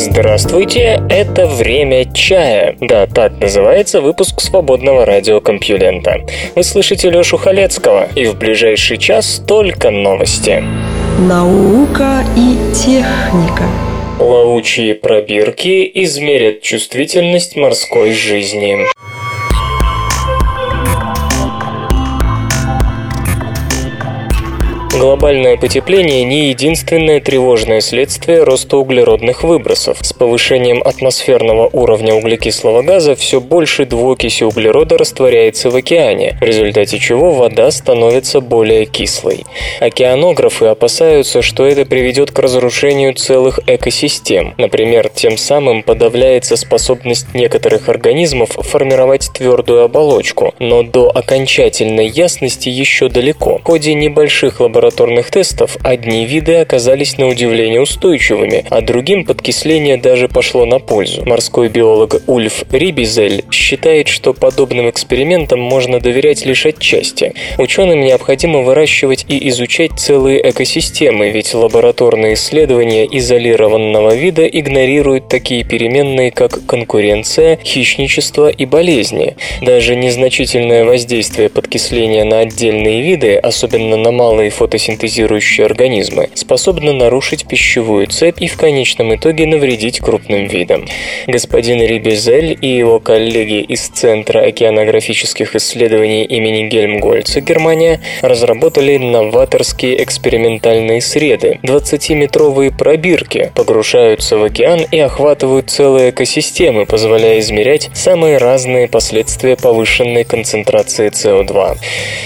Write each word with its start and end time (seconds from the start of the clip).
Здравствуйте, 0.00 1.02
это 1.10 1.48
«Время 1.48 2.04
чая». 2.14 2.76
Да, 2.80 3.08
так 3.08 3.40
называется 3.40 4.00
выпуск 4.00 4.40
свободного 4.40 5.04
радиокомпьюлента. 5.04 6.20
Вы 6.54 6.62
слышите 6.62 7.10
Лёшу 7.10 7.36
Халецкого, 7.36 8.06
и 8.14 8.26
в 8.26 8.38
ближайший 8.38 8.96
час 8.98 9.42
только 9.44 9.90
новости. 9.90 10.62
Наука 11.18 12.22
и 12.36 12.56
техника 12.72 13.64
Плавучие 14.18 14.94
пробирки 14.94 15.90
измерят 15.94 16.62
чувствительность 16.62 17.56
морской 17.56 18.12
жизни. 18.12 18.78
Глобальное 24.98 25.56
потепление 25.56 26.24
не 26.24 26.48
единственное 26.48 27.20
тревожное 27.20 27.80
следствие 27.80 28.42
роста 28.42 28.78
углеродных 28.78 29.44
выбросов. 29.44 29.98
С 30.00 30.12
повышением 30.12 30.82
атмосферного 30.84 31.70
уровня 31.72 32.14
углекислого 32.14 32.82
газа 32.82 33.14
все 33.14 33.40
больше 33.40 33.86
двуокиси 33.86 34.42
углерода 34.42 34.98
растворяется 34.98 35.70
в 35.70 35.76
океане, 35.76 36.36
в 36.40 36.42
результате 36.42 36.98
чего 36.98 37.30
вода 37.30 37.70
становится 37.70 38.40
более 38.40 38.86
кислой. 38.86 39.44
Океанографы 39.78 40.66
опасаются, 40.66 41.42
что 41.42 41.64
это 41.64 41.86
приведет 41.86 42.32
к 42.32 42.38
разрушению 42.40 43.14
целых 43.14 43.60
экосистем. 43.68 44.54
Например, 44.58 45.08
тем 45.14 45.38
самым 45.38 45.84
подавляется 45.84 46.56
способность 46.56 47.34
некоторых 47.34 47.88
организмов 47.88 48.50
формировать 48.50 49.30
твердую 49.32 49.84
оболочку, 49.84 50.54
но 50.58 50.82
до 50.82 51.08
окончательной 51.08 52.08
ясности 52.08 52.68
еще 52.68 53.08
далеко. 53.08 53.58
В 53.58 53.62
ходе 53.62 53.94
небольших 53.94 54.58
лабораторных 54.58 54.87
лабораторных 54.88 55.30
тестов 55.30 55.76
одни 55.82 56.24
виды 56.24 56.54
оказались 56.54 57.18
на 57.18 57.28
удивление 57.28 57.80
устойчивыми, 57.80 58.64
а 58.70 58.80
другим 58.80 59.26
подкисление 59.26 59.98
даже 59.98 60.28
пошло 60.28 60.64
на 60.64 60.78
пользу. 60.78 61.24
Морской 61.26 61.68
биолог 61.68 62.22
Ульф 62.26 62.64
Рибизель 62.72 63.44
считает, 63.50 64.08
что 64.08 64.32
подобным 64.32 64.88
экспериментам 64.88 65.60
можно 65.60 66.00
доверять 66.00 66.46
лишь 66.46 66.64
отчасти. 66.64 67.34
Ученым 67.58 68.00
необходимо 68.00 68.62
выращивать 68.62 69.26
и 69.28 69.48
изучать 69.50 69.92
целые 69.98 70.48
экосистемы, 70.48 71.28
ведь 71.28 71.52
лабораторные 71.52 72.32
исследования 72.32 73.06
изолированного 73.10 74.14
вида 74.14 74.46
игнорируют 74.46 75.28
такие 75.28 75.64
переменные, 75.64 76.30
как 76.30 76.64
конкуренция, 76.66 77.58
хищничество 77.62 78.48
и 78.48 78.64
болезни. 78.64 79.36
Даже 79.60 79.96
незначительное 79.96 80.86
воздействие 80.86 81.50
подкисления 81.50 82.24
на 82.24 82.40
отдельные 82.40 83.02
виды, 83.02 83.36
особенно 83.36 83.98
на 83.98 84.12
малые 84.12 84.48
фотосинтетические 84.48 84.77
фотосинтезирующие 84.78 85.66
организмы, 85.66 86.30
способны 86.34 86.92
нарушить 86.92 87.46
пищевую 87.46 88.06
цепь 88.06 88.40
и 88.40 88.46
в 88.46 88.56
конечном 88.56 89.14
итоге 89.14 89.46
навредить 89.46 89.98
крупным 89.98 90.46
видам. 90.46 90.86
Господин 91.26 91.82
Рибизель 91.82 92.56
и 92.60 92.68
его 92.68 93.00
коллеги 93.00 93.60
из 93.60 93.88
Центра 93.88 94.40
океанографических 94.40 95.56
исследований 95.56 96.24
имени 96.24 96.68
Гельмгольца, 96.68 97.40
Германия, 97.40 98.00
разработали 98.22 98.96
новаторские 98.98 100.02
экспериментальные 100.04 101.00
среды. 101.00 101.58
20-метровые 101.64 102.76
пробирки 102.76 103.50
погружаются 103.54 104.36
в 104.36 104.44
океан 104.44 104.80
и 104.90 104.98
охватывают 105.00 105.70
целые 105.70 106.10
экосистемы, 106.10 106.86
позволяя 106.86 107.40
измерять 107.40 107.90
самые 107.94 108.38
разные 108.38 108.86
последствия 108.86 109.56
повышенной 109.56 110.22
концентрации 110.24 111.10
СО2. 111.10 111.78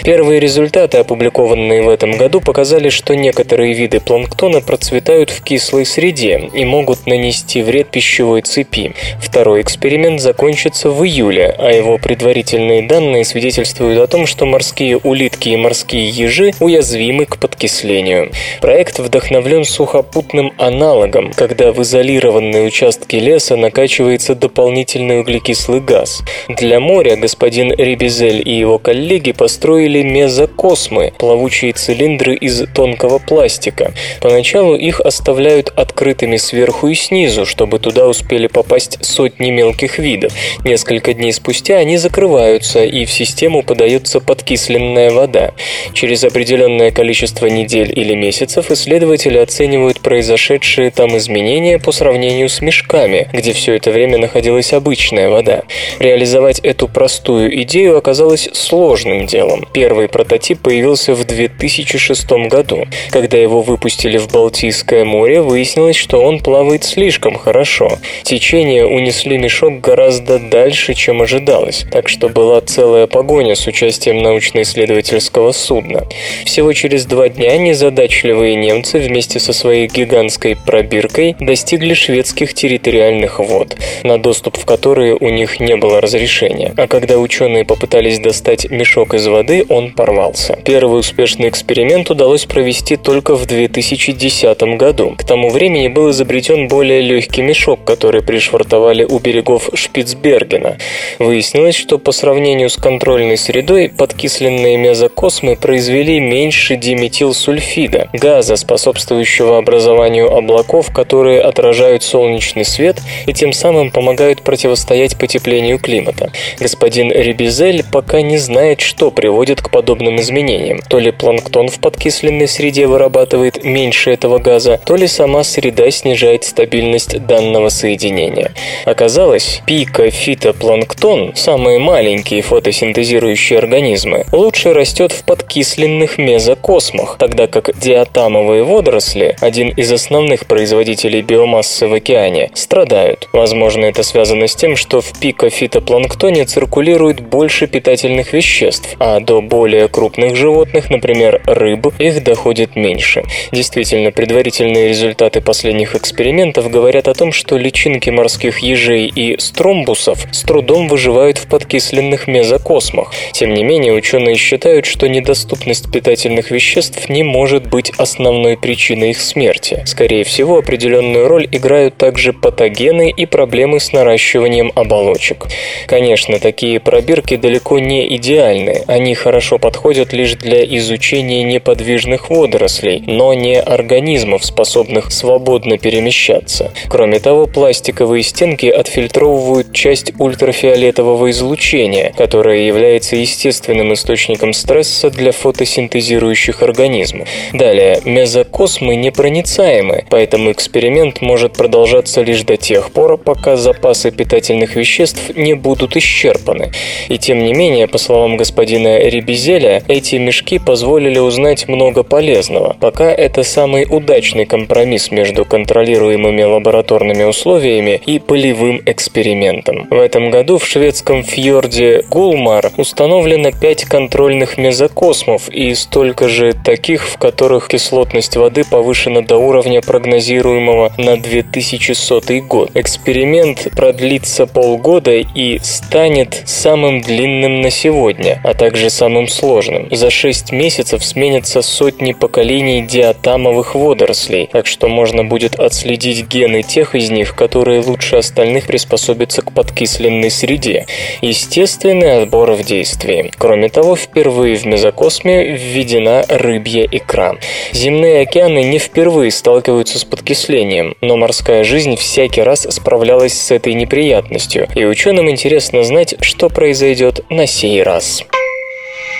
Первые 0.04 0.38
результаты, 0.38 0.98
опубликованные 0.98 1.82
в 1.82 1.88
этом 1.88 2.12
году, 2.12 2.41
показали, 2.42 2.88
что 2.88 3.14
некоторые 3.14 3.72
виды 3.72 4.00
планктона 4.00 4.60
процветают 4.60 5.30
в 5.30 5.42
кислой 5.42 5.86
среде 5.86 6.50
и 6.53 6.64
могут 6.64 7.06
нанести 7.06 7.62
вред 7.62 7.88
пищевой 7.91 8.42
цепи. 8.42 8.94
Второй 9.20 9.62
эксперимент 9.62 10.20
закончится 10.20 10.91
в 10.91 11.04
июле, 11.04 11.54
а 11.58 11.70
его 11.72 11.98
предварительные 11.98 12.82
данные 12.82 13.25
свидетельствуют 13.25 13.98
о 14.00 14.06
том, 14.06 14.26
что 14.26 14.47
морские 14.47 14.98
улитки 14.98 15.50
и 15.50 15.56
морские 15.56 16.08
ежи 16.08 16.52
уязвимы 16.60 17.26
к 17.26 17.38
подкислению. 17.38 18.31
Проект 18.60 18.98
вдохновлен 18.98 19.64
сухопутным 19.64 20.52
аналогом, 20.58 21.32
когда 21.34 21.72
в 21.72 21.82
изолированные 21.82 22.66
участки 22.66 23.16
леса 23.16 23.56
накачивается 23.56 24.34
дополнительный 24.34 25.20
углекислый 25.20 25.81
газ. 25.81 26.22
Для 26.48 26.81
моря 26.81 27.16
господин 27.16 27.72
Рибизель 27.72 28.47
и 28.47 28.58
его 28.58 28.78
коллеги 28.78 29.32
построили 29.32 30.02
мезокосмы, 30.02 31.12
плавучие 31.19 31.72
цилиндры 31.72 32.31
цилиндры 32.32 32.34
из 32.34 32.65
тонкого 32.75 33.19
пластика. 33.19 33.93
Поначалу 34.20 34.75
их 34.75 35.00
оставляют 35.00 35.72
открытыми 35.76 36.37
сверху 36.37 36.88
и 36.88 36.94
снизу, 36.94 37.47
чтобы 37.47 37.78
туда 37.78 38.06
успели 38.06 38.47
попасть 38.47 38.98
сотни 39.04 39.50
мелких 39.50 39.98
видов. 39.98 40.32
Несколько 40.65 41.15
дней 41.15 41.32
спустя 41.32 41.78
они 41.78 41.98
закрываются, 41.98 42.84
и 42.84 43.04
в 43.04 43.10
систему 43.10 43.62
подается 43.62 44.20
подкисленная 44.20 45.10
вода. 45.10 45.53
Через 45.94 46.25
определенное 46.25 46.91
количество 46.91 47.47
недель 47.47 47.93
или 47.94 48.15
месяцев 48.15 48.70
исследователи 48.70 49.38
оценивают 49.38 50.00
произошедшие 50.00 50.91
там 50.91 51.16
изменения 51.16 51.78
по 51.78 51.93
сравнению 51.93 52.49
с 52.49 52.60
мешками, 52.60 53.28
где 53.32 53.53
все 53.53 53.75
это 53.75 53.91
время 53.91 54.19
находилась 54.19 54.72
обычная 54.72 55.28
вода. 55.28 55.62
Реализовать 55.99 56.60
эту 56.60 56.88
простую 56.88 57.62
идею 57.62 57.97
оказалось 57.97 58.49
сложным 58.53 59.26
делом. 59.26 59.64
Первый 59.72 60.09
прототип 60.09 60.60
появился 60.62 61.14
в 61.14 61.25
2006 61.25 62.11
1996 62.12 62.50
году. 62.50 62.86
Когда 63.10 63.38
его 63.38 63.62
выпустили 63.62 64.18
в 64.18 64.30
Балтийское 64.30 65.04
море, 65.04 65.40
выяснилось, 65.40 65.96
что 65.96 66.22
он 66.22 66.40
плавает 66.40 66.84
слишком 66.84 67.36
хорошо. 67.36 67.98
Течение 68.22 68.86
унесли 68.86 69.38
мешок 69.38 69.80
гораздо 69.80 70.38
дальше, 70.38 70.94
чем 70.94 71.22
ожидалось, 71.22 71.84
так 71.90 72.08
что 72.08 72.28
была 72.28 72.60
целая 72.60 73.06
погоня 73.06 73.54
с 73.54 73.66
участием 73.66 74.18
научно-исследовательского 74.22 75.52
судна. 75.52 76.06
Всего 76.44 76.72
через 76.72 77.06
два 77.06 77.28
дня 77.28 77.56
незадачливые 77.56 78.54
немцы 78.56 78.98
вместе 78.98 79.40
со 79.40 79.52
своей 79.52 79.86
гигантской 79.86 80.56
пробиркой 80.56 81.36
достигли 81.38 81.94
шведских 81.94 82.54
территориальных 82.54 83.38
вод, 83.38 83.76
на 84.02 84.18
доступ 84.18 84.56
в 84.56 84.64
которые 84.64 85.16
у 85.18 85.28
них 85.28 85.60
не 85.60 85.76
было 85.76 86.00
разрешения. 86.00 86.74
А 86.76 86.86
когда 86.86 87.18
ученые 87.18 87.64
попытались 87.64 88.18
достать 88.18 88.70
мешок 88.70 89.14
из 89.14 89.26
воды, 89.26 89.64
он 89.68 89.92
порвался. 89.92 90.58
Первый 90.64 91.00
успешный 91.00 91.48
эксперимент 91.48 92.01
удалось 92.10 92.46
провести 92.46 92.96
только 92.96 93.34
в 93.34 93.46
2010 93.46 94.62
году. 94.76 95.14
К 95.16 95.24
тому 95.24 95.50
времени 95.50 95.88
был 95.88 96.10
изобретен 96.10 96.68
более 96.68 97.00
легкий 97.00 97.42
мешок, 97.42 97.84
который 97.84 98.22
пришвартовали 98.22 99.04
у 99.04 99.18
берегов 99.18 99.70
Шпицбергена. 99.74 100.78
Выяснилось, 101.18 101.74
что 101.74 101.98
по 101.98 102.12
сравнению 102.12 102.70
с 102.70 102.76
контрольной 102.76 103.36
средой 103.36 103.88
подкисленные 103.88 104.76
мезокосмы 104.76 105.56
произвели 105.56 106.20
меньше 106.20 106.76
диметилсульфида, 106.76 108.10
газа, 108.12 108.56
способствующего 108.56 109.58
образованию 109.58 110.34
облаков, 110.34 110.92
которые 110.92 111.40
отражают 111.40 112.02
солнечный 112.02 112.64
свет 112.64 113.00
и 113.26 113.32
тем 113.32 113.52
самым 113.52 113.90
помогают 113.90 114.43
противостоять 114.43 115.19
потеплению 115.19 115.78
климата. 115.78 116.32
Господин 116.58 117.12
Рибизель 117.12 117.84
пока 117.90 118.22
не 118.22 118.38
знает, 118.38 118.81
что 118.81 119.10
приводит 119.10 119.60
к 119.62 119.70
подобным 119.70 120.20
изменениям. 120.20 120.81
То 120.88 120.99
ли 120.99 121.10
планктон 121.10 121.69
в 121.69 121.78
подкисленном 121.92 122.22
окисленной 122.22 122.48
среде 122.48 122.86
вырабатывает 122.86 123.64
меньше 123.64 124.10
этого 124.12 124.38
газа, 124.38 124.80
то 124.84 124.96
ли 124.96 125.06
сама 125.06 125.44
среда 125.44 125.90
снижает 125.90 126.44
стабильность 126.44 127.26
данного 127.26 127.68
соединения. 127.68 128.52
Оказалось, 128.84 129.62
пика 129.66 130.10
фитопланктон, 130.10 131.32
самые 131.34 131.78
маленькие 131.78 132.42
фотосинтезирующие 132.42 133.58
организмы, 133.58 134.24
лучше 134.32 134.72
растет 134.72 135.12
в 135.12 135.24
подкисленных 135.24 136.18
мезокосмах, 136.18 137.16
тогда 137.18 137.46
как 137.46 137.70
диатамовые 137.78 138.64
водоросли, 138.64 139.36
один 139.40 139.68
из 139.70 139.92
основных 139.92 140.46
производителей 140.46 141.22
биомассы 141.22 141.86
в 141.86 141.94
океане, 141.94 142.50
страдают. 142.54 143.28
Возможно, 143.32 143.84
это 143.84 144.02
связано 144.02 144.46
с 144.46 144.54
тем, 144.54 144.76
что 144.76 145.00
в 145.00 145.18
пикофитопланктоне 145.20 146.46
циркулирует 146.46 147.20
больше 147.20 147.66
питательных 147.66 148.32
веществ, 148.32 148.96
а 148.98 149.20
до 149.20 149.40
более 149.40 149.88
крупных 149.88 150.36
животных, 150.36 150.90
например, 150.90 151.42
рыб, 151.46 151.81
рыб 151.82 151.93
их 151.99 152.23
доходит 152.23 152.76
меньше. 152.76 153.23
Действительно, 153.52 154.11
предварительные 154.11 154.88
результаты 154.88 155.40
последних 155.40 155.94
экспериментов 155.94 156.70
говорят 156.70 157.08
о 157.08 157.14
том, 157.14 157.32
что 157.32 157.56
личинки 157.56 158.11
морских 158.11 158.58
ежей 158.58 159.06
и 159.06 159.38
стромбусов 159.38 160.26
с 160.32 160.43
трудом 160.43 160.88
выживают 160.88 161.38
в 161.38 161.49
подкисленных 161.49 162.26
мезокосмах. 162.26 163.12
Тем 163.32 163.55
не 163.55 163.64
менее, 163.64 163.93
ученые 163.93 164.37
считают, 164.37 164.87
что 164.87 165.08
недоступность 165.08 165.90
питательных 165.90 166.50
веществ 166.50 167.08
не 167.08 167.23
может 167.23 167.69
быть 167.69 167.93
основной 167.99 168.56
причиной 168.56 169.11
их 169.11 169.20
смерти. 169.20 169.82
Скорее 169.87 170.25
всего, 170.25 170.58
определенную 170.58 171.28
роль 171.28 171.49
играют 171.50 171.96
также 171.96 172.32
патогены 172.32 173.11
и 173.11 173.26
проблемы 173.26 173.81
с 173.81 173.93
наращиванием 173.93 174.73
оболочек. 174.75 175.46
Конечно, 175.87 176.38
такие 176.38 176.81
пробирки 176.81 177.37
далеко 177.37 177.78
не 177.78 178.17
идеальны. 178.17 178.82
Они 178.87 179.14
хорошо 179.14 179.58
подходят 179.58 180.12
лишь 180.12 180.35
для 180.35 180.64
изучения 180.64 181.44
неподвижных 181.72 182.28
водорослей, 182.28 183.02
но 183.06 183.32
не 183.32 183.58
организмов, 183.58 184.44
способных 184.44 185.10
свободно 185.10 185.78
перемещаться. 185.78 186.70
Кроме 186.88 187.19
того, 187.19 187.46
пластиковые 187.46 188.22
стенки 188.22 188.66
отфильтровывают 188.66 189.72
часть 189.72 190.12
ультрафиолетового 190.19 191.30
излучения, 191.30 192.12
которое 192.16 192.66
является 192.66 193.16
естественным 193.16 193.94
источником 193.94 194.52
стресса 194.52 195.08
для 195.08 195.32
фотосинтезирующих 195.32 196.62
организмов. 196.62 197.26
Далее, 197.54 198.00
мезокосмы 198.04 198.96
непроницаемы, 198.96 200.04
поэтому 200.10 200.52
эксперимент 200.52 201.22
может 201.22 201.54
продолжаться 201.54 202.20
лишь 202.20 202.42
до 202.42 202.58
тех 202.58 202.92
пор, 202.92 203.16
пока 203.16 203.56
запасы 203.56 204.10
питательных 204.10 204.76
веществ 204.76 205.34
не 205.34 205.54
будут 205.54 205.96
исчерпаны. 205.96 206.70
И 207.08 207.16
тем 207.16 207.44
не 207.44 207.54
менее, 207.54 207.88
по 207.88 207.96
словам 207.96 208.36
господина 208.36 208.98
Рибизеля, 208.98 209.82
эти 209.88 210.16
мешки 210.16 210.58
позволили 210.58 211.22
узнать 211.22 211.62
много 211.69 212.03
полезного. 212.03 212.76
Пока 212.81 213.12
это 213.12 213.43
самый 213.43 213.87
удачный 213.88 214.47
компромисс 214.47 215.11
между 215.11 215.44
контролируемыми 215.44 216.43
лабораторными 216.43 217.25
условиями 217.25 218.00
и 218.06 218.19
полевым 218.19 218.81
экспериментом. 218.87 219.87
В 219.91 219.99
этом 219.99 220.31
году 220.31 220.59
в 220.59 220.67
шведском 220.67 221.23
фьорде 221.23 222.05
Гулмар 222.11 222.70
установлено 222.76 223.50
5 223.53 223.85
контрольных 223.85 224.59
мезокосмов 224.59 225.49
и 225.49 225.75
столько 225.75 226.29
же 226.29 226.53
таких, 226.64 227.06
в 227.09 227.19
которых 227.19 227.69
кислотность 227.69 228.37
воды 228.37 228.64
повышена 228.64 229.20
до 229.20 229.37
уровня 229.37 229.81
прогнозируемого 229.81 230.93
на 230.99 231.17
2100 231.17 232.41
год. 232.49 232.70
Эксперимент 232.75 233.69
продлится 233.76 234.47
полгода 234.47 235.12
и 235.12 235.59
станет 235.61 236.43
самым 236.44 237.00
длинным 237.00 237.61
на 237.61 237.70
сегодня, 237.70 238.41
а 238.44 238.55
также 238.55 238.91
самым 238.91 239.29
сложным. 239.29 239.88
За 239.91 240.11
6 240.11 240.53
месяцев 240.53 241.05
сменятся 241.52 241.62
сотни 241.62 242.12
поколений 242.12 242.82
диатамовых 242.82 243.75
водорослей, 243.75 244.49
так 244.50 244.66
что 244.66 244.88
можно 244.88 245.25
будет 245.25 245.58
отследить 245.58 246.26
гены 246.26 246.62
тех 246.62 246.94
из 246.94 247.10
них, 247.10 247.34
которые 247.34 247.81
лучше 247.81 248.16
остальных 248.16 248.66
приспособятся 248.66 249.43
к 249.43 249.52
подкисленной 249.52 250.31
среде. 250.31 250.87
Естественный 251.20 252.22
отбор 252.22 252.52
в 252.52 252.64
действии. 252.64 253.31
Кроме 253.38 253.69
того, 253.69 253.96
впервые 253.96 254.56
в 254.56 254.64
мезокосме 254.64 255.56
введена 255.56 256.25
рыбья 256.28 256.87
икра. 256.90 257.37
Земные 257.72 258.22
океаны 258.22 258.62
не 258.64 258.78
впервые 258.78 259.31
сталкиваются 259.31 259.99
с 259.99 260.04
подкислением, 260.04 260.94
но 261.00 261.16
морская 261.16 261.64
жизнь 261.64 261.96
всякий 261.96 262.43
раз 262.43 262.66
справлялась 262.70 263.34
с 263.34 263.50
этой 263.50 263.75
неприятностью, 263.75 264.69
и 264.75 264.84
ученым 264.84 265.28
интересно 265.28 265.82
знать, 265.82 266.14
что 266.20 266.49
произойдет 266.49 267.25
на 267.31 267.46
сей 267.46 267.82
раз. 267.82 268.25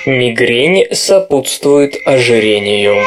Мигрень 0.05 0.93
сопутствует 0.93 1.95
ожирению. 2.05 3.07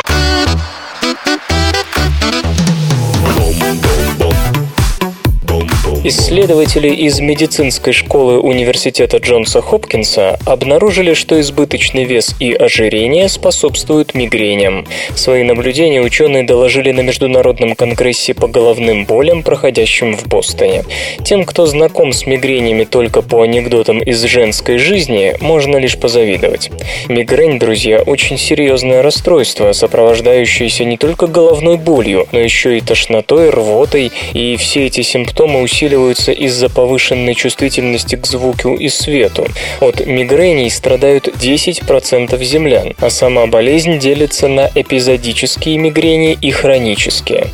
Исследователи 6.07 6.90
из 6.90 7.19
медицинской 7.19 7.92
школы 7.92 8.38
университета 8.40 9.18
Джонса 9.18 9.60
Хопкинса 9.60 10.38
обнаружили, 10.46 11.16
что 11.16 11.42
избыточный 11.42 12.04
вес 12.04 12.36
и 12.40 12.54
ожирение 12.54 13.28
способствуют 13.28 14.13
мигреням. 14.13 14.86
Свои 15.16 15.42
наблюдения 15.42 16.02
ученые 16.02 16.44
доложили 16.44 16.92
на 16.92 17.02
Международном 17.02 17.74
конгрессе 17.74 18.36
по 18.36 18.48
головным 18.48 19.06
болям, 19.06 19.42
проходящем 19.42 20.16
в 20.16 20.28
Бостоне. 20.28 20.84
Тем, 21.24 21.44
кто 21.44 21.66
знаком 21.66 22.13
с 22.13 22.28
мигренями 22.28 22.84
только 22.84 23.24
по 23.24 23.42
анекдотам 23.42 23.98
из 23.98 24.22
женской 24.25 24.78
жизни, 24.78 25.36
можно 25.42 25.78
лишь 25.78 25.98
позавидовать. 25.98 26.69
Мигрень, 27.10 27.58
друзья, 27.58 28.04
очень 28.06 28.38
серьезное 28.38 29.01
расстройство, 29.01 29.72
сопровождающееся 29.72 30.86
не 30.86 30.98
только 30.98 31.25
головной 31.25 31.78
болью, 31.78 32.28
но 32.31 32.38
еще 32.38 32.78
и 32.78 32.81
тошнотой, 32.81 33.50
рвотой, 33.50 34.12
и 34.34 34.56
все 34.58 34.86
эти 34.86 35.01
симптомы 35.01 35.63
усиливаются 35.63 35.94
усиливаются 35.95 36.31
из-за 36.31 36.69
повышенной 36.69 37.36
чувствительности 37.36 38.15
к 38.15 38.25
звуку 38.25 38.75
и 38.75 38.89
свету. 38.89 39.47
От 39.80 40.06
мигрений 40.06 40.69
страдают 40.69 41.27
10% 41.27 42.44
землян, 42.44 42.94
а 43.00 43.09
сама 43.09 43.47
болезнь 43.47 43.97
делится 44.00 44.47
на 44.47 44.69
эпизодические 44.75 45.77
мигрени 45.77 46.38
и 46.42 46.51
хронические. 46.51 47.47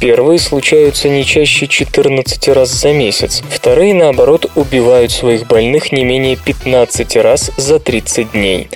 Первые 0.00 0.38
случаются 0.38 1.08
не 1.08 1.24
чаще 1.24 1.66
14 1.66 2.48
раз 2.48 2.70
за 2.70 2.92
месяц, 2.92 3.42
вторые, 3.48 3.94
наоборот, 3.94 4.50
убивают 4.54 5.12
своих 5.12 5.46
больных 5.46 5.92
не 5.92 6.04
менее 6.04 6.36
15 6.36 7.16
раз 7.16 7.50
за 7.56 7.78
30 7.78 8.32
дней. 8.32 8.68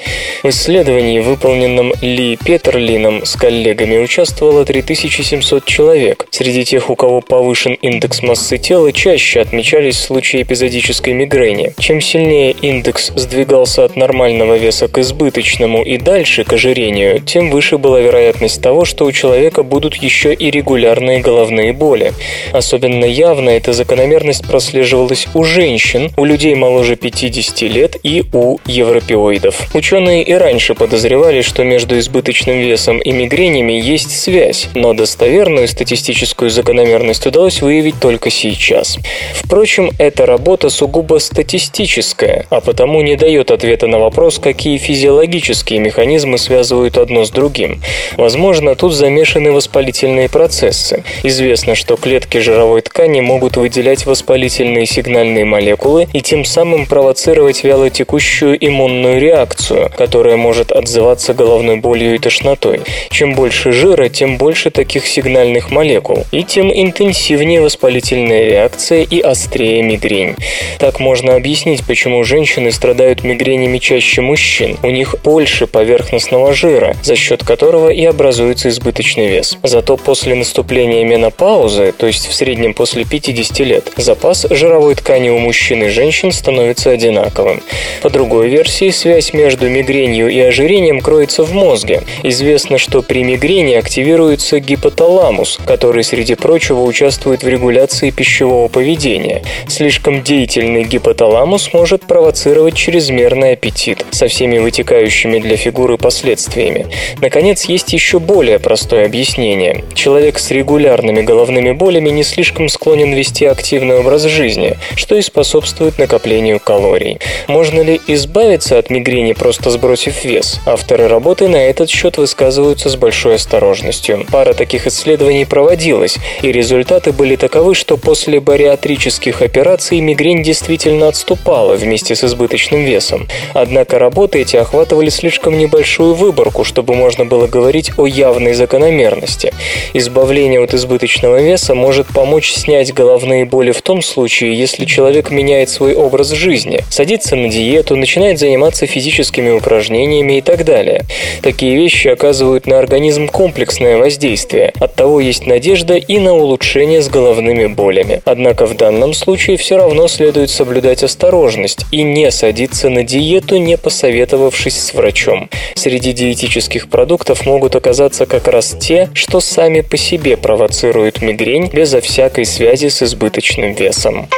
В 0.43 0.49
исследовании, 0.49 1.20
выполненном 1.20 1.93
Ли 2.00 2.37
Петерлином 2.37 3.25
с 3.25 3.37
коллегами, 3.37 3.99
участвовало 3.99 4.64
3700 4.64 5.64
человек. 5.64 6.26
Среди 6.31 6.64
тех, 6.64 6.88
у 6.90 6.96
кого 6.96 7.20
повышен 7.20 7.75
индекс 7.75 8.23
массы 8.23 8.58
тела, 8.58 8.93
чаще 9.00 9.41
отмечались 9.41 9.99
случаи 9.99 10.43
эпизодической 10.43 11.14
мигрени. 11.14 11.73
Чем 11.79 12.02
сильнее 12.02 12.50
индекс 12.50 13.11
сдвигался 13.17 13.87
от 13.87 13.97
нормального 13.97 14.58
веса 14.58 14.88
к 14.88 14.99
избыточному 14.99 15.82
и 15.82 15.97
дальше 15.97 16.44
к 16.44 16.52
ожирению, 16.52 17.20
тем 17.20 17.50
выше 17.50 17.79
была 17.79 17.99
вероятность 18.00 18.61
того, 18.61 18.85
что 18.85 19.06
у 19.06 19.12
человека 19.12 19.62
будут 19.62 19.94
еще 19.94 20.35
и 20.35 20.50
регулярные 20.50 21.20
головные 21.20 21.73
боли. 21.73 22.12
Особенно 22.52 23.06
явно 23.06 23.49
эта 23.49 23.73
закономерность 23.73 24.47
прослеживалась 24.47 25.29
у 25.32 25.44
женщин, 25.44 26.12
у 26.19 26.26
людей 26.26 26.55
моложе 26.55 26.97
50 26.97 27.62
лет 27.62 27.97
и 28.02 28.23
у 28.35 28.58
европеоидов. 28.67 29.75
Ученые 29.75 30.23
и 30.25 30.35
раньше 30.35 30.75
подозревали, 30.75 31.41
что 31.41 31.64
между 31.64 31.99
избыточным 31.99 32.58
весом 32.58 32.99
и 32.99 33.12
мигренями 33.12 33.73
есть 33.73 34.11
связь, 34.11 34.69
но 34.75 34.93
достоверную 34.93 35.69
статистическую 35.69 36.50
закономерность 36.50 37.26
удалось 37.26 37.62
выявить 37.62 37.99
только 37.99 38.29
сейчас 38.29 38.89
раз. 38.90 38.98
Впрочем, 39.34 39.90
эта 39.98 40.26
работа 40.26 40.70
сугубо 40.70 41.18
статистическая, 41.18 42.47
а 42.50 42.61
потому 42.61 43.02
не 43.02 43.16
дает 43.16 43.50
ответа 43.50 43.87
на 43.87 43.99
вопрос, 43.99 44.38
какие 44.38 44.78
физиологические 44.78 45.80
механизмы 45.80 46.38
связывают 46.38 46.99
одно 46.99 47.25
с 47.25 47.30
другим. 47.30 47.82
Возможно, 48.16 48.75
тут 48.75 48.94
замешаны 48.94 49.52
воспалительные 49.52 50.28
процессы. 50.28 51.04
Известно, 51.23 51.75
что 51.75 51.97
клетки 51.97 52.38
жировой 52.38 52.82
ткани 52.82 53.20
могут 53.20 53.56
выделять 53.56 54.06
воспалительные 54.06 54.87
сигнальные 54.87 55.44
молекулы 55.44 56.09
и 56.12 56.20
тем 56.20 56.44
самым 56.44 56.87
провоцировать 56.87 57.64
вялотекущую 57.64 58.56
иммунную 58.64 59.20
реакцию, 59.20 59.90
которая 59.97 60.37
может 60.37 60.73
отзываться 60.73 61.35
головной 61.35 61.76
болью 61.76 62.14
и 62.14 62.18
тошнотой. 62.18 62.80
Чем 63.11 63.35
больше 63.35 63.73
жира, 63.73 64.09
тем 64.09 64.37
больше 64.37 64.70
таких 64.70 65.06
сигнальных 65.06 65.70
молекул, 65.70 66.25
и 66.30 66.44
тем 66.44 66.70
интенсивнее 66.73 67.61
воспалительная 67.61 68.44
реакция 68.44 68.79
реакция 68.80 69.02
и 69.02 69.20
острее 69.20 69.82
мигрень. 69.82 70.37
Так 70.78 71.00
можно 71.00 71.37
объяснить, 71.37 71.84
почему 71.87 72.25
женщины 72.25 72.72
страдают 72.72 73.25
мигренями 73.25 73.78
чаще 73.78 74.22
мужчин. 74.22 74.78
У 74.82 74.88
них 74.88 75.14
больше 75.22 75.66
поверхностного 75.66 76.54
жира, 76.54 76.96
за 77.02 77.16
счет 77.16 77.44
которого 77.44 77.90
и 77.90 78.04
образуется 78.04 78.68
избыточный 78.68 79.28
вес. 79.28 79.58
Зато 79.62 79.96
после 79.96 80.34
наступления 80.34 81.04
менопаузы, 81.04 81.92
то 81.96 82.06
есть 82.06 82.26
в 82.26 82.34
среднем 82.34 82.72
после 82.75 83.04
50 83.04 83.60
лет, 83.60 83.92
запас 83.96 84.46
жировой 84.49 84.94
ткани 84.94 85.28
у 85.28 85.38
мужчин 85.38 85.82
и 85.84 85.88
женщин 85.88 86.32
становится 86.32 86.90
одинаковым. 86.90 87.62
По 88.02 88.08
другой 88.08 88.49
версии, 88.49 88.90
связь 88.90 89.34
между 89.34 89.68
мигренью 89.68 90.28
и 90.28 90.40
ожирением 90.40 91.00
кроется 91.00 91.44
в 91.44 91.52
мозге. 91.52 92.02
Известно, 92.22 92.78
что 92.78 93.02
при 93.02 93.25
мигрени 93.25 93.75
активируется 93.75 94.58
гипоталамус, 94.60 95.58
который, 95.66 96.02
среди 96.02 96.34
прочего, 96.34 96.80
участвует 96.82 97.42
в 97.42 97.49
регуляции 97.49 98.10
пищевого 98.10 98.70
поведения. 98.71 99.43
Слишком 99.69 100.23
деятельный 100.23 100.85
гипоталамус 100.85 101.73
может 101.73 102.03
провоцировать 102.07 102.75
чрезмерный 102.75 103.53
аппетит 103.53 104.05
со 104.11 104.29
всеми 104.29 104.59
вытекающими 104.59 105.39
для 105.39 105.57
фигуры 105.57 105.99
последствиями. 105.99 106.87
Наконец, 107.21 107.65
есть 107.65 107.93
еще 107.93 108.19
более 108.19 108.59
простое 108.59 109.07
объяснение. 109.07 109.85
Человек 109.95 110.39
с 110.39 110.50
регулярными 110.50 111.23
головными 111.23 111.73
болями 111.73 112.11
не 112.11 112.23
слишком 112.23 112.69
склонен 112.69 113.12
вести 113.12 113.45
активный 113.45 113.99
образ 113.99 114.23
жизни, 114.23 114.77
что 114.97 115.17
и 115.17 115.23
способствует 115.23 115.99
накоплению 115.99 116.61
калорий. 116.61 117.19
Можно 117.49 117.81
ли 117.81 118.00
избавиться 118.07 118.79
от 118.79 118.91
мигрени, 118.91 119.33
просто 119.33 119.71
сбросив 119.71 120.25
вес? 120.25 120.61
Авторы 120.67 121.09
работы 121.09 121.49
на 121.49 121.57
этот 121.57 121.91
счет 121.91 122.17
высказываются 122.17 122.89
с 122.89 122.97
большой 122.97 123.35
осторожностью. 123.37 124.27
Пара 124.31 124.55
таких 124.55 124.87
исследований 124.87 125.45
проводилась, 125.45 126.19
и 126.43 126.53
результаты 126.53 127.12
были 127.12 127.37
таковы, 127.37 127.75
что 127.75 127.97
после 127.97 128.41
бариатрических 128.61 129.40
операций 129.40 130.00
мигрень 130.00 130.43
действительно 130.43 131.09
отступала 131.09 131.76
вместе 131.76 132.14
с 132.14 132.25
избыточным 132.25 132.85
весом. 132.85 133.26
Однако 133.55 133.99
работы 133.99 134.43
эти 134.43 134.57
охватывали 134.57 135.09
слишком 135.09 135.57
небольшую 135.57 136.12
выборку, 136.12 136.62
чтобы 136.62 136.95
можно 136.95 137.25
было 137.25 137.47
говорить 137.47 137.93
о 137.97 138.07
явной 138.07 138.52
закономерности. 138.52 139.55
Избавление 139.95 140.62
от 140.62 140.75
избыточного 140.75 141.40
веса 141.40 141.75
может 141.75 142.07
помочь 142.09 142.52
снять 142.52 142.93
головные 142.93 143.47
боли 143.47 143.73
в 143.73 143.81
том 143.81 144.02
случае, 144.02 144.52
если 144.52 144.85
человек 144.85 145.31
меняет 145.31 145.71
свой 145.71 145.95
образ 145.95 146.31
жизни, 146.33 146.81
садится 146.90 147.37
на 147.37 147.49
диету, 147.49 147.97
начинает 147.97 148.38
заниматься 148.38 148.85
физическими 148.85 149.52
упражнениями 149.52 150.37
и 150.37 150.40
так 150.43 150.67
далее. 150.67 151.05
Такие 151.40 151.76
вещи 151.76 152.09
оказывают 152.09 152.67
на 152.67 152.79
организм 152.79 153.26
комплексное 153.26 153.97
воздействие. 153.97 154.75
От 154.79 154.95
того 154.97 155.19
есть 155.21 155.47
надежда 155.47 155.95
и 155.95 156.19
на 156.19 156.35
улучшение 156.35 157.00
с 157.00 157.09
головными 157.09 157.67
болями. 157.67 158.21
Однако 158.26 158.50
в 158.59 158.76
данном 158.76 159.14
случае 159.14 159.57
все 159.57 159.76
равно 159.76 160.09
следует 160.09 160.50
соблюдать 160.50 161.02
осторожность 161.02 161.87
и 161.92 162.02
не 162.02 162.30
садиться 162.30 162.88
на 162.88 163.04
диету, 163.04 163.57
не 163.57 163.76
посоветовавшись 163.76 164.80
с 164.80 164.95
врачом. 164.95 165.49
Среди 165.75 166.12
диетических 166.12 166.88
продуктов 166.88 167.47
могут 167.47 167.76
оказаться 167.76 168.26
как 168.26 168.49
раз 168.49 168.76
те, 168.80 169.09
что 169.14 169.40
сами 169.40 169.80
по 169.80 169.97
себе 169.97 170.37
провоцируют 170.37 171.23
мигрень 171.23 171.69
безо 171.69 172.00
всякой 172.00 172.45
связи 172.45 172.88
с 172.88 173.02
избыточным 173.02 173.73
весом. 173.73 174.28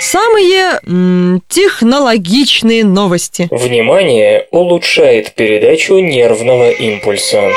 Самые 0.00 0.80
м, 0.86 1.42
технологичные 1.48 2.84
новости. 2.84 3.48
Внимание 3.50 4.46
улучшает 4.50 5.32
передачу 5.34 5.98
нервного 5.98 6.70
импульса. 6.70 7.50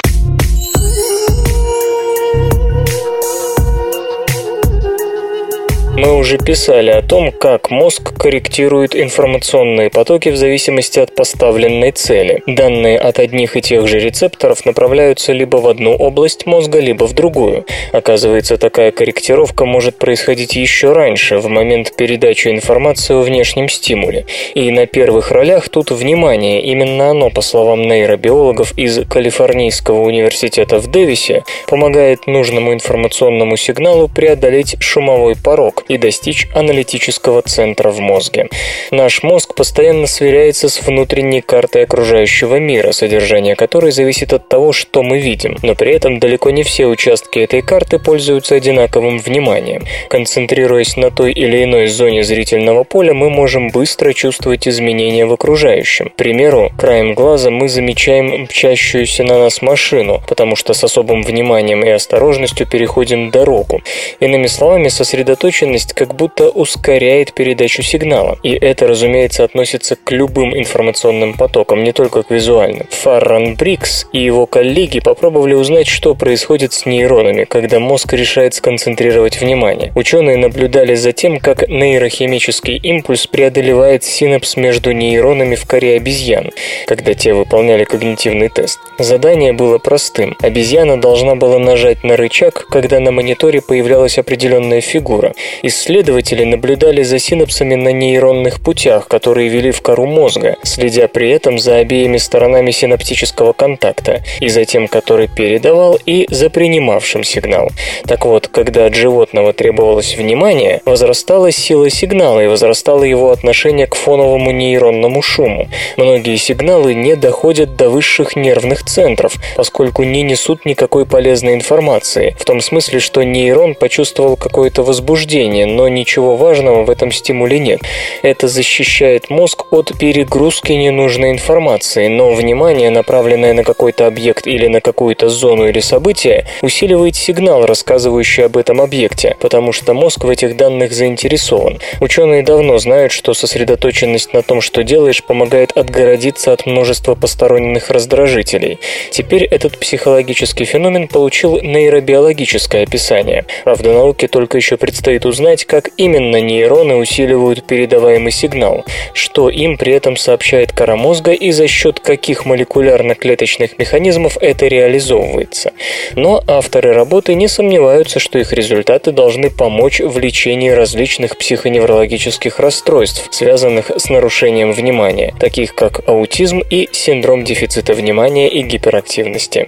Мы 5.98 6.14
уже 6.14 6.38
писали 6.38 6.90
о 6.90 7.02
том, 7.02 7.34
как 7.34 7.70
мозг 7.70 8.18
корректирует 8.18 8.96
информационные 8.96 9.90
потоки 9.90 10.30
в 10.30 10.38
зависимости 10.38 11.00
от 11.00 11.14
поставленной 11.14 11.92
цели. 11.92 12.42
Данные 12.48 12.98
от 12.98 13.20
одних 13.20 13.58
и 13.58 13.62
тех 13.62 13.86
же 13.88 14.00
рецепторов 14.00 14.66
направляются 14.66 15.34
либо 15.34 15.58
в 15.58 15.68
одну 15.68 15.94
область 15.94 16.46
мозга, 16.46 16.80
либо 16.80 17.08
в 17.08 17.14
другую. 17.14 17.66
Оказывается, 17.92 18.58
такая 18.58 18.92
корректировка 18.92 19.66
может 19.66 19.98
происходить 19.98 20.56
еще 20.56 20.94
раньше, 20.94 21.40
в 21.40 21.50
момент 21.50 21.94
передачи 21.98 22.48
информации 22.48 23.14
о 23.14 23.22
внешнем 23.22 23.68
стимуле. 23.68 24.26
И 24.56 24.72
на 24.72 24.86
первых 24.86 25.30
ролях 25.32 25.68
тут 25.68 25.92
внимание. 25.92 26.62
Именно 26.62 27.10
оно, 27.10 27.30
по 27.30 27.42
словам 27.42 27.82
нейробиологов 27.82 28.78
из 28.78 29.06
Калифорнийского 29.10 30.02
университета 30.04 30.80
в 30.80 30.90
Дэвисе, 30.90 31.44
помогает 31.68 32.28
нужному 32.28 32.74
информационному 32.74 33.58
сигналу 33.58 34.08
преодолеть 34.08 34.78
шумовой 34.80 35.36
порог 35.36 35.82
и 35.94 35.98
достичь 35.98 36.48
аналитического 36.54 37.42
центра 37.42 37.92
в 37.92 38.00
мозге. 38.00 38.50
Наш 38.92 39.24
мозг 39.24 39.56
постоянно 39.56 40.08
сверяется 40.08 40.70
с 40.70 40.82
внутренней 40.82 41.42
картой 41.42 41.84
окружающего 41.84 42.58
мира, 42.58 42.92
содержание 42.92 43.56
которой 43.56 43.92
зависит 43.92 44.34
от 44.34 44.48
того, 44.48 44.72
что 44.72 45.04
мы 45.04 45.20
видим, 45.20 45.58
но 45.64 45.76
при 45.76 45.94
этом 45.94 46.20
далеко 46.20 46.50
не 46.52 46.64
все 46.64 46.88
участки 46.88 47.40
этой 47.40 47.62
карты 47.62 48.00
пользуются 48.00 48.56
одинаковым 48.56 49.20
вниманием. 49.20 49.84
Концентрируясь 50.10 50.96
на 50.98 51.12
той 51.12 51.32
или 51.34 51.64
иной 51.64 51.88
зоне 51.88 52.24
зрительного 52.24 52.84
поля, 52.84 53.14
мы 53.14 53.30
можем 53.30 53.70
быстро 53.70 54.14
чувствовать 54.14 54.68
изменения 54.68 55.26
в 55.26 55.34
окружающем. 55.34 56.10
К 56.10 56.16
примеру, 56.16 56.72
краем 56.78 57.14
глаза 57.14 57.50
мы 57.50 57.68
замечаем 57.68 58.44
мчащуюся 58.44 59.24
на 59.24 59.40
нас 59.40 59.62
машину, 59.62 60.22
потому 60.28 60.56
что 60.56 60.74
с 60.74 60.84
особым 60.84 61.24
вниманием 61.24 61.84
и 61.84 61.90
осторожностью 61.90 62.68
переходим 62.68 63.32
дорогу. 63.32 63.82
Иными 64.20 64.48
словами, 64.48 64.88
сосредоточенность 64.88 65.71
медленность 65.72 65.94
как 65.94 66.16
будто 66.16 66.50
ускоряет 66.50 67.34
передачу 67.34 67.82
сигнала. 67.82 68.38
И 68.44 68.52
это, 68.52 68.88
разумеется, 68.88 69.44
относится 69.44 69.96
к 69.96 70.12
любым 70.12 70.58
информационным 70.58 71.34
потокам, 71.34 71.84
не 71.84 71.94
только 71.94 72.24
к 72.24 72.32
визуальным. 72.32 72.88
Фарран 72.90 73.56
Брикс 73.56 74.08
и 74.14 74.20
его 74.20 74.46
коллеги 74.46 75.00
попробовали 75.00 75.54
узнать, 75.54 75.88
что 75.88 76.16
происходит 76.16 76.74
с 76.74 76.86
нейронами, 76.86 77.46
когда 77.46 77.80
мозг 77.80 78.14
решает 78.14 78.54
сконцентрировать 78.54 79.40
внимание. 79.42 79.92
Ученые 79.96 80.38
наблюдали 80.38 80.96
за 80.96 81.12
тем, 81.12 81.40
как 81.40 81.68
нейрохимический 81.68 82.78
импульс 82.78 83.28
преодолевает 83.28 84.04
синапс 84.04 84.58
между 84.58 84.92
нейронами 84.92 85.56
в 85.56 85.66
коре 85.66 85.96
обезьян, 85.96 86.52
когда 86.88 87.14
те 87.14 87.34
выполняли 87.34 87.84
когнитивный 87.84 88.50
тест. 88.50 88.80
Задание 89.00 89.54
было 89.54 89.78
простым. 89.78 90.36
Обезьяна 90.42 91.00
должна 91.00 91.36
была 91.36 91.60
нажать 91.60 92.04
на 92.04 92.18
рычаг, 92.18 92.68
когда 92.70 93.00
на 93.00 93.12
мониторе 93.12 93.62
появлялась 93.62 94.18
определенная 94.18 94.82
фигура. 94.82 95.34
Исследователи 95.64 96.44
наблюдали 96.44 97.04
за 97.04 97.20
синапсами 97.20 97.76
на 97.76 97.90
нейронных 97.90 98.62
путях, 98.62 99.08
которые 99.08 99.48
вели 99.50 99.72
в 99.72 99.82
кору 99.82 100.08
мозга, 100.08 100.58
следя 100.64 101.08
при 101.08 101.30
этом 101.30 101.60
за 101.60 101.78
обеими 101.78 102.18
сторонами 102.18 102.72
синаптического 102.72 103.54
контакта, 103.54 104.24
и 104.40 104.50
за 104.50 104.66
тем, 104.66 104.88
который 104.88 105.28
передавал, 105.28 106.00
и 106.06 106.26
за 106.32 106.50
принимавшим 106.50 107.24
сигнал. 107.24 107.70
Так 108.08 108.26
вот, 108.26 108.48
когда 108.48 108.86
от 108.86 108.96
животного 108.96 109.54
требовалось 109.54 110.16
внимание, 110.16 110.82
возрастала 110.86 111.52
сила 111.52 111.92
сигнала 111.92 112.44
и 112.44 112.48
возрастало 112.48 113.04
его 113.04 113.32
отношение 113.32 113.86
к 113.86 113.94
фоновому 113.96 114.50
нейронному 114.52 115.22
шуму. 115.22 115.68
Многие 115.96 116.38
сигналы 116.38 116.96
не 116.96 117.16
доходят 117.16 117.76
до 117.76 117.90
высших 117.90 118.36
нервных 118.36 118.84
центров, 118.84 119.36
поскольку 119.56 120.04
не 120.04 120.24
несут 120.24 120.66
никакой 120.66 121.06
полезной 121.06 121.54
информации, 121.54 122.36
в 122.40 122.46
том 122.46 122.62
смысле, 122.62 123.00
что 123.00 123.24
нейрон 123.24 123.76
почувствовал 123.76 124.38
какое-то 124.38 124.82
возбуждение, 124.82 125.51
движения, 125.52 125.66
но 125.66 125.88
ничего 125.88 126.36
важного 126.36 126.84
в 126.84 126.90
этом 126.90 127.12
стимуле 127.12 127.60
нет. 127.60 127.82
Это 128.22 128.48
защищает 128.48 129.30
мозг 129.30 129.72
от 129.72 129.98
перегрузки 129.98 130.72
ненужной 130.72 131.32
информации, 131.32 132.08
но 132.08 132.32
внимание, 132.32 132.90
направленное 132.90 133.54
на 133.54 133.64
какой-то 133.64 134.08
объект 134.08 134.48
или 134.48 134.68
на 134.68 134.82
какую-то 134.82 135.30
зону 135.30 135.68
или 135.68 135.80
событие, 135.80 136.46
усиливает 136.62 137.16
сигнал, 137.16 137.66
рассказывающий 137.66 138.46
об 138.46 138.58
этом 138.58 138.82
объекте, 138.82 139.36
потому 139.40 139.74
что 139.74 139.94
мозг 139.94 140.24
в 140.24 140.30
этих 140.30 140.58
данных 140.58 140.92
заинтересован. 140.92 141.80
Ученые 142.00 142.44
давно 142.44 142.78
знают, 142.78 143.12
что 143.12 143.34
сосредоточенность 143.34 144.34
на 144.34 144.42
том, 144.42 144.62
что 144.62 144.84
делаешь, 144.84 145.24
помогает 145.24 145.72
отгородиться 145.78 146.54
от 146.54 146.66
множества 146.66 147.16
посторонних 147.16 147.90
раздражителей. 147.90 148.80
Теперь 149.12 149.44
этот 149.44 149.78
психологический 149.78 150.66
феномен 150.66 151.08
получил 151.08 151.60
нейробиологическое 151.62 152.84
описание. 152.84 153.46
Правда, 153.64 153.94
науке 153.94 154.28
только 154.28 154.58
еще 154.58 154.78
предстоит 154.78 155.26
узнать, 155.26 155.41
узнать, 155.42 155.66
как 155.66 155.90
именно 155.98 156.40
нейроны 156.40 156.96
усиливают 156.98 157.66
передаваемый 157.66 158.32
сигнал, 158.32 158.86
что 159.14 159.50
им 159.50 159.76
при 159.76 159.94
этом 159.94 160.16
сообщает 160.16 160.72
кора 160.72 160.96
мозга 160.96 161.32
и 161.32 161.52
за 161.52 161.68
счет 161.68 162.00
каких 162.00 162.46
молекулярно-клеточных 162.46 163.80
механизмов 163.80 164.38
это 164.40 164.68
реализовывается. 164.68 165.72
Но 166.16 166.44
авторы 166.46 166.94
работы 166.94 167.34
не 167.34 167.48
сомневаются, 167.48 168.20
что 168.20 168.38
их 168.38 168.54
результаты 168.54 169.12
должны 169.12 169.50
помочь 169.50 170.00
в 170.00 170.20
лечении 170.20 170.70
различных 170.70 171.36
психоневрологических 171.38 172.60
расстройств, 172.60 173.28
связанных 173.32 173.90
с 173.90 174.10
нарушением 174.10 174.74
внимания, 174.74 175.34
таких 175.40 175.74
как 175.74 176.08
аутизм 176.08 176.62
и 176.70 176.88
синдром 176.92 177.44
дефицита 177.44 177.94
внимания 177.94 178.48
и 178.48 178.62
гиперактивности. 178.62 179.68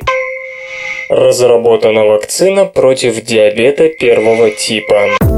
Разработана 1.10 2.06
вакцина 2.06 2.66
против 2.66 3.22
диабета 3.24 3.90
первого 3.90 4.52
типа. 4.52 5.33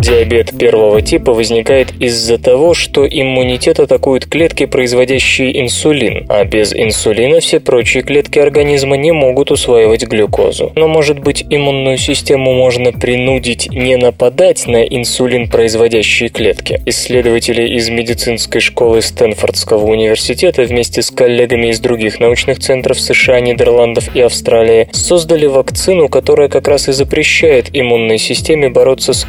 Диабет 0.00 0.56
первого 0.58 1.02
типа 1.02 1.32
возникает 1.32 1.92
из-за 2.00 2.38
того, 2.38 2.74
что 2.74 3.06
иммунитет 3.06 3.80
атакует 3.80 4.26
клетки, 4.26 4.66
производящие 4.66 5.60
инсулин, 5.60 6.26
а 6.28 6.44
без 6.44 6.72
инсулина 6.74 7.40
все 7.40 7.60
прочие 7.60 8.02
клетки 8.02 8.38
организма 8.38 8.96
не 8.96 9.12
могут 9.12 9.50
усваивать 9.50 10.06
глюкозу. 10.06 10.72
Но, 10.74 10.88
может 10.88 11.18
быть, 11.20 11.44
иммунную 11.48 11.98
систему 11.98 12.54
можно 12.54 12.92
принудить 12.92 13.70
не 13.70 13.96
нападать 13.96 14.66
на 14.66 14.82
инсулин, 14.82 15.48
производящие 15.48 16.30
клетки? 16.30 16.80
Исследователи 16.86 17.76
из 17.76 17.88
медицинской 17.90 18.60
школы 18.60 19.02
Стэнфордского 19.02 19.84
университета 19.84 20.62
вместе 20.62 21.02
с 21.02 21.10
коллегами 21.10 21.68
из 21.68 21.80
других 21.80 22.20
научных 22.20 22.58
центров 22.58 22.98
США, 23.00 23.40
Нидерландов 23.40 24.14
и 24.14 24.20
Австралии 24.20 24.88
создали 24.92 25.46
вакцину, 25.46 26.08
которая 26.08 26.48
как 26.48 26.68
раз 26.68 26.88
и 26.88 26.92
запрещает 26.92 27.70
иммунной 27.72 28.18
системе 28.18 28.70
бороться 28.70 29.12
с 29.12 29.26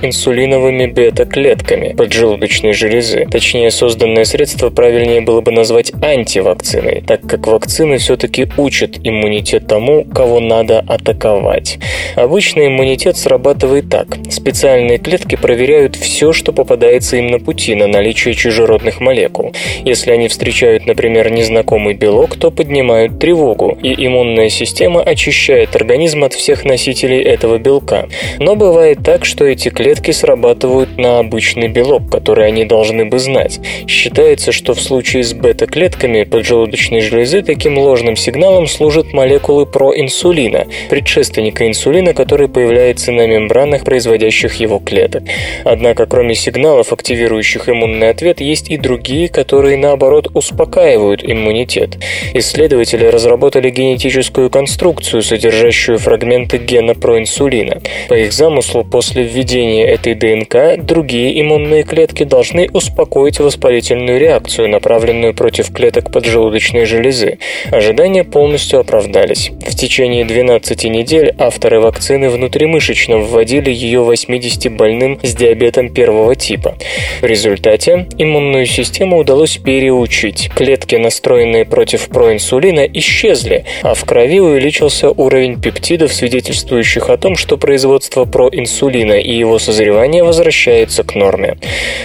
инсулиновыми 0.62 0.86
бета-клетками 0.88 1.94
поджелудочной 1.94 2.74
железы. 2.74 3.28
Точнее, 3.30 3.72
созданное 3.72 4.26
средство 4.26 4.70
правильнее 4.70 5.22
было 5.22 5.42
бы 5.42 5.52
назвать 5.52 5.92
антивакциной, 6.02 7.04
так 7.06 7.22
как 7.22 7.48
вакцины 7.48 7.98
все-таки 7.98 8.48
учат 8.58 8.98
иммунитет 9.04 9.68
тому, 9.68 10.04
кого 10.04 10.40
надо 10.40 10.80
атаковать. 10.80 11.80
Обычно 12.16 12.68
иммунитет 12.68 13.18
срабатывает 13.18 13.90
так. 13.90 14.08
Специальные 14.30 14.98
клетки 14.98 15.36
проверяют 15.36 15.96
все, 15.96 16.34
что 16.34 16.54
попадается 16.54 17.18
им 17.18 17.28
на 17.28 17.40
пути 17.40 17.76
на 17.76 17.88
наличие 17.88 18.34
чужеродных 18.34 19.00
молекул. 19.00 19.54
Если 19.84 20.12
они 20.12 20.28
встречают, 20.28 20.86
например, 20.86 21.32
незнакомый 21.32 21.96
белок, 21.96 22.36
то 22.36 22.52
поднимают 22.52 23.20
тревогу, 23.20 23.78
и 23.82 23.94
иммунная 24.06 24.50
система 24.50 25.02
очищает 25.02 25.76
организм 25.76 26.24
от 26.24 26.34
всех 26.34 26.66
носителей 26.66 27.22
этого 27.22 27.58
белка. 27.58 28.08
Но 28.40 28.56
бывает 28.56 29.00
так, 29.04 29.26
что 29.26 29.46
эти 29.46 29.70
клетки 29.70 30.12
срабатывают 30.12 30.51
на 30.98 31.20
обычный 31.20 31.68
белок, 31.68 32.10
который 32.10 32.48
они 32.48 32.66
должны 32.66 33.06
бы 33.06 33.20
знать. 33.20 33.60
Считается, 33.88 34.52
что 34.52 34.74
в 34.74 34.82
случае 34.82 35.24
с 35.24 35.34
бета-клетками 35.34 36.24
поджелудочной 36.24 37.02
железы 37.02 37.42
таким 37.42 37.78
ложным 37.78 38.16
сигналом 38.16 38.68
служат 38.68 39.14
молекулы 39.14 39.66
проинсулина, 39.66 40.68
предшественника 40.90 41.68
инсулина, 41.68 42.14
который 42.14 42.48
появляется 42.48 43.12
на 43.12 43.28
мембранах 43.28 43.84
производящих 43.84 44.56
его 44.56 44.80
клеток. 44.80 45.24
Однако, 45.64 46.06
кроме 46.06 46.36
сигналов, 46.36 46.94
активирующих 46.94 47.70
иммунный 47.70 48.10
ответ, 48.10 48.42
есть 48.42 48.70
и 48.70 48.78
другие, 48.78 49.30
которые, 49.30 49.78
наоборот, 49.78 50.30
успокаивают 50.34 51.24
иммунитет. 51.24 51.98
Исследователи 52.34 53.06
разработали 53.06 53.70
генетическую 53.70 54.50
конструкцию, 54.50 55.22
содержащую 55.22 55.98
фрагменты 55.98 56.58
гена 56.58 56.96
проинсулина. 56.96 57.82
По 58.10 58.16
их 58.16 58.34
замыслу, 58.34 58.84
после 58.84 59.24
введения 59.24 59.86
этой 59.86 60.14
ДНК, 60.14 60.41
другие 60.78 61.40
иммунные 61.42 61.84
клетки 61.84 62.24
должны 62.24 62.70
успокоить 62.74 63.40
воспалительную 63.40 64.20
реакцию, 64.20 64.70
направленную 64.70 65.34
против 65.34 65.72
клеток 65.72 66.12
поджелудочной 66.12 66.86
железы. 66.86 67.40
Ожидания 67.72 68.24
полностью 68.24 68.80
оправдались. 68.80 69.52
В 69.66 69.76
течение 69.76 70.26
12 70.26 70.84
недель 70.86 71.34
авторы 71.38 71.80
вакцины 71.80 72.30
внутримышечно 72.30 73.18
вводили 73.18 73.72
ее 73.72 74.02
80 74.02 74.72
больным 74.72 75.20
с 75.24 75.34
диабетом 75.36 75.90
первого 75.90 76.36
типа. 76.36 76.76
В 77.22 77.26
результате 77.26 78.08
иммунную 78.18 78.66
систему 78.66 79.18
удалось 79.18 79.58
переучить. 79.58 80.50
Клетки, 80.56 80.96
настроенные 80.96 81.66
против 81.66 82.08
проинсулина, 82.08 82.86
исчезли, 82.94 83.66
а 83.82 83.94
в 83.94 84.04
крови 84.06 84.40
увеличился 84.40 85.10
уровень 85.10 85.62
пептидов, 85.62 86.14
свидетельствующих 86.14 87.10
о 87.10 87.18
том, 87.18 87.36
что 87.36 87.58
производство 87.58 88.26
проинсулина 88.26 89.14
и 89.14 89.34
его 89.34 89.60
созревание 89.60 90.24
возвращается 90.32 91.04
к 91.04 91.14
норме. 91.16 91.58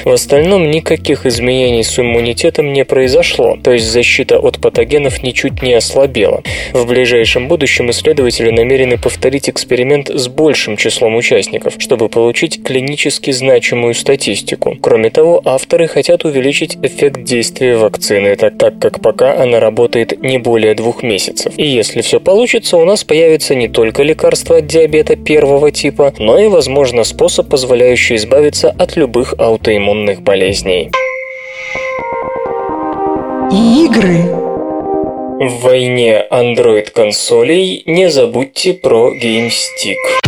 В 0.04 0.10
остальном 0.10 0.68
никаких 0.68 1.26
изменений 1.26 1.84
с 1.84 1.96
иммунитетом 1.96 2.72
не 2.72 2.84
произошло, 2.84 3.56
то 3.62 3.70
есть 3.72 3.86
защита 3.86 4.40
от 4.40 4.60
патогенов 4.60 5.22
ничуть 5.22 5.62
не 5.62 5.74
ослабела. 5.74 6.42
В 6.72 6.86
ближайшем 6.86 7.46
будущем 7.46 7.88
исследователи 7.90 8.50
намерены 8.50 8.98
повторить 8.98 9.48
эксперимент 9.48 10.08
с 10.08 10.26
большим 10.26 10.76
числом 10.76 11.14
участников, 11.14 11.74
чтобы 11.78 12.08
получить 12.08 12.64
клинически 12.64 13.30
значимую 13.30 13.94
статистику. 13.94 14.76
Кроме 14.80 15.10
того, 15.10 15.40
авторы 15.44 15.86
хотят 15.86 16.24
увеличить 16.24 16.76
эффект 16.82 17.22
действия 17.22 17.76
вакцины, 17.76 18.34
так, 18.34 18.80
как 18.80 19.00
пока 19.00 19.40
она 19.40 19.60
работает 19.60 20.20
не 20.20 20.38
более 20.38 20.74
двух 20.74 21.04
месяцев. 21.04 21.52
И 21.56 21.64
если 21.64 22.00
все 22.00 22.18
получится, 22.18 22.76
у 22.76 22.84
нас 22.84 23.04
появится 23.04 23.54
не 23.54 23.68
только 23.68 24.02
лекарство 24.02 24.56
от 24.56 24.66
диабета 24.66 25.14
первого 25.14 25.70
типа, 25.70 26.12
но 26.18 26.40
и, 26.40 26.48
возможно, 26.48 27.04
способ, 27.04 27.48
позволяющий 27.48 28.15
избавиться 28.16 28.70
от 28.70 28.96
любых 28.96 29.34
аутоиммунных 29.38 30.22
болезней. 30.22 30.90
Игры. 33.52 34.22
В 35.38 35.62
войне 35.62 36.26
Android-консолей 36.30 37.82
не 37.86 38.10
забудьте 38.10 38.72
про 38.74 39.12
GameStick. 39.14 40.25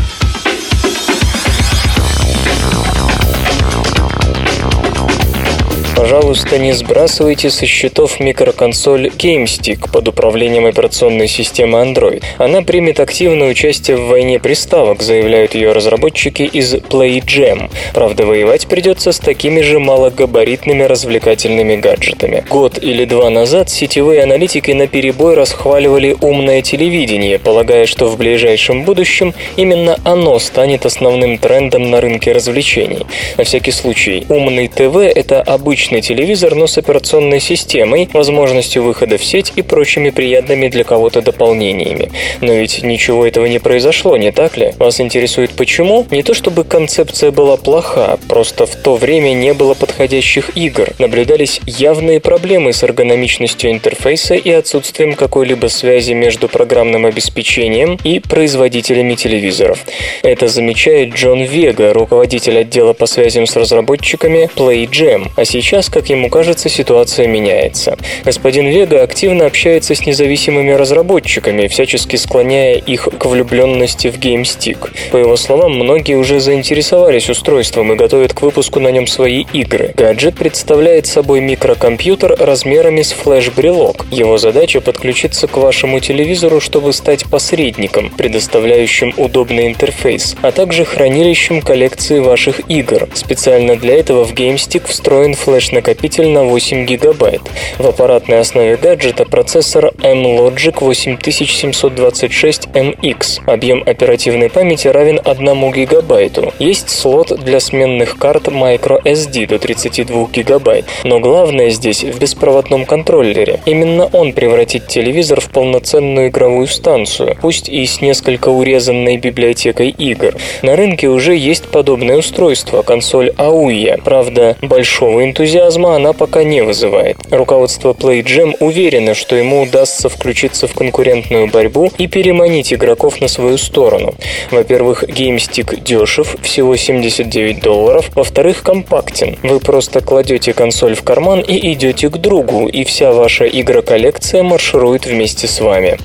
Пожалуйста, 5.98 6.60
не 6.60 6.74
сбрасывайте 6.74 7.50
со 7.50 7.66
счетов 7.66 8.20
микроконсоль 8.20 9.08
GameStick 9.08 9.90
под 9.90 10.06
управлением 10.06 10.66
операционной 10.66 11.26
системы 11.26 11.78
Android. 11.80 12.22
Она 12.38 12.62
примет 12.62 13.00
активное 13.00 13.48
участие 13.48 13.96
в 13.96 14.06
войне 14.06 14.38
приставок, 14.38 15.02
заявляют 15.02 15.56
ее 15.56 15.72
разработчики 15.72 16.42
из 16.42 16.72
PlayJam. 16.72 17.68
Правда, 17.94 18.26
воевать 18.26 18.68
придется 18.68 19.10
с 19.10 19.18
такими 19.18 19.60
же 19.60 19.80
малогабаритными 19.80 20.84
развлекательными 20.84 21.74
гаджетами. 21.74 22.44
Год 22.48 22.78
или 22.80 23.04
два 23.04 23.28
назад 23.28 23.68
сетевые 23.68 24.22
аналитики 24.22 24.70
на 24.70 24.86
перебой 24.86 25.34
расхваливали 25.34 26.16
умное 26.20 26.62
телевидение, 26.62 27.40
полагая, 27.40 27.86
что 27.86 28.06
в 28.06 28.16
ближайшем 28.16 28.84
будущем 28.84 29.34
именно 29.56 29.98
оно 30.04 30.38
станет 30.38 30.86
основным 30.86 31.38
трендом 31.38 31.90
на 31.90 32.00
рынке 32.00 32.30
развлечений. 32.30 33.04
На 33.36 33.42
всякий 33.42 33.72
случай, 33.72 34.24
умный 34.28 34.68
ТВ– 34.68 34.96
это 34.96 35.42
обычный 35.42 35.87
обычный 35.88 36.02
телевизор, 36.02 36.54
но 36.54 36.66
с 36.66 36.76
операционной 36.76 37.40
системой, 37.40 38.10
возможностью 38.12 38.82
выхода 38.82 39.16
в 39.16 39.24
сеть 39.24 39.52
и 39.56 39.62
прочими 39.62 40.10
приятными 40.10 40.68
для 40.68 40.84
кого-то 40.84 41.22
дополнениями. 41.22 42.10
Но 42.42 42.52
ведь 42.52 42.82
ничего 42.82 43.26
этого 43.26 43.46
не 43.46 43.58
произошло, 43.58 44.16
не 44.18 44.30
так 44.30 44.58
ли? 44.58 44.74
Вас 44.78 45.00
интересует 45.00 45.52
почему? 45.52 46.06
Не 46.10 46.22
то 46.22 46.34
чтобы 46.34 46.64
концепция 46.64 47.30
была 47.30 47.56
плоха, 47.56 48.18
просто 48.28 48.66
в 48.66 48.76
то 48.76 48.96
время 48.96 49.32
не 49.32 49.54
было 49.54 49.72
подходящих 49.72 50.56
игр. 50.56 50.88
Наблюдались 50.98 51.60
явные 51.64 52.20
проблемы 52.20 52.74
с 52.74 52.82
эргономичностью 52.82 53.70
интерфейса 53.70 54.34
и 54.34 54.50
отсутствием 54.50 55.14
какой-либо 55.14 55.68
связи 55.68 56.12
между 56.12 56.48
программным 56.48 57.06
обеспечением 57.06 57.98
и 58.04 58.20
производителями 58.20 59.14
телевизоров. 59.14 59.78
Это 60.22 60.48
замечает 60.48 61.14
Джон 61.14 61.44
Вега, 61.44 61.94
руководитель 61.94 62.58
отдела 62.58 62.92
по 62.92 63.06
связям 63.06 63.46
с 63.46 63.56
разработчиками 63.56 64.50
PlayJam, 64.54 65.30
а 65.36 65.44
сейчас 65.46 65.77
Сейчас, 65.78 65.90
как 65.90 66.10
ему 66.10 66.28
кажется, 66.28 66.68
ситуация 66.68 67.28
меняется. 67.28 67.96
Господин 68.24 68.66
Вега 68.66 69.00
активно 69.04 69.46
общается 69.46 69.94
с 69.94 70.04
независимыми 70.04 70.72
разработчиками, 70.72 71.68
всячески 71.68 72.16
склоняя 72.16 72.74
их 72.74 73.08
к 73.16 73.24
влюбленности 73.26 74.08
в 74.08 74.18
GameStick. 74.18 74.90
По 75.12 75.18
его 75.18 75.36
словам, 75.36 75.74
многие 75.74 76.16
уже 76.16 76.40
заинтересовались 76.40 77.30
устройством 77.30 77.92
и 77.92 77.96
готовят 77.96 78.32
к 78.32 78.42
выпуску 78.42 78.80
на 78.80 78.88
нем 78.88 79.06
свои 79.06 79.44
игры. 79.52 79.92
Гаджет 79.96 80.34
представляет 80.34 81.06
собой 81.06 81.40
микрокомпьютер 81.42 82.34
размерами 82.40 83.02
с 83.02 83.12
флеш-брелок. 83.12 84.06
Его 84.10 84.36
задача 84.36 84.80
подключиться 84.80 85.46
к 85.46 85.58
вашему 85.58 86.00
телевизору, 86.00 86.60
чтобы 86.60 86.92
стать 86.92 87.24
посредником, 87.26 88.10
предоставляющим 88.10 89.14
удобный 89.16 89.68
интерфейс, 89.68 90.34
а 90.42 90.50
также 90.50 90.84
хранилищем 90.84 91.62
коллекции 91.62 92.18
ваших 92.18 92.68
игр. 92.68 93.08
Специально 93.14 93.76
для 93.76 93.94
этого 93.94 94.24
в 94.24 94.34
GameStick 94.34 94.88
встроен 94.88 95.34
флеш 95.34 95.67
флеш-накопитель 95.68 96.28
на 96.28 96.44
8 96.44 96.86
гигабайт. 96.86 97.42
В 97.78 97.86
аппаратной 97.86 98.40
основе 98.40 98.76
гаджета 98.76 99.24
процессор 99.24 99.92
M-Logic 100.02 100.74
8726MX. 100.74 103.42
Объем 103.46 103.82
оперативной 103.84 104.48
памяти 104.50 104.88
равен 104.88 105.20
1 105.22 105.72
гигабайту. 105.72 106.52
Есть 106.58 106.90
слот 106.90 107.38
для 107.38 107.60
сменных 107.60 108.18
карт 108.18 108.48
microSD 108.48 109.46
до 109.46 109.58
32 109.58 110.28
гигабайт. 110.32 110.86
Но 111.04 111.20
главное 111.20 111.68
здесь 111.70 112.02
в 112.02 112.18
беспроводном 112.18 112.86
контроллере. 112.86 113.60
Именно 113.66 114.06
он 114.06 114.32
превратит 114.32 114.88
телевизор 114.88 115.40
в 115.40 115.50
полноценную 115.50 116.28
игровую 116.28 116.66
станцию, 116.66 117.36
пусть 117.40 117.68
и 117.68 117.86
с 117.86 118.00
несколько 118.00 118.48
урезанной 118.48 119.18
библиотекой 119.18 119.90
игр. 119.90 120.34
На 120.62 120.76
рынке 120.76 121.08
уже 121.08 121.36
есть 121.36 121.68
подобное 121.68 122.16
устройство, 122.16 122.82
консоль 122.82 123.30
AUIA. 123.36 124.00
Правда, 124.02 124.56
большого 124.62 125.24
энтузиазма 125.24 125.57
энтузиазма 125.58 125.96
она 125.96 126.12
пока 126.12 126.44
не 126.44 126.62
вызывает. 126.62 127.16
Руководство 127.30 127.92
PlayJam 127.92 128.56
уверено, 128.60 129.14
что 129.14 129.36
ему 129.36 129.62
удастся 129.62 130.08
включиться 130.08 130.68
в 130.68 130.74
конкурентную 130.74 131.48
борьбу 131.48 131.90
и 131.98 132.06
переманить 132.06 132.72
игроков 132.72 133.20
на 133.20 133.28
свою 133.28 133.58
сторону. 133.58 134.14
Во-первых, 134.50 135.04
GameStick 135.04 135.80
дешев, 135.82 136.36
всего 136.42 136.76
79 136.76 137.60
долларов. 137.60 138.10
Во-вторых, 138.14 138.62
компактен. 138.62 139.36
Вы 139.42 139.60
просто 139.60 140.00
кладете 140.00 140.52
консоль 140.52 140.94
в 140.94 141.02
карман 141.02 141.40
и 141.40 141.72
идете 141.72 142.08
к 142.08 142.18
другу, 142.18 142.68
и 142.68 142.84
вся 142.84 143.12
ваша 143.12 143.46
игроколлекция 143.46 144.42
марширует 144.42 145.06
вместе 145.06 145.48
с 145.48 145.60
вами. 145.60 145.98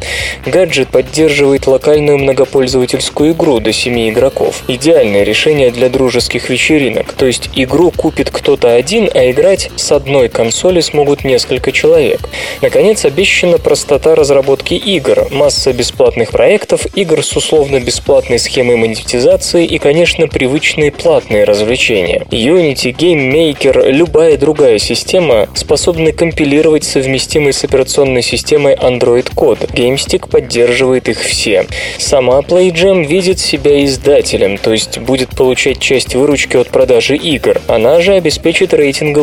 Гаджет 0.45 0.89
поддерживает 0.89 1.67
локальную 1.67 2.17
многопользовательскую 2.17 3.33
игру 3.33 3.59
до 3.59 3.71
7 3.71 4.09
игроков. 4.09 4.63
Идеальное 4.67 5.23
решение 5.23 5.71
для 5.71 5.89
дружеских 5.89 6.49
вечеринок, 6.49 7.13
то 7.13 7.25
есть 7.25 7.49
игру 7.55 7.91
купит 7.91 8.29
кто-то 8.31 8.73
один, 8.73 9.09
а 9.13 9.29
играть 9.43 9.71
с 9.75 9.91
одной 9.91 10.29
консоли 10.29 10.79
смогут 10.79 11.25
несколько 11.25 11.73
человек. 11.73 12.21
Наконец, 12.61 13.03
обещана 13.03 13.57
простота 13.57 14.15
разработки 14.15 14.73
игр, 14.73 15.27
масса 15.31 15.73
бесплатных 15.73 16.31
проектов, 16.31 16.85
игр 16.95 17.21
с 17.21 17.35
условно-бесплатной 17.35 18.39
схемой 18.39 18.77
монетизации 18.77 19.65
и, 19.65 19.79
конечно, 19.79 20.29
привычные 20.29 20.91
платные 20.91 21.43
развлечения. 21.43 22.25
Unity, 22.31 22.95
Game 22.95 23.33
Maker, 23.33 23.91
любая 23.91 24.37
другая 24.37 24.79
система 24.79 25.49
способны 25.55 26.13
компилировать 26.13 26.85
совместимый 26.85 27.51
с 27.51 27.65
операционной 27.65 28.21
системой 28.21 28.75
Android 28.75 29.29
код. 29.35 29.59
GameStick 29.59 30.29
поддерживает 30.29 31.09
их 31.09 31.19
все. 31.19 31.65
Сама 31.97 32.39
PlayJam 32.39 33.05
видит 33.05 33.41
себя 33.41 33.83
издателем, 33.83 34.57
то 34.57 34.71
есть 34.71 34.99
будет 34.99 35.31
получать 35.31 35.79
часть 35.79 36.15
выручки 36.15 36.55
от 36.55 36.69
продажи 36.69 37.17
игр. 37.17 37.59
Она 37.67 37.99
же 37.99 38.13
обеспечит 38.13 38.73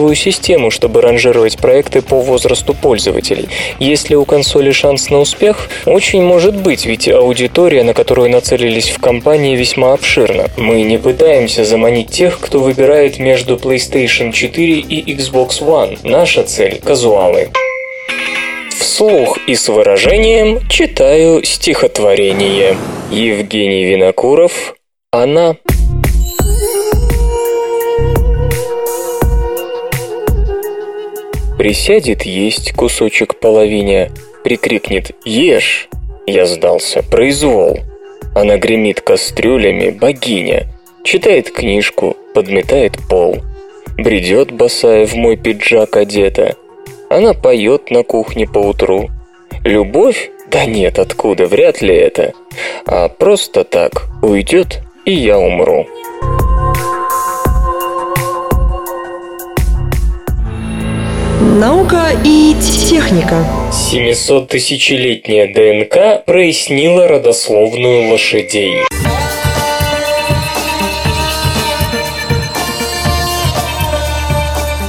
рейтинговую 0.01 0.15
систему, 0.15 0.71
чтобы 0.71 1.01
ранжировать 1.03 1.59
проекты 1.59 2.03
по 2.03 2.21
возрасту 2.21 2.75
пользователей. 2.75 3.49
Если 3.79 4.15
у 4.15 4.25
консоли 4.25 4.73
шанс 4.73 5.11
на 5.11 5.21
успех, 5.21 5.69
очень 5.87 6.23
может 6.23 6.57
быть, 6.57 6.87
ведь 6.87 7.09
аудитория, 7.09 7.85
на 7.85 7.95
которую 7.95 8.31
нацелились 8.31 8.91
в 8.91 9.01
компании, 9.01 9.57
весьма 9.57 9.93
обширна. 9.93 10.49
Мы 10.57 10.83
не 10.83 10.99
пытаемся 10.99 11.65
заманить 11.65 12.11
тех, 12.11 12.41
кто 12.41 12.61
выбирает 12.61 13.19
между 13.19 13.57
PlayStation 13.57 14.33
4 14.33 14.79
и 14.79 15.15
Xbox 15.15 15.61
One. 15.61 15.99
Наша 16.05 16.43
цель– 16.45 16.81
казуалы. 16.85 17.51
Вслух 18.71 19.39
и 19.47 19.55
с 19.55 19.69
выражением 19.69 20.61
читаю 20.69 21.45
стихотворение. 21.45 22.77
Евгений 23.11 23.85
Винокуров 23.85 24.75
«Она». 25.13 25.57
Присядет 31.61 32.23
есть 32.23 32.73
кусочек 32.73 33.39
половине, 33.39 34.11
прикрикнет 34.43 35.11
«Ешь!» 35.27 35.91
Я 36.27 36.47
сдался, 36.47 37.03
произвол. 37.03 37.81
Она 38.35 38.57
гремит 38.57 39.03
кастрюлями, 39.03 39.91
богиня. 39.91 40.69
Читает 41.05 41.51
книжку, 41.51 42.17
подметает 42.33 42.97
пол. 43.11 43.41
Бредет 43.99 44.53
босая 44.53 45.05
в 45.05 45.13
мой 45.17 45.37
пиджак 45.37 45.99
одета. 45.99 46.57
Она 47.11 47.35
поет 47.35 47.91
на 47.91 48.05
кухне 48.05 48.47
поутру. 48.47 49.11
Любовь? 49.63 50.31
Да 50.51 50.65
нет, 50.65 50.99
откуда, 50.99 51.45
вряд 51.45 51.83
ли 51.83 51.95
это. 51.95 52.33
А 52.87 53.11
просто 53.11 53.65
так 53.65 54.07
уйдет, 54.23 54.81
и 55.05 55.13
я 55.13 55.39
умру. 55.39 55.87
Наука 61.59 62.11
и 62.25 62.55
техника. 62.89 63.45
700-тысячелетняя 63.73 65.53
ДНК 65.53 66.25
прояснила 66.25 67.09
родословную 67.09 68.09
лошадей. 68.09 68.85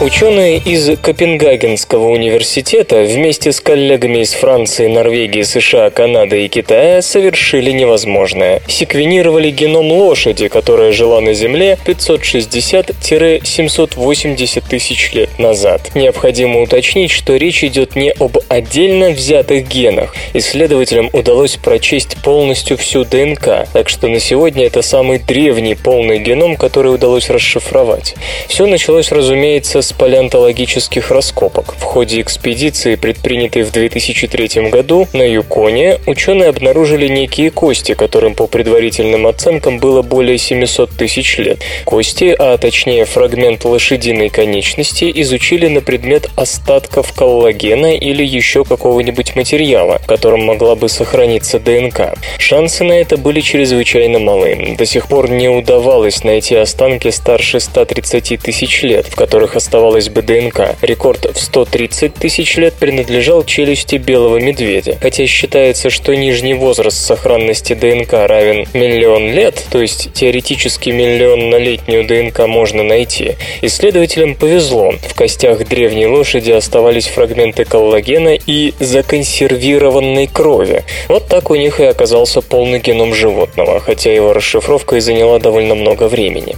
Ученые 0.01 0.57
из 0.57 0.89
Копенгагенского 0.99 2.07
университета 2.07 3.03
вместе 3.03 3.51
с 3.51 3.61
коллегами 3.61 4.23
из 4.23 4.33
Франции, 4.33 4.87
Норвегии, 4.87 5.43
США, 5.43 5.91
Канады 5.91 6.43
и 6.43 6.47
Китая 6.47 7.03
совершили 7.03 7.69
невозможное. 7.69 8.63
Секвенировали 8.67 9.51
геном 9.51 9.91
лошади, 9.91 10.47
которая 10.47 10.91
жила 10.91 11.21
на 11.21 11.35
Земле 11.35 11.77
560-780 11.85 14.63
тысяч 14.67 15.13
лет 15.13 15.37
назад. 15.37 15.91
Необходимо 15.93 16.63
уточнить, 16.63 17.11
что 17.11 17.35
речь 17.35 17.63
идет 17.63 17.95
не 17.95 18.09
об 18.09 18.39
отдельно 18.49 19.11
взятых 19.11 19.67
генах. 19.67 20.15
Исследователям 20.33 21.11
удалось 21.13 21.57
прочесть 21.57 22.17
полностью 22.23 22.75
всю 22.75 23.05
ДНК, 23.05 23.67
так 23.71 23.87
что 23.87 24.07
на 24.07 24.19
сегодня 24.19 24.65
это 24.65 24.81
самый 24.81 25.19
древний 25.19 25.75
полный 25.75 26.17
геном, 26.17 26.55
который 26.55 26.91
удалось 26.91 27.29
расшифровать. 27.29 28.15
Все 28.47 28.65
началось, 28.65 29.11
разумеется, 29.11 29.83
с 29.83 29.90
палеонтологических 29.93 31.11
раскопок. 31.11 31.75
В 31.77 31.83
ходе 31.83 32.21
экспедиции, 32.21 32.95
предпринятой 32.95 33.63
в 33.63 33.71
2003 33.71 34.69
году 34.69 35.07
на 35.13 35.23
Юконе, 35.23 35.99
ученые 36.07 36.49
обнаружили 36.49 37.07
некие 37.07 37.51
кости, 37.51 37.93
которым 37.93 38.35
по 38.35 38.47
предварительным 38.47 39.27
оценкам 39.27 39.79
было 39.79 40.01
более 40.01 40.37
700 40.37 40.91
тысяч 40.91 41.37
лет. 41.37 41.59
Кости, 41.85 42.35
а 42.37 42.57
точнее 42.57 43.05
фрагмент 43.05 43.65
лошадиной 43.65 44.29
конечности, 44.29 45.11
изучили 45.15 45.67
на 45.67 45.81
предмет 45.81 46.29
остатков 46.35 47.13
коллагена 47.13 47.95
или 47.95 48.23
еще 48.23 48.63
какого-нибудь 48.63 49.35
материала, 49.35 49.99
в 49.99 50.07
котором 50.07 50.43
могла 50.45 50.75
бы 50.75 50.89
сохраниться 50.89 51.59
ДНК. 51.59 52.15
Шансы 52.37 52.83
на 52.83 52.93
это 52.93 53.17
были 53.17 53.41
чрезвычайно 53.41 54.19
малы. 54.19 54.75
До 54.77 54.85
сих 54.85 55.07
пор 55.07 55.29
не 55.29 55.49
удавалось 55.49 56.23
найти 56.23 56.55
останки 56.55 57.09
старше 57.09 57.59
130 57.59 58.39
тысяч 58.39 58.83
лет, 58.83 59.07
в 59.07 59.15
которых 59.15 59.55
оставалось 59.55 59.80
оставалась 59.81 60.09
бы 60.09 60.21
ДНК. 60.21 60.75
Рекорд 60.83 61.25
в 61.33 61.39
130 61.39 62.13
тысяч 62.13 62.55
лет 62.57 62.75
принадлежал 62.75 63.43
челюсти 63.43 63.95
белого 63.95 64.37
медведя. 64.37 64.99
Хотя 65.01 65.25
считается, 65.25 65.89
что 65.89 66.15
нижний 66.15 66.53
возраст 66.53 67.03
сохранности 67.03 67.73
ДНК 67.73 68.13
равен 68.13 68.67
миллион 68.73 69.33
лет, 69.33 69.63
то 69.71 69.81
есть 69.81 70.13
теоретически 70.13 70.91
миллионнолетнюю 70.91 72.05
ДНК 72.05 72.45
можно 72.45 72.83
найти, 72.83 73.37
исследователям 73.63 74.35
повезло. 74.35 74.93
В 75.09 75.15
костях 75.15 75.67
древней 75.67 76.05
лошади 76.05 76.51
оставались 76.51 77.07
фрагменты 77.07 77.65
коллагена 77.65 78.35
и 78.35 78.73
законсервированной 78.79 80.27
крови. 80.27 80.83
Вот 81.07 81.27
так 81.27 81.49
у 81.49 81.55
них 81.55 81.79
и 81.79 81.85
оказался 81.85 82.41
полный 82.41 82.79
геном 82.79 83.15
животного, 83.15 83.79
хотя 83.79 84.13
его 84.13 84.31
расшифровка 84.31 84.97
и 84.97 84.99
заняла 84.99 85.39
довольно 85.39 85.73
много 85.73 86.07
времени. 86.07 86.55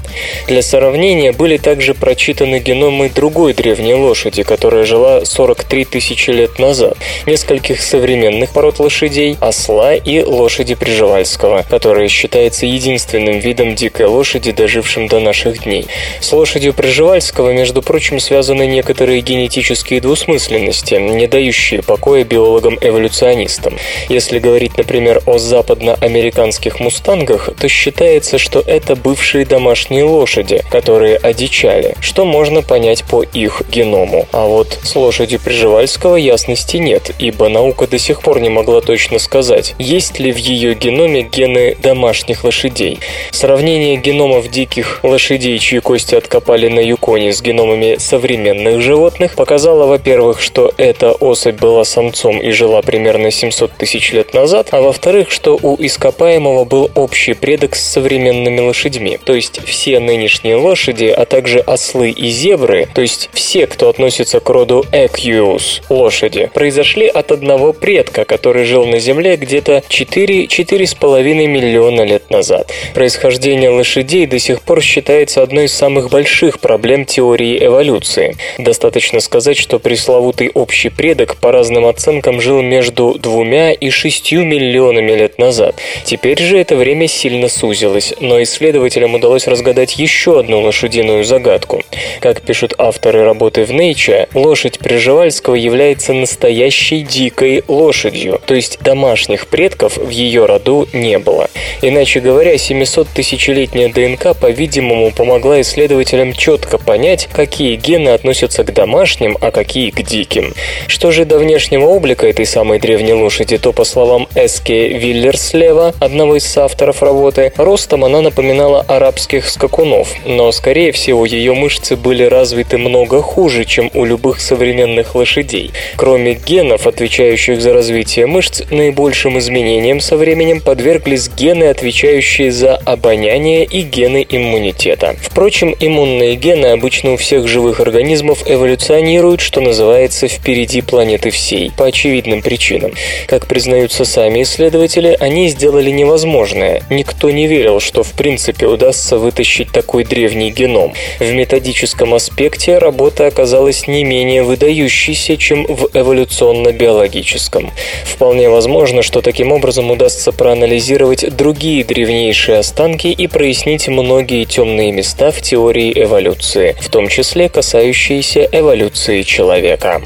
Для 0.48 0.62
сравнения 0.62 1.32
были 1.32 1.56
также 1.56 1.94
прочитаны 1.94 2.60
геномы 2.60 3.13
другой 3.14 3.54
древней 3.54 3.94
лошади, 3.94 4.44
которая 4.44 4.86
жила 4.86 5.26
43 5.26 5.86
тысячи 5.86 6.32
лет 6.32 6.60
назад, 6.60 6.98
нескольких 7.26 7.82
современных 7.82 8.52
пород 8.52 8.80
лошадей, 8.80 9.38
осла 9.40 9.96
и 9.96 10.22
лошади 10.24 10.76
Приживальского, 10.76 11.66
которая 11.70 12.08
считается 12.08 12.66
единственным 12.66 13.40
видом 13.40 13.76
дикой 13.76 14.08
лошади, 14.08 14.52
дожившим 14.52 15.08
до 15.08 15.20
наших 15.20 15.64
дней. 15.64 15.88
С 16.20 16.32
лошадью 16.32 16.74
Приживальского, 16.74 17.52
между 17.52 17.82
прочим, 17.82 18.20
связаны 18.20 18.66
некоторые 18.66 19.22
генетические 19.22 20.02
двусмысленности, 20.02 20.96
не 20.96 21.28
дающие 21.28 21.82
покоя 21.82 22.24
биологам-эволюционистам. 22.24 23.78
Если 24.10 24.40
говорить, 24.40 24.78
например, 24.78 25.22
о 25.26 25.38
западноамериканских 25.38 26.80
мустангах, 26.80 27.50
то 27.60 27.68
считается, 27.68 28.38
что 28.38 28.64
это 28.66 28.96
бывшие 28.96 29.46
домашние 29.46 30.04
лошади, 30.04 30.64
которые 30.70 31.18
одичали, 31.18 31.96
что 32.00 32.26
можно 32.26 32.62
понять 32.62 33.03
по 33.10 33.24
их 33.24 33.64
геному. 33.70 34.28
А 34.32 34.46
вот 34.46 34.80
с 34.84 34.96
лошадью 34.96 35.40
Приживальского 35.40 36.16
ясности 36.16 36.78
нет, 36.78 37.12
ибо 37.20 37.50
наука 37.50 37.88
до 37.88 37.98
сих 37.98 38.22
пор 38.22 38.40
не 38.40 38.50
могла 38.50 38.82
точно 38.82 39.20
сказать, 39.20 39.76
есть 39.80 40.20
ли 40.20 40.32
в 40.32 40.38
ее 40.38 40.74
геноме 40.76 41.24
гены 41.24 41.76
домашних 41.82 42.44
лошадей. 42.44 43.00
Сравнение 43.32 43.98
геномов 43.98 44.50
диких 44.50 45.00
лошадей, 45.04 45.60
чьи 45.60 45.80
кости 45.80 46.16
откопали 46.16 46.68
на 46.68 46.80
Юконе 46.80 47.34
с 47.34 47.42
геномами 47.42 47.98
современных 47.98 48.82
животных, 48.82 49.36
показало, 49.36 49.86
во-первых, 49.86 50.42
что 50.42 50.72
эта 50.78 51.12
особь 51.12 51.60
была 51.60 51.84
самцом 51.86 52.40
и 52.40 52.52
жила 52.52 52.82
примерно 52.82 53.32
700 53.32 53.72
тысяч 53.74 54.12
лет 54.14 54.34
назад, 54.34 54.70
а 54.72 54.82
во-вторых, 54.82 55.32
что 55.32 55.58
у 55.62 55.76
ископаемого 55.80 56.66
был 56.66 56.92
общий 56.96 57.34
предок 57.34 57.76
с 57.76 57.84
современными 57.84 58.60
лошадьми. 58.60 59.20
То 59.24 59.34
есть 59.34 59.62
все 59.66 60.00
нынешние 60.00 60.56
лошади, 60.56 61.06
а 61.06 61.26
также 61.26 61.60
ослы 61.60 62.10
и 62.12 62.30
зебры 62.30 62.88
то 62.94 63.02
есть 63.02 63.30
все, 63.34 63.68
кто 63.68 63.90
относится 63.90 64.40
к 64.40 64.50
роду 64.50 64.86
Equius, 64.92 65.82
лошади, 65.90 66.50
произошли 66.54 67.08
от 67.08 67.32
одного 67.32 67.74
предка, 67.74 68.26
который 68.26 68.66
жил 68.66 68.86
на 68.86 69.00
Земле 69.00 69.36
где-то 69.36 69.84
4-4,5 69.90 71.24
миллиона 71.48 72.02
лет 72.02 72.30
назад. 72.30 72.72
Происхождение 72.94 73.70
лошадей 73.70 74.26
до 74.26 74.40
сих 74.40 74.62
пор 74.62 74.82
считается 74.82 75.42
одной 75.42 75.66
из 75.66 75.74
самых 75.74 76.10
больших 76.10 76.60
проблем 76.60 77.06
теории 77.06 77.64
эволюции. 77.64 78.38
Достаточно 78.58 79.20
сказать, 79.20 79.58
что 79.58 79.80
пресловутый 79.80 80.52
общий 80.54 80.90
предок 80.90 81.38
по 81.38 81.52
разным 81.52 81.86
оценкам 81.86 82.42
жил 82.42 82.62
между 82.62 83.18
двумя 83.20 83.72
и 83.72 83.90
шестью 83.90 84.44
миллионами 84.46 85.12
лет 85.12 85.40
назад. 85.40 85.76
Теперь 86.06 86.40
же 86.42 86.58
это 86.58 86.76
время 86.76 87.08
сильно 87.08 87.50
сузилось, 87.50 88.14
но 88.20 88.42
исследователям 88.44 89.16
удалось 89.16 89.48
разгадать 89.48 89.98
еще 89.98 90.40
одну 90.40 90.62
лошадиную 90.62 91.24
загадку. 91.24 91.82
Как 92.20 92.42
пишут 92.42 92.73
авторы 92.78 93.24
работы 93.24 93.66
в 93.66 93.72
Nature, 93.72 94.28
лошадь 94.34 94.80
Приживальского 94.80 95.56
является 95.56 96.14
настоящей 96.14 97.02
дикой 97.02 97.64
лошадью, 97.68 98.42
то 98.46 98.54
есть 98.54 98.80
домашних 98.82 99.48
предков 99.48 99.98
в 99.98 100.10
ее 100.10 100.46
роду 100.46 100.88
не 100.94 101.20
было. 101.20 101.50
Иначе 101.82 102.20
говоря, 102.20 102.56
700-тысячелетняя 102.56 103.92
ДНК, 103.92 104.38
по-видимому, 104.38 105.12
помогла 105.12 105.62
исследователям 105.62 106.34
четко 106.34 106.78
понять, 106.78 107.30
какие 107.34 107.76
гены 107.76 108.10
относятся 108.10 108.64
к 108.64 108.74
домашним, 108.74 109.38
а 109.42 109.52
какие 109.52 109.90
к 109.90 110.02
диким. 110.02 110.54
Что 110.88 111.12
же 111.12 111.26
до 111.26 111.38
внешнего 111.38 111.86
облика 111.86 112.28
этой 112.28 112.46
самой 112.46 112.80
древней 112.80 113.14
лошади, 113.14 113.58
то, 113.58 113.74
по 113.74 113.84
словам 113.84 114.28
Эске 114.36 114.90
Виллерслева, 114.98 115.94
одного 116.00 116.38
из 116.38 116.58
авторов 116.58 117.02
работы, 117.02 117.54
ростом 117.58 118.06
она 118.06 118.22
напоминала 118.22 118.82
арабских 118.88 119.50
скакунов, 119.50 120.14
но, 120.26 120.52
скорее 120.52 120.92
всего, 120.92 121.26
ее 121.26 121.54
мышцы 121.54 121.96
были 121.96 122.24
развиты 122.24 122.63
много 122.72 123.22
хуже, 123.22 123.66
чем 123.66 123.92
у 123.94 124.06
любых 124.06 124.40
современных 124.40 125.16
лошадей. 125.16 125.72
Кроме 125.98 126.36
генов, 126.36 126.88
отвечающих 126.88 127.62
за 127.62 127.74
развитие 127.74 128.28
мышц, 128.28 128.62
наибольшим 128.70 129.38
изменениям 129.40 130.00
со 130.00 130.16
временем 130.16 130.62
подверглись 130.62 131.30
гены, 131.30 131.66
отвечающие 131.66 132.52
за 132.52 132.78
обоняние 132.78 133.66
и 133.66 133.82
гены 133.82 134.26
иммунитета. 134.30 135.16
Впрочем, 135.22 135.76
иммунные 135.80 136.36
гены 136.36 136.68
обычно 136.68 137.14
у 137.14 137.18
всех 137.18 137.48
живых 137.48 137.80
организмов 137.80 138.44
эволюционируют, 138.46 139.42
что 139.42 139.60
называется, 139.60 140.28
впереди 140.28 140.82
планеты 140.82 141.30
всей, 141.32 141.72
по 141.72 141.86
очевидным 141.86 142.42
причинам. 142.42 142.94
Как 143.28 143.48
признаются 143.48 144.06
сами 144.06 144.44
исследователи, 144.44 145.18
они 145.20 145.50
сделали 145.50 145.90
невозможное. 145.90 146.84
Никто 146.90 147.32
не 147.32 147.48
верил, 147.48 147.80
что 147.80 148.04
в 148.04 148.12
принципе 148.14 148.68
удастся 148.68 149.18
вытащить 149.18 149.72
такой 149.72 150.04
древний 150.04 150.52
геном. 150.52 150.94
В 151.20 151.32
методическом 151.32 152.14
аспекте 152.14 152.53
работа 152.68 153.28
оказалась 153.28 153.88
не 153.88 154.04
менее 154.04 154.44
выдающейся, 154.44 155.38
чем 155.38 155.66
в 155.66 155.90
эволюционно-биологическом. 155.94 157.72
Вполне 158.06 158.50
возможно, 158.50 159.02
что 159.02 159.22
таким 159.22 159.52
образом 159.52 159.92
удастся 159.92 160.32
проанализировать 160.32 161.36
другие 161.36 161.84
древнейшие 161.84 162.60
останки 162.60 163.08
и 163.08 163.28
прояснить 163.28 163.88
многие 163.88 164.46
темные 164.46 164.92
места 164.92 165.32
в 165.32 165.42
теории 165.42 165.92
эволюции, 165.96 166.76
в 166.80 166.90
том 166.90 167.08
числе 167.08 167.50
касающиеся 167.50 168.48
эволюции 168.52 169.24
человека. 169.24 170.02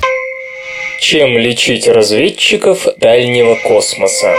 Чем 0.99 1.37
лечить 1.37 1.87
разведчиков 1.87 2.87
дальнего 2.97 3.55
космоса? 3.55 4.37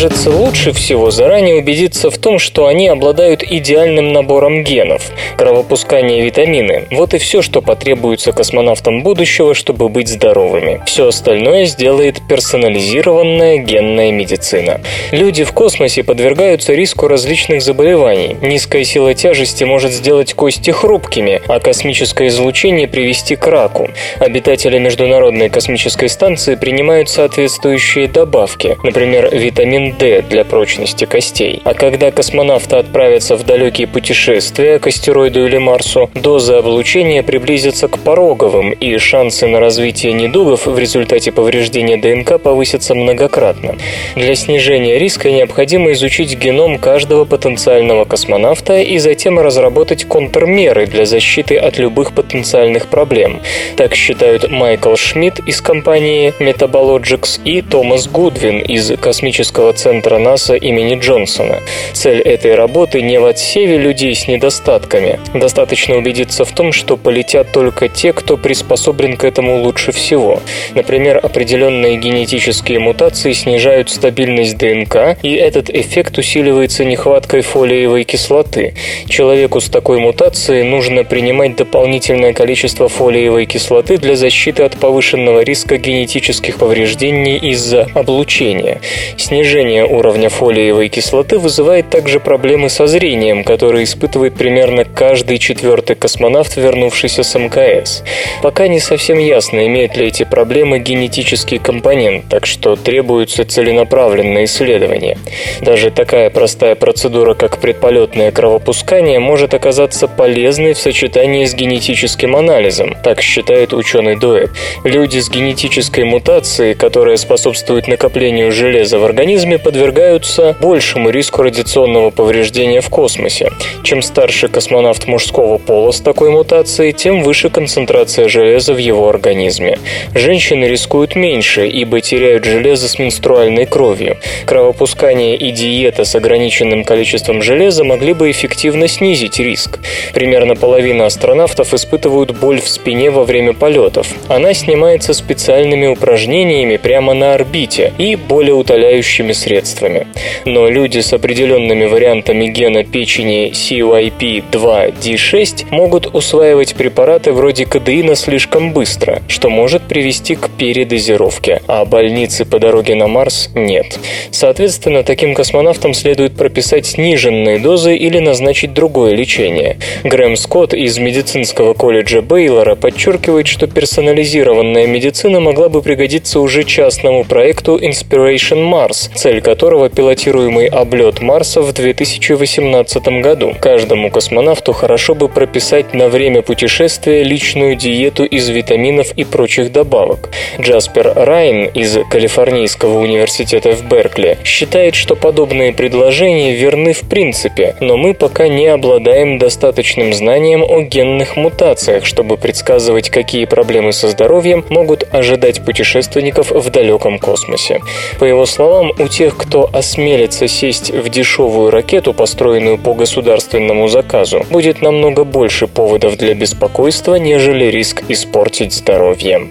Кажется, 0.00 0.30
лучше 0.30 0.72
всего 0.72 1.10
заранее 1.10 1.56
убедиться 1.56 2.08
в 2.08 2.18
том, 2.18 2.38
что 2.38 2.68
они 2.68 2.86
обладают 2.86 3.42
идеальным 3.42 4.12
набором 4.12 4.62
генов, 4.62 5.02
кровопускание 5.36 6.24
витамины. 6.24 6.86
Вот 6.92 7.14
и 7.14 7.18
все, 7.18 7.42
что 7.42 7.62
потребуется 7.62 8.30
космонавтам 8.30 9.02
будущего, 9.02 9.54
чтобы 9.54 9.88
быть 9.88 10.06
здоровыми. 10.06 10.80
Все 10.86 11.08
остальное 11.08 11.64
сделает 11.64 12.20
персонализированная 12.28 13.56
генная 13.56 14.12
медицина. 14.12 14.80
Люди 15.10 15.42
в 15.42 15.50
космосе 15.50 16.04
подвергаются 16.04 16.74
риску 16.74 17.08
различных 17.08 17.60
заболеваний. 17.60 18.36
Низкая 18.40 18.84
сила 18.84 19.14
тяжести 19.14 19.64
может 19.64 19.90
сделать 19.90 20.32
кости 20.32 20.70
хрупкими, 20.70 21.42
а 21.48 21.58
космическое 21.58 22.28
излучение 22.28 22.86
привести 22.86 23.34
к 23.34 23.44
раку. 23.48 23.88
Обитатели 24.20 24.78
Международной 24.78 25.48
космической 25.50 26.08
станции 26.08 26.54
принимают 26.54 27.08
соответствующие 27.08 28.06
добавки, 28.06 28.76
например, 28.84 29.34
витамин 29.34 29.87
D 29.92 30.22
для 30.22 30.44
прочности 30.44 31.04
костей. 31.04 31.62
А 31.64 31.74
когда 31.74 32.10
космонавты 32.10 32.76
отправятся 32.76 33.36
в 33.36 33.44
далекие 33.44 33.86
путешествия 33.86 34.78
к 34.78 34.86
астероиду 34.86 35.46
или 35.46 35.58
Марсу, 35.58 36.10
доза 36.14 36.58
облучения 36.58 37.22
приблизится 37.22 37.88
к 37.88 37.98
пороговым, 37.98 38.72
и 38.72 38.96
шансы 38.98 39.46
на 39.46 39.60
развитие 39.60 40.12
недугов 40.12 40.66
в 40.66 40.78
результате 40.78 41.32
повреждения 41.32 41.96
ДНК 41.96 42.40
повысятся 42.40 42.94
многократно. 42.94 43.76
Для 44.14 44.34
снижения 44.34 44.98
риска 44.98 45.30
необходимо 45.30 45.92
изучить 45.92 46.38
геном 46.38 46.78
каждого 46.78 47.24
потенциального 47.24 48.04
космонавта 48.04 48.80
и 48.80 48.98
затем 48.98 49.38
разработать 49.38 50.04
контрмеры 50.04 50.86
для 50.86 51.06
защиты 51.06 51.56
от 51.56 51.78
любых 51.78 52.12
потенциальных 52.12 52.88
проблем. 52.88 53.40
Так 53.76 53.94
считают 53.94 54.50
Майкл 54.50 54.94
Шмидт 54.96 55.40
из 55.40 55.60
компании 55.60 56.34
Metabologics 56.38 57.40
и 57.44 57.62
Томас 57.62 58.08
Гудвин 58.08 58.58
из 58.60 58.92
космического 58.98 59.72
центра 59.78 60.18
НАСА 60.18 60.56
имени 60.56 60.98
Джонсона. 60.98 61.60
Цель 61.92 62.20
этой 62.20 62.56
работы 62.56 63.00
не 63.00 63.20
в 63.20 63.24
отсеве 63.24 63.78
людей 63.78 64.14
с 64.14 64.26
недостатками. 64.26 65.20
Достаточно 65.34 65.96
убедиться 65.96 66.44
в 66.44 66.52
том, 66.52 66.72
что 66.72 66.96
полетят 66.96 67.52
только 67.52 67.88
те, 67.88 68.12
кто 68.12 68.36
приспособлен 68.36 69.16
к 69.16 69.22
этому 69.24 69.62
лучше 69.62 69.92
всего. 69.92 70.40
Например, 70.74 71.20
определенные 71.22 71.96
генетические 71.96 72.80
мутации 72.80 73.32
снижают 73.32 73.88
стабильность 73.88 74.58
ДНК, 74.58 75.16
и 75.22 75.34
этот 75.34 75.70
эффект 75.70 76.18
усиливается 76.18 76.84
нехваткой 76.84 77.42
фолиевой 77.42 78.02
кислоты. 78.02 78.74
Человеку 79.08 79.60
с 79.60 79.68
такой 79.68 80.00
мутацией 80.00 80.64
нужно 80.64 81.04
принимать 81.04 81.54
дополнительное 81.54 82.32
количество 82.32 82.88
фолиевой 82.88 83.46
кислоты 83.46 83.96
для 83.98 84.16
защиты 84.16 84.64
от 84.64 84.76
повышенного 84.76 85.42
риска 85.42 85.76
генетических 85.76 86.56
повреждений 86.56 87.36
из-за 87.52 87.86
облучения. 87.94 88.80
Снижение 89.16 89.67
Снижение 89.68 89.98
уровня 89.98 90.30
фолиевой 90.30 90.88
кислоты 90.88 91.36
вызывает 91.38 91.90
также 91.90 92.20
проблемы 92.20 92.70
со 92.70 92.86
зрением, 92.86 93.44
которые 93.44 93.84
испытывает 93.84 94.34
примерно 94.34 94.86
каждый 94.86 95.36
четвертый 95.36 95.94
космонавт, 95.94 96.56
вернувшийся 96.56 97.22
с 97.22 97.38
МКС. 97.38 98.02
Пока 98.40 98.66
не 98.66 98.80
совсем 98.80 99.18
ясно, 99.18 99.66
имеют 99.66 99.94
ли 99.98 100.06
эти 100.06 100.24
проблемы 100.24 100.78
генетический 100.78 101.58
компонент, 101.58 102.24
так 102.30 102.46
что 102.46 102.76
требуется 102.76 103.44
целенаправленное 103.44 104.44
исследование. 104.44 105.18
Даже 105.60 105.90
такая 105.90 106.30
простая 106.30 106.74
процедура, 106.74 107.34
как 107.34 107.58
предполетное 107.58 108.30
кровопускание, 108.30 109.18
может 109.18 109.52
оказаться 109.52 110.08
полезной 110.08 110.72
в 110.72 110.78
сочетании 110.78 111.44
с 111.44 111.52
генетическим 111.52 112.36
анализом, 112.36 112.96
так 113.04 113.20
считает 113.20 113.74
ученый 113.74 114.16
Дуэб. 114.16 114.48
Люди 114.84 115.18
с 115.18 115.28
генетической 115.28 116.04
мутацией, 116.04 116.72
которая 116.74 117.18
способствует 117.18 117.86
накоплению 117.86 118.50
железа 118.50 118.98
в 118.98 119.04
организме, 119.04 119.57
подвергаются 119.58 120.56
большему 120.60 121.10
риску 121.10 121.42
радиационного 121.42 122.10
повреждения 122.10 122.80
в 122.80 122.88
космосе. 122.88 123.50
Чем 123.82 124.02
старше 124.02 124.48
космонавт 124.48 125.06
мужского 125.06 125.58
пола 125.58 125.90
с 125.90 126.00
такой 126.00 126.30
мутацией, 126.30 126.92
тем 126.92 127.22
выше 127.22 127.50
концентрация 127.50 128.28
железа 128.28 128.72
в 128.72 128.78
его 128.78 129.08
организме. 129.08 129.78
Женщины 130.14 130.64
рискуют 130.66 131.16
меньше, 131.16 131.66
ибо 131.66 132.00
теряют 132.00 132.44
железо 132.44 132.88
с 132.88 132.98
менструальной 132.98 133.66
кровью. 133.66 134.16
Кровопускание 134.46 135.36
и 135.36 135.50
диета 135.50 136.04
с 136.04 136.14
ограниченным 136.14 136.84
количеством 136.84 137.42
железа 137.42 137.84
могли 137.84 138.14
бы 138.14 138.30
эффективно 138.30 138.88
снизить 138.88 139.38
риск. 139.38 139.80
Примерно 140.14 140.54
половина 140.54 141.06
астронавтов 141.06 141.74
испытывают 141.74 142.30
боль 142.38 142.60
в 142.60 142.68
спине 142.68 143.10
во 143.10 143.24
время 143.24 143.52
полетов. 143.52 144.06
Она 144.28 144.54
снимается 144.54 145.12
специальными 145.12 145.86
упражнениями 145.86 146.76
прямо 146.76 147.14
на 147.14 147.34
орбите 147.34 147.92
и 147.98 148.16
более 148.16 148.54
утоляющими 148.54 149.32
средствами 149.32 149.47
средствами. 149.48 150.06
Но 150.44 150.68
люди 150.68 151.00
с 151.00 151.12
определенными 151.12 151.86
вариантами 151.86 152.48
гена 152.48 152.84
печени 152.84 153.50
CYP2D6 153.52 155.66
могут 155.70 156.14
усваивать 156.14 156.74
препараты 156.74 157.32
вроде 157.32 157.64
кадеина 157.64 158.14
слишком 158.14 158.72
быстро, 158.72 159.22
что 159.26 159.48
может 159.48 159.82
привести 159.82 160.34
к 160.34 160.50
передозировке, 160.50 161.62
а 161.66 161.86
больницы 161.86 162.44
по 162.44 162.58
дороге 162.58 162.94
на 162.94 163.08
Марс 163.08 163.48
нет. 163.54 163.98
Соответственно, 164.30 165.02
таким 165.02 165.34
космонавтам 165.34 165.94
следует 165.94 166.36
прописать 166.36 166.86
сниженные 166.86 167.58
дозы 167.58 167.96
или 167.96 168.18
назначить 168.18 168.74
другое 168.74 169.14
лечение. 169.14 169.78
Грэм 170.04 170.36
Скотт 170.36 170.74
из 170.74 170.98
медицинского 170.98 171.72
колледжа 171.72 172.20
Бейлора 172.20 172.74
подчеркивает, 172.74 173.46
что 173.46 173.66
персонализированная 173.66 174.86
медицина 174.86 175.40
могла 175.40 175.70
бы 175.70 175.80
пригодиться 175.80 176.40
уже 176.40 176.64
частному 176.64 177.24
проекту 177.24 177.78
Inspiration 177.78 178.70
Mars, 178.70 179.10
цель 179.14 179.37
цель 179.38 179.42
которого 179.48 179.88
пилотируемый 179.88 180.66
облет 180.66 181.20
Марса 181.20 181.62
в 181.62 181.72
2018 181.72 183.22
году. 183.22 183.54
Каждому 183.60 184.10
космонавту 184.10 184.72
хорошо 184.72 185.14
бы 185.14 185.28
прописать 185.28 185.94
на 185.94 186.08
время 186.08 186.42
путешествия 186.42 187.22
личную 187.22 187.76
диету 187.76 188.24
из 188.24 188.48
витаминов 188.48 189.12
и 189.16 189.24
прочих 189.24 189.72
добавок. 189.72 190.30
Джаспер 190.60 191.12
Райн 191.14 191.66
из 191.66 191.98
Калифорнийского 192.10 192.98
университета 192.98 193.72
в 193.72 193.88
Беркли 193.88 194.38
считает, 194.44 194.94
что 194.94 195.16
подобные 195.16 195.72
предложения 195.72 196.54
верны 196.54 196.92
в 196.92 197.08
принципе, 197.08 197.74
но 197.80 197.96
мы 197.96 198.14
пока 198.14 198.48
не 198.48 198.66
обладаем 198.66 199.38
достаточным 199.38 200.12
знанием 200.12 200.62
о 200.62 200.80
генных 200.80 201.36
мутациях, 201.36 202.04
чтобы 202.04 202.36
предсказывать, 202.36 203.10
какие 203.10 203.44
проблемы 203.44 203.92
со 203.92 204.08
здоровьем 204.08 204.64
могут 204.68 205.04
ожидать 205.12 205.64
путешественников 205.64 206.50
в 206.50 206.70
далеком 206.70 207.18
космосе. 207.18 207.80
По 208.18 208.24
его 208.24 208.46
словам, 208.46 208.92
у 208.98 209.08
тех, 209.08 209.27
кто 209.36 209.68
осмелится 209.72 210.48
сесть 210.48 210.90
в 210.90 211.08
дешевую 211.08 211.70
ракету, 211.70 212.12
построенную 212.12 212.78
по 212.78 212.94
государственному 212.94 213.88
заказу, 213.88 214.44
будет 214.50 214.82
намного 214.82 215.24
больше 215.24 215.66
поводов 215.66 216.16
для 216.16 216.34
беспокойства, 216.34 217.16
нежели 217.16 217.66
риск 217.66 218.04
испортить 218.08 218.72
здоровье. 218.72 219.48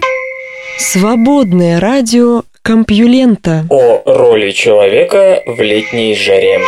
Свободное 0.78 1.80
радио 1.80 2.42
Компьюлента. 2.62 3.64
О 3.70 4.02
роли 4.04 4.50
человека 4.50 5.42
в 5.46 5.60
летней 5.60 6.14
жаре. 6.14 6.60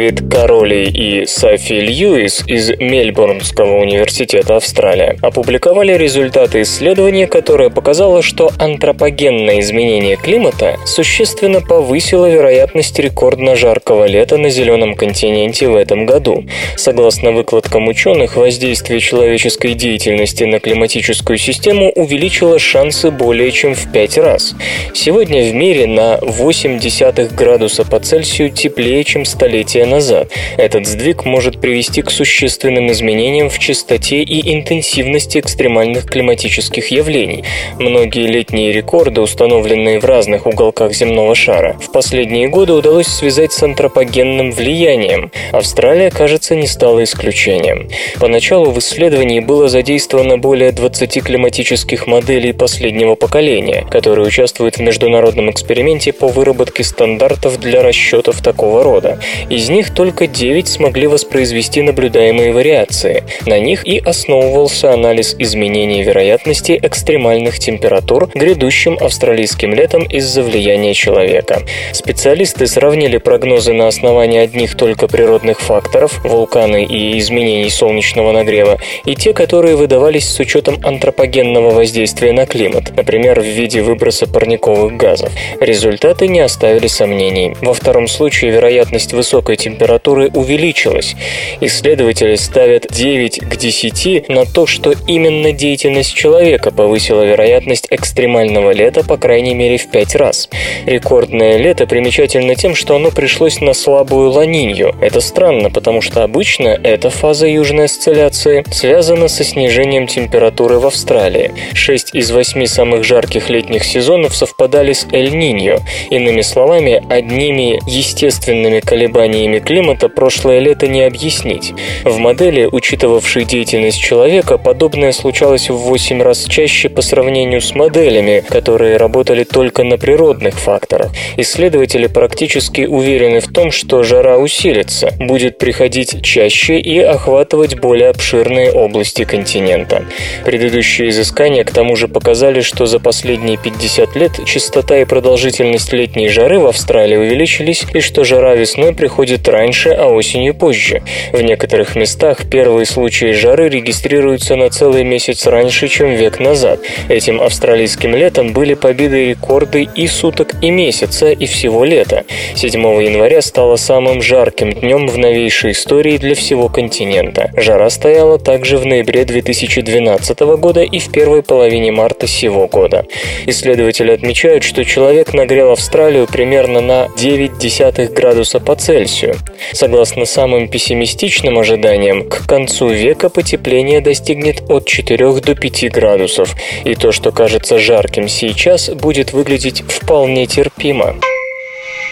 Дэвид 0.00 0.32
Короли 0.32 0.84
и 0.88 1.26
Софи 1.26 1.78
Льюис 1.78 2.42
из 2.46 2.70
Мельбурнского 2.70 3.76
университета 3.76 4.56
Австралия 4.56 5.18
опубликовали 5.20 5.92
результаты 5.92 6.62
исследования, 6.62 7.26
которое 7.26 7.68
показало, 7.68 8.22
что 8.22 8.50
антропогенное 8.58 9.60
изменение 9.60 10.16
климата 10.16 10.78
существенно 10.86 11.60
повысило 11.60 12.30
вероятность 12.30 12.98
рекордно 12.98 13.56
жаркого 13.56 14.06
лета 14.06 14.38
на 14.38 14.48
зеленом 14.48 14.94
континенте 14.94 15.68
в 15.68 15.76
этом 15.76 16.06
году. 16.06 16.46
Согласно 16.76 17.32
выкладкам 17.32 17.86
ученых, 17.86 18.36
воздействие 18.36 19.00
человеческой 19.00 19.74
деятельности 19.74 20.44
на 20.44 20.60
климатическую 20.60 21.36
систему 21.36 21.92
увеличило 21.92 22.58
шансы 22.58 23.10
более 23.10 23.52
чем 23.52 23.74
в 23.74 23.92
пять 23.92 24.16
раз. 24.16 24.54
Сегодня 24.94 25.42
в 25.50 25.54
мире 25.54 25.86
на 25.86 26.14
0,8 26.22 27.34
градуса 27.34 27.84
по 27.84 28.00
Цельсию 28.00 28.48
теплее, 28.48 29.04
чем 29.04 29.26
десятилетия 29.70 29.89
назад. 29.90 30.30
Этот 30.56 30.86
сдвиг 30.86 31.24
может 31.26 31.60
привести 31.60 32.00
к 32.02 32.10
существенным 32.10 32.90
изменениям 32.90 33.50
в 33.50 33.58
частоте 33.58 34.22
и 34.22 34.54
интенсивности 34.54 35.38
экстремальных 35.38 36.06
климатических 36.06 36.90
явлений. 36.90 37.44
Многие 37.78 38.26
летние 38.26 38.72
рекорды, 38.72 39.20
установленные 39.20 40.00
в 40.00 40.04
разных 40.04 40.46
уголках 40.46 40.94
земного 40.94 41.34
шара, 41.34 41.76
в 41.80 41.92
последние 41.92 42.48
годы 42.48 42.72
удалось 42.72 43.08
связать 43.08 43.52
с 43.52 43.62
антропогенным 43.62 44.52
влиянием. 44.52 45.30
Австралия, 45.52 46.10
кажется, 46.10 46.54
не 46.54 46.66
стала 46.66 47.04
исключением. 47.04 47.88
Поначалу 48.18 48.70
в 48.70 48.78
исследовании 48.78 49.40
было 49.40 49.68
задействовано 49.68 50.38
более 50.38 50.72
20 50.72 51.22
климатических 51.22 52.06
моделей 52.06 52.52
последнего 52.52 53.16
поколения, 53.16 53.86
которые 53.90 54.26
участвуют 54.26 54.76
в 54.76 54.80
международном 54.80 55.50
эксперименте 55.50 56.12
по 56.12 56.28
выработке 56.28 56.84
стандартов 56.84 57.58
для 57.58 57.82
расчетов 57.82 58.42
такого 58.42 58.84
рода. 58.84 59.18
Из 59.48 59.68
них 59.68 59.79
только 59.88 60.26
9 60.26 60.68
смогли 60.68 61.06
воспроизвести 61.06 61.80
наблюдаемые 61.80 62.52
вариации. 62.52 63.24
На 63.46 63.58
них 63.58 63.86
и 63.86 63.98
основывался 63.98 64.92
анализ 64.92 65.34
изменений 65.38 66.02
вероятности 66.02 66.78
экстремальных 66.82 67.58
температур 67.58 68.28
грядущим 68.34 68.98
австралийским 69.00 69.72
летом 69.72 70.02
из-за 70.02 70.42
влияния 70.42 70.92
человека. 70.92 71.62
Специалисты 71.92 72.66
сравнили 72.66 73.16
прогнозы 73.16 73.72
на 73.72 73.88
основании 73.88 74.40
одних 74.40 74.76
только 74.76 75.08
природных 75.08 75.60
факторов, 75.60 76.22
вулканы 76.22 76.84
и 76.84 77.18
изменений 77.18 77.70
солнечного 77.70 78.32
нагрева, 78.32 78.78
и 79.06 79.14
те, 79.14 79.32
которые 79.32 79.76
выдавались 79.76 80.28
с 80.28 80.38
учетом 80.38 80.78
антропогенного 80.84 81.70
воздействия 81.70 82.32
на 82.32 82.44
климат, 82.44 82.92
например, 82.94 83.40
в 83.40 83.46
виде 83.46 83.80
выброса 83.80 84.26
парниковых 84.26 84.96
газов. 84.96 85.32
Результаты 85.60 86.28
не 86.28 86.40
оставили 86.40 86.88
сомнений. 86.88 87.54
Во 87.62 87.72
втором 87.72 88.06
случае 88.06 88.50
вероятность 88.50 89.14
высокой 89.14 89.30
высокой 89.30 89.56
температуры 89.70 90.30
увеличилась. 90.34 91.14
Исследователи 91.60 92.34
ставят 92.34 92.86
9 92.90 93.40
к 93.40 93.56
10 93.56 94.28
на 94.28 94.44
то, 94.44 94.66
что 94.66 94.94
именно 95.06 95.52
деятельность 95.52 96.14
человека 96.14 96.70
повысила 96.70 97.22
вероятность 97.22 97.86
экстремального 97.90 98.72
лета 98.72 99.04
по 99.04 99.16
крайней 99.16 99.54
мере 99.54 99.78
в 99.78 99.88
5 99.90 100.14
раз. 100.16 100.48
Рекордное 100.86 101.56
лето 101.56 101.86
примечательно 101.86 102.54
тем, 102.54 102.74
что 102.74 102.96
оно 102.96 103.10
пришлось 103.10 103.60
на 103.60 103.74
слабую 103.74 104.30
ланинью. 104.30 104.94
Это 105.00 105.20
странно, 105.20 105.70
потому 105.70 106.00
что 106.02 106.24
обычно 106.24 106.68
эта 106.68 107.10
фаза 107.10 107.46
южной 107.46 107.84
осцилляции 107.84 108.64
связана 108.72 109.28
со 109.28 109.44
снижением 109.44 110.06
температуры 110.06 110.78
в 110.78 110.86
Австралии. 110.86 111.52
6 111.74 112.14
из 112.14 112.30
8 112.30 112.66
самых 112.66 113.04
жарких 113.04 113.50
летних 113.50 113.84
сезонов 113.84 114.34
совпадали 114.34 114.92
с 114.92 115.06
Эль-Ниньо. 115.12 115.80
Иными 116.10 116.40
словами, 116.40 117.02
одними 117.08 117.80
естественными 117.86 118.80
колебаниями 118.80 119.59
изменениями 119.60 119.70
климата 119.70 120.08
прошлое 120.08 120.60
лето 120.60 120.88
не 120.88 121.02
объяснить. 121.02 121.72
В 122.04 122.18
модели, 122.18 122.68
учитывавшей 122.70 123.44
деятельность 123.44 124.00
человека, 124.00 124.58
подобное 124.58 125.12
случалось 125.12 125.70
в 125.70 125.76
8 125.76 126.22
раз 126.22 126.44
чаще 126.44 126.88
по 126.88 127.02
сравнению 127.02 127.60
с 127.60 127.74
моделями, 127.74 128.42
которые 128.48 128.96
работали 128.96 129.44
только 129.44 129.84
на 129.84 129.96
природных 129.96 130.58
факторах. 130.58 131.12
Исследователи 131.36 132.08
практически 132.08 132.82
уверены 132.82 133.40
в 133.40 133.48
том, 133.48 133.70
что 133.70 134.02
жара 134.02 134.38
усилится, 134.38 135.12
будет 135.18 135.58
приходить 135.58 136.22
чаще 136.22 136.78
и 136.78 136.98
охватывать 136.98 137.78
более 137.78 138.10
обширные 138.10 138.72
области 138.72 139.24
континента. 139.24 140.04
Предыдущие 140.44 141.08
изыскания 141.10 141.64
к 141.64 141.70
тому 141.70 141.96
же 141.96 142.08
показали, 142.08 142.60
что 142.60 142.86
за 142.86 142.98
последние 142.98 143.56
50 143.56 144.16
лет 144.16 144.32
частота 144.44 144.98
и 144.98 145.04
продолжительность 145.04 145.92
летней 145.92 146.28
жары 146.28 146.58
в 146.58 146.66
Австралии 146.66 147.16
увеличились, 147.16 147.84
и 147.94 148.00
что 148.00 148.24
жара 148.24 148.54
весной 148.54 148.94
приходит 148.94 149.39
приходит 149.40 149.48
раньше, 149.48 149.90
а 149.90 150.06
осенью 150.08 150.54
позже. 150.54 151.02
В 151.32 151.40
некоторых 151.40 151.96
местах 151.96 152.48
первые 152.50 152.86
случаи 152.86 153.32
жары 153.32 153.68
регистрируются 153.68 154.56
на 154.56 154.70
целый 154.70 155.04
месяц 155.04 155.46
раньше, 155.46 155.88
чем 155.88 156.14
век 156.14 156.40
назад. 156.40 156.80
Этим 157.08 157.40
австралийским 157.40 158.14
летом 158.14 158.52
были 158.52 158.74
побиты 158.74 159.30
рекорды 159.30 159.88
и 159.94 160.06
суток, 160.06 160.54
и 160.62 160.70
месяца, 160.70 161.30
и 161.30 161.46
всего 161.46 161.84
лета. 161.84 162.24
7 162.54 162.80
января 163.02 163.42
стало 163.42 163.76
самым 163.76 164.22
жарким 164.22 164.72
днем 164.72 165.06
в 165.06 165.18
новейшей 165.18 165.72
истории 165.72 166.18
для 166.18 166.34
всего 166.34 166.68
континента. 166.68 167.50
Жара 167.56 167.90
стояла 167.90 168.38
также 168.38 168.78
в 168.78 168.86
ноябре 168.86 169.24
2012 169.24 170.40
года 170.40 170.82
и 170.82 170.98
в 170.98 171.10
первой 171.12 171.42
половине 171.42 171.92
марта 171.92 172.26
сего 172.26 172.66
года. 172.66 173.04
Исследователи 173.46 174.12
отмечают, 174.12 174.64
что 174.64 174.84
человек 174.84 175.34
нагрел 175.34 175.70
Австралию 175.70 176.26
примерно 176.26 176.80
на 176.80 177.08
0,9 177.16 178.12
градуса 178.12 178.60
по 178.60 178.74
Цельсию, 178.74 179.29
Цельсию. 179.30 179.56
Согласно 179.72 180.24
самым 180.24 180.68
пессимистичным 180.68 181.58
ожиданиям, 181.58 182.28
к 182.28 182.46
концу 182.46 182.88
века 182.88 183.28
потепление 183.28 184.00
достигнет 184.00 184.62
от 184.68 184.86
4 184.86 185.32
до 185.40 185.54
5 185.54 185.90
градусов, 185.90 186.54
и 186.84 186.94
то, 186.94 187.12
что 187.12 187.32
кажется 187.32 187.78
жарким 187.78 188.28
сейчас, 188.28 188.88
будет 188.90 189.32
выглядеть 189.32 189.82
вполне 189.82 190.46
терпимо. 190.46 191.16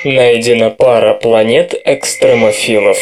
Найдена 0.05 0.71
пара 0.71 1.15
планет 1.15 1.75
экстремофилов. 1.85 2.99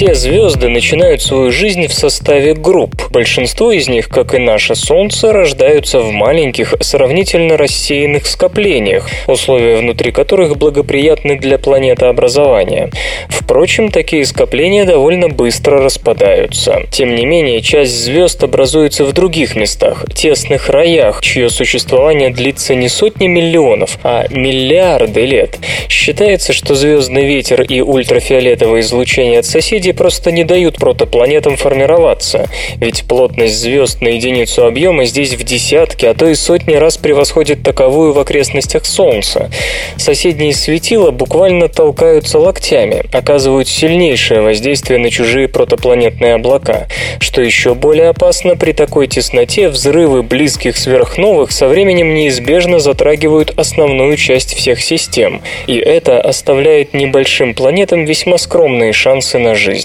Все 0.00 0.14
звезды 0.14 0.70
начинают 0.70 1.20
свою 1.20 1.52
жизнь 1.52 1.86
в 1.86 1.92
составе 1.92 2.54
групп. 2.54 3.10
Большинство 3.10 3.70
из 3.70 3.86
них, 3.86 4.08
как 4.08 4.32
и 4.32 4.38
наше 4.38 4.74
Солнце, 4.74 5.30
рождаются 5.30 6.00
в 6.00 6.10
маленьких, 6.10 6.74
сравнительно 6.80 7.58
рассеянных 7.58 8.24
скоплениях, 8.26 9.06
условия 9.26 9.76
внутри 9.76 10.10
которых 10.10 10.56
благоприятны 10.56 11.38
для 11.38 11.58
планетообразования. 11.58 12.88
Впрочем, 13.28 13.90
такие 13.90 14.24
скопления 14.24 14.86
довольно 14.86 15.28
быстро 15.28 15.82
распадаются. 15.82 16.80
Тем 16.90 17.14
не 17.14 17.26
менее, 17.26 17.60
часть 17.60 17.92
звезд 17.92 18.42
образуется 18.42 19.04
в 19.04 19.12
других 19.12 19.54
местах, 19.54 20.06
тесных 20.14 20.70
роях, 20.70 21.20
чье 21.20 21.50
существование 21.50 22.30
длится 22.30 22.74
не 22.74 22.88
сотни 22.88 23.26
миллионов, 23.26 23.98
а 24.02 24.24
миллиарды 24.30 25.26
лет. 25.26 25.58
Считается, 25.90 26.54
что 26.54 26.74
звездный 26.74 27.26
ветер 27.26 27.60
и 27.60 27.82
ультрафиолетовое 27.82 28.80
излучение 28.80 29.40
от 29.40 29.44
соседей 29.44 29.89
соседи 29.90 29.92
просто 29.92 30.32
не 30.32 30.44
дают 30.44 30.76
протопланетам 30.76 31.56
формироваться, 31.56 32.48
ведь 32.80 33.04
плотность 33.04 33.54
звезд 33.54 34.00
на 34.00 34.08
единицу 34.08 34.64
объема 34.64 35.04
здесь 35.04 35.34
в 35.34 35.42
десятки, 35.42 36.06
а 36.06 36.14
то 36.14 36.28
и 36.28 36.34
сотни 36.34 36.74
раз 36.74 36.96
превосходит 36.96 37.62
таковую 37.62 38.12
в 38.12 38.18
окрестностях 38.18 38.84
Солнца. 38.84 39.50
Соседние 39.96 40.52
светила 40.52 41.10
буквально 41.10 41.68
толкаются 41.68 42.38
локтями, 42.38 43.02
оказывают 43.12 43.68
сильнейшее 43.68 44.40
воздействие 44.40 44.98
на 44.98 45.10
чужие 45.10 45.48
протопланетные 45.48 46.34
облака. 46.34 46.86
Что 47.20 47.42
еще 47.42 47.74
более 47.74 48.08
опасно, 48.08 48.56
при 48.56 48.72
такой 48.72 49.06
тесноте 49.06 49.68
взрывы 49.68 50.22
близких 50.22 50.76
сверхновых 50.76 51.52
со 51.52 51.68
временем 51.68 52.14
неизбежно 52.14 52.78
затрагивают 52.78 53.58
основную 53.58 54.16
часть 54.16 54.54
всех 54.54 54.80
систем, 54.80 55.42
и 55.66 55.76
это 55.76 56.20
оставляет 56.20 56.94
небольшим 56.94 57.54
планетам 57.54 58.04
весьма 58.04 58.38
скромные 58.38 58.92
шансы 58.92 59.38
на 59.38 59.54
жизнь. 59.54 59.79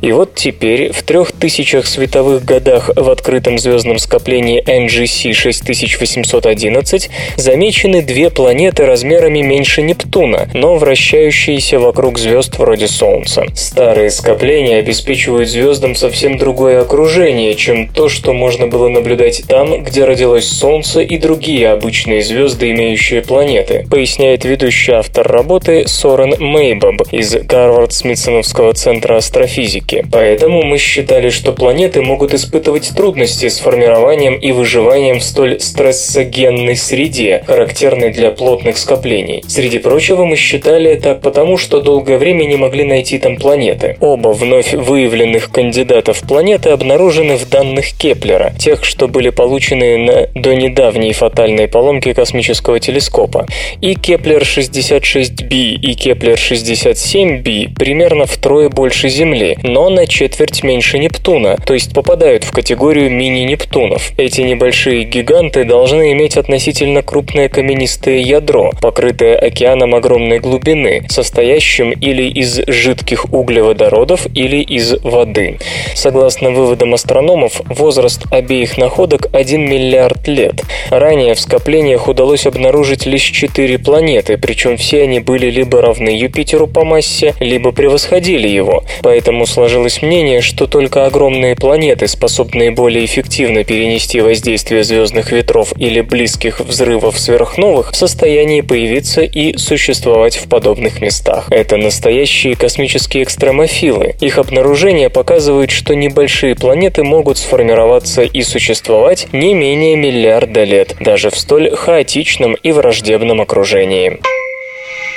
И 0.00 0.12
вот 0.12 0.34
теперь, 0.34 0.92
в 0.92 1.02
трех 1.02 1.32
тысячах 1.32 1.86
световых 1.86 2.44
годах 2.44 2.90
в 2.94 3.10
открытом 3.10 3.58
звездном 3.58 3.98
скоплении 3.98 4.62
NGC 4.62 5.32
6811 5.32 7.10
замечены 7.36 8.02
две 8.02 8.30
планеты 8.30 8.86
размерами 8.86 9.40
меньше 9.40 9.82
Нептуна, 9.82 10.48
но 10.54 10.76
вращающиеся 10.76 11.78
вокруг 11.78 12.18
звезд 12.18 12.58
вроде 12.58 12.88
Солнца. 12.88 13.44
Старые 13.54 14.10
скопления 14.10 14.78
обеспечивают 14.78 15.48
звездам 15.48 15.94
совсем 15.94 16.38
другое 16.38 16.80
окружение, 16.80 17.54
чем 17.54 17.88
то, 17.88 18.08
что 18.08 18.32
можно 18.32 18.66
было 18.66 18.88
наблюдать 18.88 19.42
там, 19.48 19.82
где 19.82 20.04
родилось 20.04 20.48
Солнце 20.48 21.00
и 21.00 21.18
другие 21.18 21.70
обычные 21.70 22.22
звезды, 22.22 22.70
имеющие 22.70 23.22
планеты, 23.22 23.86
поясняет 23.90 24.44
ведущий 24.44 24.92
автор 24.92 25.26
работы 25.26 25.86
Сорен 25.86 26.34
Мейбоб 26.38 27.02
из 27.10 27.34
Гарвард-Смитсоновского 27.34 28.72
центра 28.72 29.16
астрофизики. 29.30 30.04
Поэтому 30.10 30.62
мы 30.62 30.78
считали, 30.78 31.30
что 31.30 31.52
планеты 31.52 32.02
могут 32.02 32.34
испытывать 32.34 32.90
трудности 32.96 33.48
с 33.48 33.60
формированием 33.60 34.34
и 34.34 34.50
выживанием 34.50 35.20
в 35.20 35.22
столь 35.22 35.60
стрессогенной 35.60 36.76
среде, 36.76 37.44
характерной 37.46 38.10
для 38.10 38.32
плотных 38.32 38.76
скоплений. 38.76 39.44
Среди 39.46 39.78
прочего, 39.78 40.24
мы 40.24 40.36
считали 40.36 40.96
так 40.96 41.20
потому, 41.20 41.58
что 41.58 41.80
долгое 41.80 42.18
время 42.18 42.44
не 42.44 42.56
могли 42.56 42.84
найти 42.84 43.18
там 43.18 43.36
планеты. 43.36 43.96
Оба 44.00 44.30
вновь 44.30 44.72
выявленных 44.72 45.50
кандидатов 45.52 46.22
планеты 46.26 46.70
обнаружены 46.70 47.36
в 47.36 47.48
данных 47.48 47.92
Кеплера, 47.96 48.52
тех, 48.58 48.84
что 48.84 49.06
были 49.06 49.30
получены 49.30 49.96
на 49.98 50.26
до 50.34 50.54
недавней 50.54 51.12
фатальной 51.12 51.68
поломки 51.68 52.12
космического 52.12 52.80
телескопа. 52.80 53.46
И 53.80 53.94
Кеплер-66b 53.94 55.48
и 55.50 55.94
Кеплер-67b 55.94 57.74
примерно 57.78 58.26
втрое 58.26 58.68
больше 58.68 59.08
Земли, 59.08 59.19
но 59.62 59.88
на 59.90 60.06
четверть 60.06 60.62
меньше 60.62 60.98
Нептуна, 60.98 61.56
то 61.56 61.74
есть 61.74 61.92
попадают 61.92 62.44
в 62.44 62.52
категорию 62.52 63.10
мини-Нептунов. 63.10 64.12
Эти 64.16 64.40
небольшие 64.40 65.04
гиганты 65.04 65.64
должны 65.64 66.12
иметь 66.12 66.36
относительно 66.36 67.02
крупное 67.02 67.48
каменистое 67.48 68.18
ядро, 68.18 68.72
покрытое 68.80 69.36
океаном 69.36 69.94
огромной 69.94 70.38
глубины, 70.38 71.04
состоящим 71.08 71.90
или 71.90 72.24
из 72.30 72.60
жидких 72.66 73.32
углеводородов, 73.32 74.26
или 74.34 74.62
из 74.62 74.94
воды. 75.02 75.58
Согласно 75.94 76.50
выводам 76.50 76.94
астрономов, 76.94 77.60
возраст 77.66 78.22
обеих 78.30 78.78
находок 78.78 79.26
1 79.32 79.60
миллиард 79.60 80.26
лет. 80.28 80.62
Ранее 80.90 81.34
в 81.34 81.40
скоплениях 81.40 82.08
удалось 82.08 82.46
обнаружить 82.46 83.06
лишь 83.06 83.22
четыре 83.22 83.78
планеты, 83.78 84.38
причем 84.38 84.76
все 84.76 85.02
они 85.02 85.20
были 85.20 85.50
либо 85.50 85.80
равны 85.80 86.10
Юпитеру 86.10 86.66
по 86.66 86.84
массе, 86.84 87.34
либо 87.40 87.72
превосходили 87.72 88.48
его. 88.48 88.84
Поэтому 89.02 89.46
сложилось 89.46 90.02
мнение, 90.02 90.40
что 90.40 90.66
только 90.66 91.06
огромные 91.06 91.56
планеты, 91.56 92.08
способные 92.08 92.70
более 92.70 93.04
эффективно 93.04 93.64
перенести 93.64 94.20
воздействие 94.20 94.84
звездных 94.84 95.32
ветров 95.32 95.72
или 95.76 96.00
близких 96.00 96.60
взрывов 96.60 97.18
сверхновых, 97.18 97.92
в 97.92 97.96
состоянии 97.96 98.60
появиться 98.60 99.22
и 99.22 99.56
существовать 99.56 100.36
в 100.36 100.48
подобных 100.48 101.00
местах. 101.00 101.46
Это 101.50 101.76
настоящие 101.76 102.56
космические 102.56 103.24
экстремофилы. 103.24 104.14
Их 104.20 104.38
обнаружение 104.38 105.10
показывает, 105.10 105.70
что 105.70 105.94
небольшие 105.94 106.54
планеты 106.54 107.02
могут 107.02 107.38
сформироваться 107.38 108.22
и 108.22 108.42
существовать 108.42 109.28
не 109.32 109.54
менее 109.54 109.96
миллиарда 109.96 110.64
лет, 110.64 110.96
даже 111.00 111.30
в 111.30 111.38
столь 111.38 111.74
хаотичном 111.74 112.54
и 112.54 112.72
враждебном 112.72 113.40
окружении. 113.40 114.20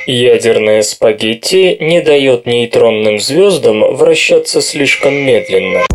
Ядерное 0.06 0.82
спагетти 0.82 1.78
не 1.80 2.02
дает 2.02 2.46
нейтронным 2.46 3.20
звездам 3.20 3.96
вращаться 3.96 4.62
слишком 4.62 5.14
медленно. 5.14 5.86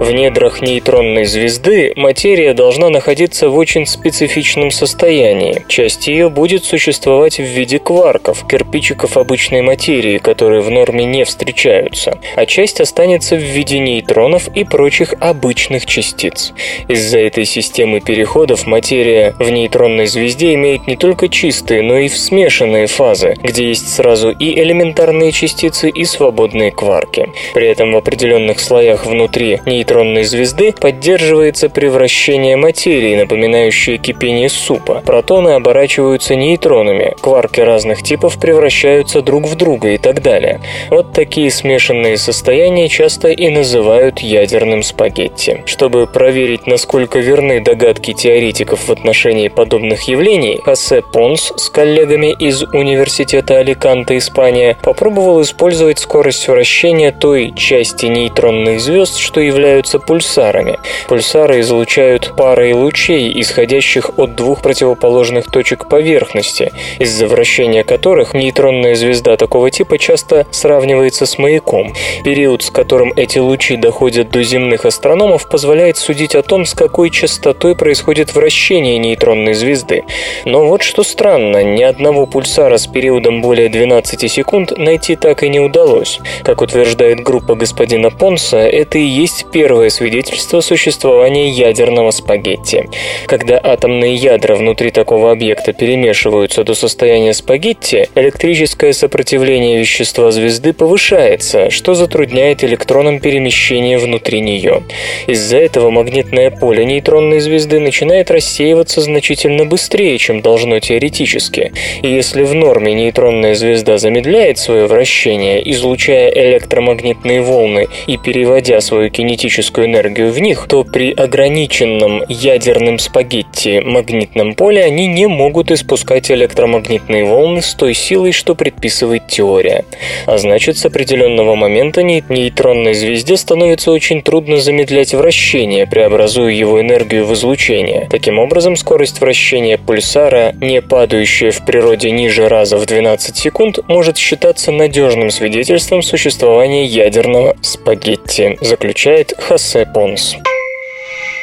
В 0.00 0.12
недрах 0.12 0.62
нейтронной 0.62 1.26
звезды 1.26 1.92
материя 1.94 2.54
должна 2.54 2.88
находиться 2.88 3.50
в 3.50 3.58
очень 3.58 3.84
специфичном 3.84 4.70
состоянии. 4.70 5.62
Часть 5.68 6.08
ее 6.08 6.30
будет 6.30 6.64
существовать 6.64 7.36
в 7.36 7.42
виде 7.42 7.78
кварков, 7.78 8.46
кирпичиков 8.48 9.18
обычной 9.18 9.60
материи, 9.60 10.16
которые 10.16 10.62
в 10.62 10.70
норме 10.70 11.04
не 11.04 11.24
встречаются, 11.24 12.18
а 12.34 12.46
часть 12.46 12.80
останется 12.80 13.36
в 13.36 13.42
виде 13.42 13.78
нейтронов 13.78 14.48
и 14.48 14.64
прочих 14.64 15.12
обычных 15.20 15.84
частиц. 15.84 16.54
Из-за 16.88 17.18
этой 17.18 17.44
системы 17.44 18.00
переходов 18.00 18.66
материя 18.66 19.34
в 19.38 19.50
нейтронной 19.50 20.06
звезде 20.06 20.54
имеет 20.54 20.86
не 20.86 20.96
только 20.96 21.28
чистые, 21.28 21.82
но 21.82 21.98
и 21.98 22.08
смешанные 22.08 22.86
фазы, 22.86 23.36
где 23.42 23.68
есть 23.68 23.94
сразу 23.94 24.30
и 24.30 24.58
элементарные 24.62 25.30
частицы, 25.30 25.90
и 25.90 26.06
свободные 26.06 26.70
кварки. 26.70 27.28
При 27.52 27.66
этом 27.66 27.92
в 27.92 27.98
определенных 27.98 28.60
слоях 28.60 29.04
внутри 29.04 29.60
нейтронной 29.66 29.89
нейтронной 29.90 30.22
звезды 30.22 30.72
поддерживается 30.72 31.68
превращение 31.68 32.56
материи, 32.56 33.16
напоминающее 33.16 33.98
кипение 33.98 34.48
супа. 34.48 35.02
Протоны 35.04 35.50
оборачиваются 35.50 36.36
нейтронами, 36.36 37.14
кварки 37.20 37.60
разных 37.60 38.02
типов 38.02 38.38
превращаются 38.38 39.20
друг 39.20 39.46
в 39.46 39.56
друга 39.56 39.88
и 39.88 39.98
так 39.98 40.22
далее. 40.22 40.60
Вот 40.90 41.12
такие 41.12 41.50
смешанные 41.50 42.18
состояния 42.18 42.88
часто 42.88 43.30
и 43.30 43.48
называют 43.50 44.20
ядерным 44.20 44.84
спагетти. 44.84 45.62
Чтобы 45.66 46.06
проверить, 46.06 46.68
насколько 46.68 47.18
верны 47.18 47.60
догадки 47.60 48.12
теоретиков 48.12 48.86
в 48.86 48.92
отношении 48.92 49.48
подобных 49.48 50.02
явлений, 50.04 50.60
Хосе 50.64 51.02
Понс 51.02 51.52
с 51.56 51.68
коллегами 51.68 52.32
из 52.38 52.62
Университета 52.62 53.58
Аликанте, 53.58 54.18
Испания, 54.18 54.76
попробовал 54.82 55.42
использовать 55.42 55.98
скорость 55.98 56.46
вращения 56.46 57.10
той 57.10 57.52
части 57.56 58.06
нейтронных 58.06 58.80
звезд, 58.80 59.16
что 59.18 59.40
являются 59.40 59.79
являются 59.80 59.98
пульсарами. 59.98 60.78
Пульсары 61.08 61.60
излучают 61.60 62.34
парой 62.36 62.72
лучей, 62.72 63.40
исходящих 63.40 64.10
от 64.18 64.34
двух 64.34 64.62
противоположных 64.62 65.50
точек 65.50 65.88
поверхности, 65.88 66.72
из-за 66.98 67.26
вращения 67.26 67.82
которых 67.84 68.34
нейтронная 68.34 68.94
звезда 68.94 69.36
такого 69.36 69.70
типа 69.70 69.98
часто 69.98 70.46
сравнивается 70.50 71.26
с 71.26 71.38
маяком. 71.38 71.94
Период, 72.24 72.62
с 72.62 72.70
которым 72.70 73.12
эти 73.16 73.38
лучи 73.38 73.76
доходят 73.76 74.30
до 74.30 74.42
земных 74.42 74.84
астрономов, 74.84 75.48
позволяет 75.48 75.96
судить 75.96 76.34
о 76.34 76.42
том, 76.42 76.64
с 76.64 76.74
какой 76.74 77.10
частотой 77.10 77.74
происходит 77.74 78.34
вращение 78.34 78.98
нейтронной 78.98 79.54
звезды. 79.54 80.04
Но 80.44 80.66
вот 80.66 80.82
что 80.82 81.02
странно, 81.02 81.64
ни 81.64 81.82
одного 81.82 82.26
пульсара 82.26 82.76
с 82.76 82.86
периодом 82.86 83.40
более 83.40 83.68
12 83.68 84.30
секунд 84.30 84.72
найти 84.76 85.16
так 85.16 85.42
и 85.42 85.48
не 85.48 85.60
удалось. 85.60 86.20
Как 86.44 86.60
утверждает 86.60 87.20
группа 87.20 87.54
господина 87.54 88.10
Понса, 88.10 88.58
это 88.58 88.98
и 88.98 89.04
есть 89.04 89.46
первый 89.52 89.69
первое 89.70 89.90
свидетельство 89.90 90.62
существования 90.62 91.48
ядерного 91.48 92.10
спагетти. 92.10 92.88
Когда 93.26 93.56
атомные 93.62 94.16
ядра 94.16 94.56
внутри 94.56 94.90
такого 94.90 95.30
объекта 95.30 95.72
перемешиваются 95.72 96.64
до 96.64 96.74
состояния 96.74 97.32
спагетти, 97.32 98.08
электрическое 98.16 98.92
сопротивление 98.92 99.78
вещества 99.78 100.32
звезды 100.32 100.72
повышается, 100.72 101.70
что 101.70 101.94
затрудняет 101.94 102.64
электронам 102.64 103.20
перемещение 103.20 103.96
внутри 103.98 104.40
нее. 104.40 104.82
Из-за 105.28 105.58
этого 105.58 105.90
магнитное 105.90 106.50
поле 106.50 106.84
нейтронной 106.84 107.38
звезды 107.38 107.78
начинает 107.78 108.32
рассеиваться 108.32 109.00
значительно 109.00 109.66
быстрее, 109.66 110.18
чем 110.18 110.40
должно 110.40 110.80
теоретически. 110.80 111.72
И 112.02 112.08
если 112.08 112.42
в 112.42 112.54
норме 112.54 112.92
нейтронная 112.92 113.54
звезда 113.54 113.98
замедляет 113.98 114.58
свое 114.58 114.86
вращение, 114.88 115.62
излучая 115.70 116.28
электромагнитные 116.28 117.40
волны 117.40 117.86
и 118.08 118.16
переводя 118.16 118.80
свою 118.80 119.10
кинетическую 119.10 119.49
кинетическую 119.50 119.86
энергию 119.86 120.32
в 120.32 120.38
них, 120.38 120.66
то 120.68 120.84
при 120.84 121.12
ограниченном 121.12 122.22
ядерным 122.28 122.98
спагетти 122.98 123.80
магнитном 123.80 124.54
поле 124.54 124.84
они 124.84 125.06
не 125.06 125.26
могут 125.26 125.70
испускать 125.70 126.30
электромагнитные 126.30 127.24
волны 127.24 127.60
с 127.60 127.74
той 127.74 127.94
силой, 127.94 128.32
что 128.32 128.54
предписывает 128.54 129.26
теория. 129.26 129.84
А 130.26 130.38
значит, 130.38 130.78
с 130.78 130.86
определенного 130.86 131.56
момента 131.56 132.02
нейтронной 132.02 132.94
звезде 132.94 133.36
становится 133.36 133.90
очень 133.90 134.22
трудно 134.22 134.58
замедлять 134.58 135.14
вращение, 135.14 135.86
преобразуя 135.86 136.52
его 136.52 136.80
энергию 136.80 137.26
в 137.26 137.34
излучение. 137.34 138.06
Таким 138.10 138.38
образом, 138.38 138.76
скорость 138.76 139.20
вращения 139.20 139.78
пульсара, 139.78 140.54
не 140.60 140.80
падающая 140.80 141.50
в 141.50 141.64
природе 141.66 142.10
ниже 142.10 142.48
раза 142.48 142.78
в 142.78 142.86
12 142.86 143.36
секунд, 143.36 143.78
может 143.88 144.16
считаться 144.16 144.70
надежным 144.70 145.30
свидетельством 145.30 146.02
существования 146.02 146.84
ядерного 146.84 147.56
спагетти, 147.62 148.56
заключает 148.60 149.34
Хосе 149.46 149.86
Понс. 149.86 150.36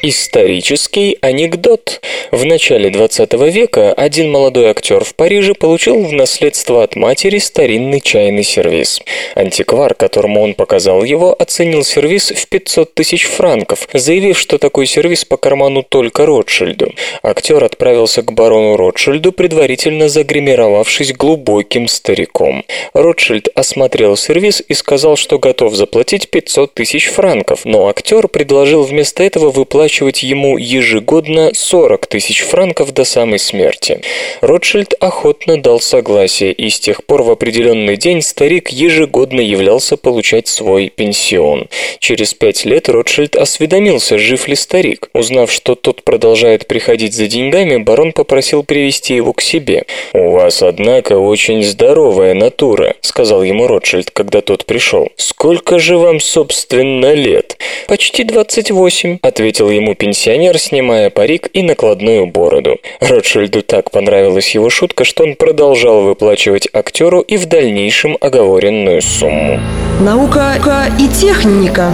Исторический 0.04 1.18
анекдот. 1.22 2.02
В 2.32 2.46
начале 2.46 2.92
20 2.92 3.34
века 3.52 3.94
один 3.94 4.30
молодой 4.30 4.68
актер 4.68 5.04
в 5.04 5.16
Париже 5.16 5.56
получил 5.56 6.04
в 6.04 6.14
наследство 6.14 6.84
от 6.84 6.96
матери 6.96 7.40
старинный 7.40 8.00
чайный 8.00 8.44
сервиз. 8.44 9.02
Антиквар, 9.34 9.96
которому 9.96 10.44
он 10.44 10.54
показал 10.54 11.04
его, 11.04 11.36
оценил 11.38 11.84
сервиз 11.84 12.32
в 12.32 12.48
500 12.48 12.94
тысяч 12.94 13.26
франков, 13.26 13.90
заявив, 13.92 14.38
что 14.38 14.60
такой 14.60 14.86
сервиз 14.86 15.26
по 15.26 15.36
карману 15.36 15.82
только 15.82 16.28
Ротшильду. 16.28 16.94
Актер 17.24 17.64
отправился 17.64 18.22
к 18.22 18.32
барону 18.32 18.78
Ротшильду, 18.78 19.32
предварительно 19.32 20.10
загримировавшись 20.10 21.14
глубоким 21.14 21.88
стариком. 21.88 22.64
Ротшильд 22.94 23.50
осмотрел 23.56 24.16
сервиз 24.16 24.62
и 24.68 24.76
сказал, 24.76 25.16
что 25.16 25.40
готов 25.40 25.74
заплатить 25.74 26.30
500 26.30 26.76
тысяч 26.76 27.08
франков, 27.08 27.62
но 27.66 27.88
актер 27.88 28.28
предложил 28.28 28.84
вместо 28.84 29.24
этого 29.24 29.50
выплачивать 29.50 29.87
выплачивать 29.88 30.22
ему 30.22 30.58
ежегодно 30.58 31.52
40 31.54 32.08
тысяч 32.08 32.42
франков 32.42 32.94
до 32.94 33.06
самой 33.06 33.40
смерти. 33.40 34.02
Ротшильд 34.42 34.94
охотно 35.00 35.62
дал 35.62 35.80
согласие, 35.80 36.52
и 36.52 36.70
с 36.70 36.78
тех 36.78 37.06
пор 37.06 37.24
в 37.24 37.32
определенный 37.32 37.96
день 37.96 38.22
старик 38.22 38.70
ежегодно 38.70 39.40
являлся 39.40 39.96
получать 39.96 40.48
свой 40.50 40.90
пенсион. 40.90 41.68
Через 42.00 42.34
пять 42.34 42.66
лет 42.66 42.90
Ротшильд 42.90 43.38
осведомился, 43.38 44.18
жив 44.18 44.50
ли 44.50 44.56
старик. 44.56 45.10
Узнав, 45.14 45.52
что 45.52 45.76
тот 45.76 46.04
продолжает 46.04 46.68
приходить 46.68 47.14
за 47.14 47.28
деньгами, 47.28 47.78
барон 47.78 48.12
попросил 48.12 48.64
привести 48.64 49.16
его 49.16 49.32
к 49.32 49.42
себе. 49.42 49.86
«У 50.14 50.32
вас, 50.32 50.62
однако, 50.62 51.14
очень 51.18 51.64
здоровая 51.64 52.34
натура»,— 52.34 52.96
сказал 53.02 53.42
ему 53.44 53.68
Ротшильд, 53.68 54.12
когда 54.12 54.42
тот 54.42 54.66
пришел. 54.66 55.08
«Сколько 55.16 55.80
же 55.80 55.98
вам, 55.98 56.20
собственно, 56.20 57.14
лет?» 57.14 57.58
«Почти 57.88 58.26
двадцать 58.26 58.70
восемь»,— 58.70 59.20
ответил 59.22 59.70
ему 59.78 59.96
пенсионер, 59.96 60.58
снимая 60.58 61.10
парик 61.10 61.50
и 61.54 61.64
накладную 61.64 62.28
бороду. 62.28 62.80
Ротшильду 63.00 63.62
так 63.62 63.92
понравилась 63.92 64.54
его 64.54 64.70
шутка, 64.70 65.04
что 65.04 65.24
он 65.24 65.36
продолжал 65.36 66.02
выплачивать 66.02 66.68
актеру 66.74 67.22
и 67.22 67.38
в 67.38 67.46
дальнейшем 67.46 68.18
оговоренную 68.20 69.02
сумму. 69.02 69.60
Наука 70.02 70.56
и 71.00 71.08
техника. 71.08 71.92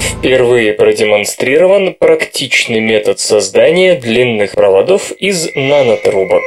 Впервые 0.00 0.72
продемонстрирован 0.72 1.94
практичный 1.98 2.80
метод 2.80 3.20
создания 3.20 3.94
длинных 3.94 4.52
проводов 4.52 5.12
из 5.12 5.48
нанотрубок. 5.54 6.42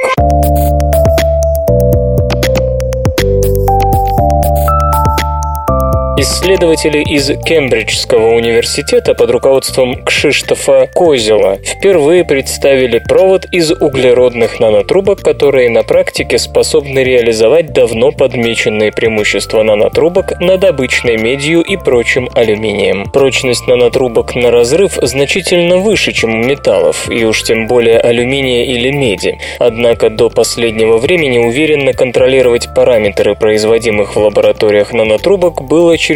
Исследователи 6.24 7.02
из 7.02 7.30
Кембриджского 7.44 8.34
университета 8.34 9.12
под 9.12 9.30
руководством 9.30 10.02
Кшиштофа 10.06 10.88
Козела 10.94 11.58
впервые 11.62 12.24
представили 12.24 12.98
провод 12.98 13.44
из 13.52 13.70
углеродных 13.70 14.58
нанотрубок, 14.58 15.20
которые 15.20 15.68
на 15.68 15.82
практике 15.82 16.38
способны 16.38 17.00
реализовать 17.00 17.74
давно 17.74 18.10
подмеченные 18.10 18.90
преимущества 18.90 19.62
нанотрубок 19.62 20.40
над 20.40 20.64
обычной 20.64 21.18
медью 21.18 21.60
и 21.60 21.76
прочим 21.76 22.30
алюминием. 22.34 23.04
Прочность 23.10 23.66
нанотрубок 23.66 24.34
на 24.34 24.50
разрыв 24.50 24.94
значительно 25.02 25.76
выше, 25.76 26.12
чем 26.12 26.40
у 26.40 26.42
металлов, 26.42 27.10
и 27.10 27.22
уж 27.26 27.42
тем 27.42 27.66
более 27.66 27.98
алюминия 27.98 28.64
или 28.64 28.90
меди. 28.90 29.38
Однако 29.58 30.08
до 30.08 30.30
последнего 30.30 30.96
времени 30.96 31.36
уверенно 31.36 31.92
контролировать 31.92 32.68
параметры 32.74 33.34
производимых 33.34 34.16
в 34.16 34.20
лабораториях 34.20 34.94
нанотрубок 34.94 35.62
было 35.62 35.98
чрезвычайно 35.98 36.13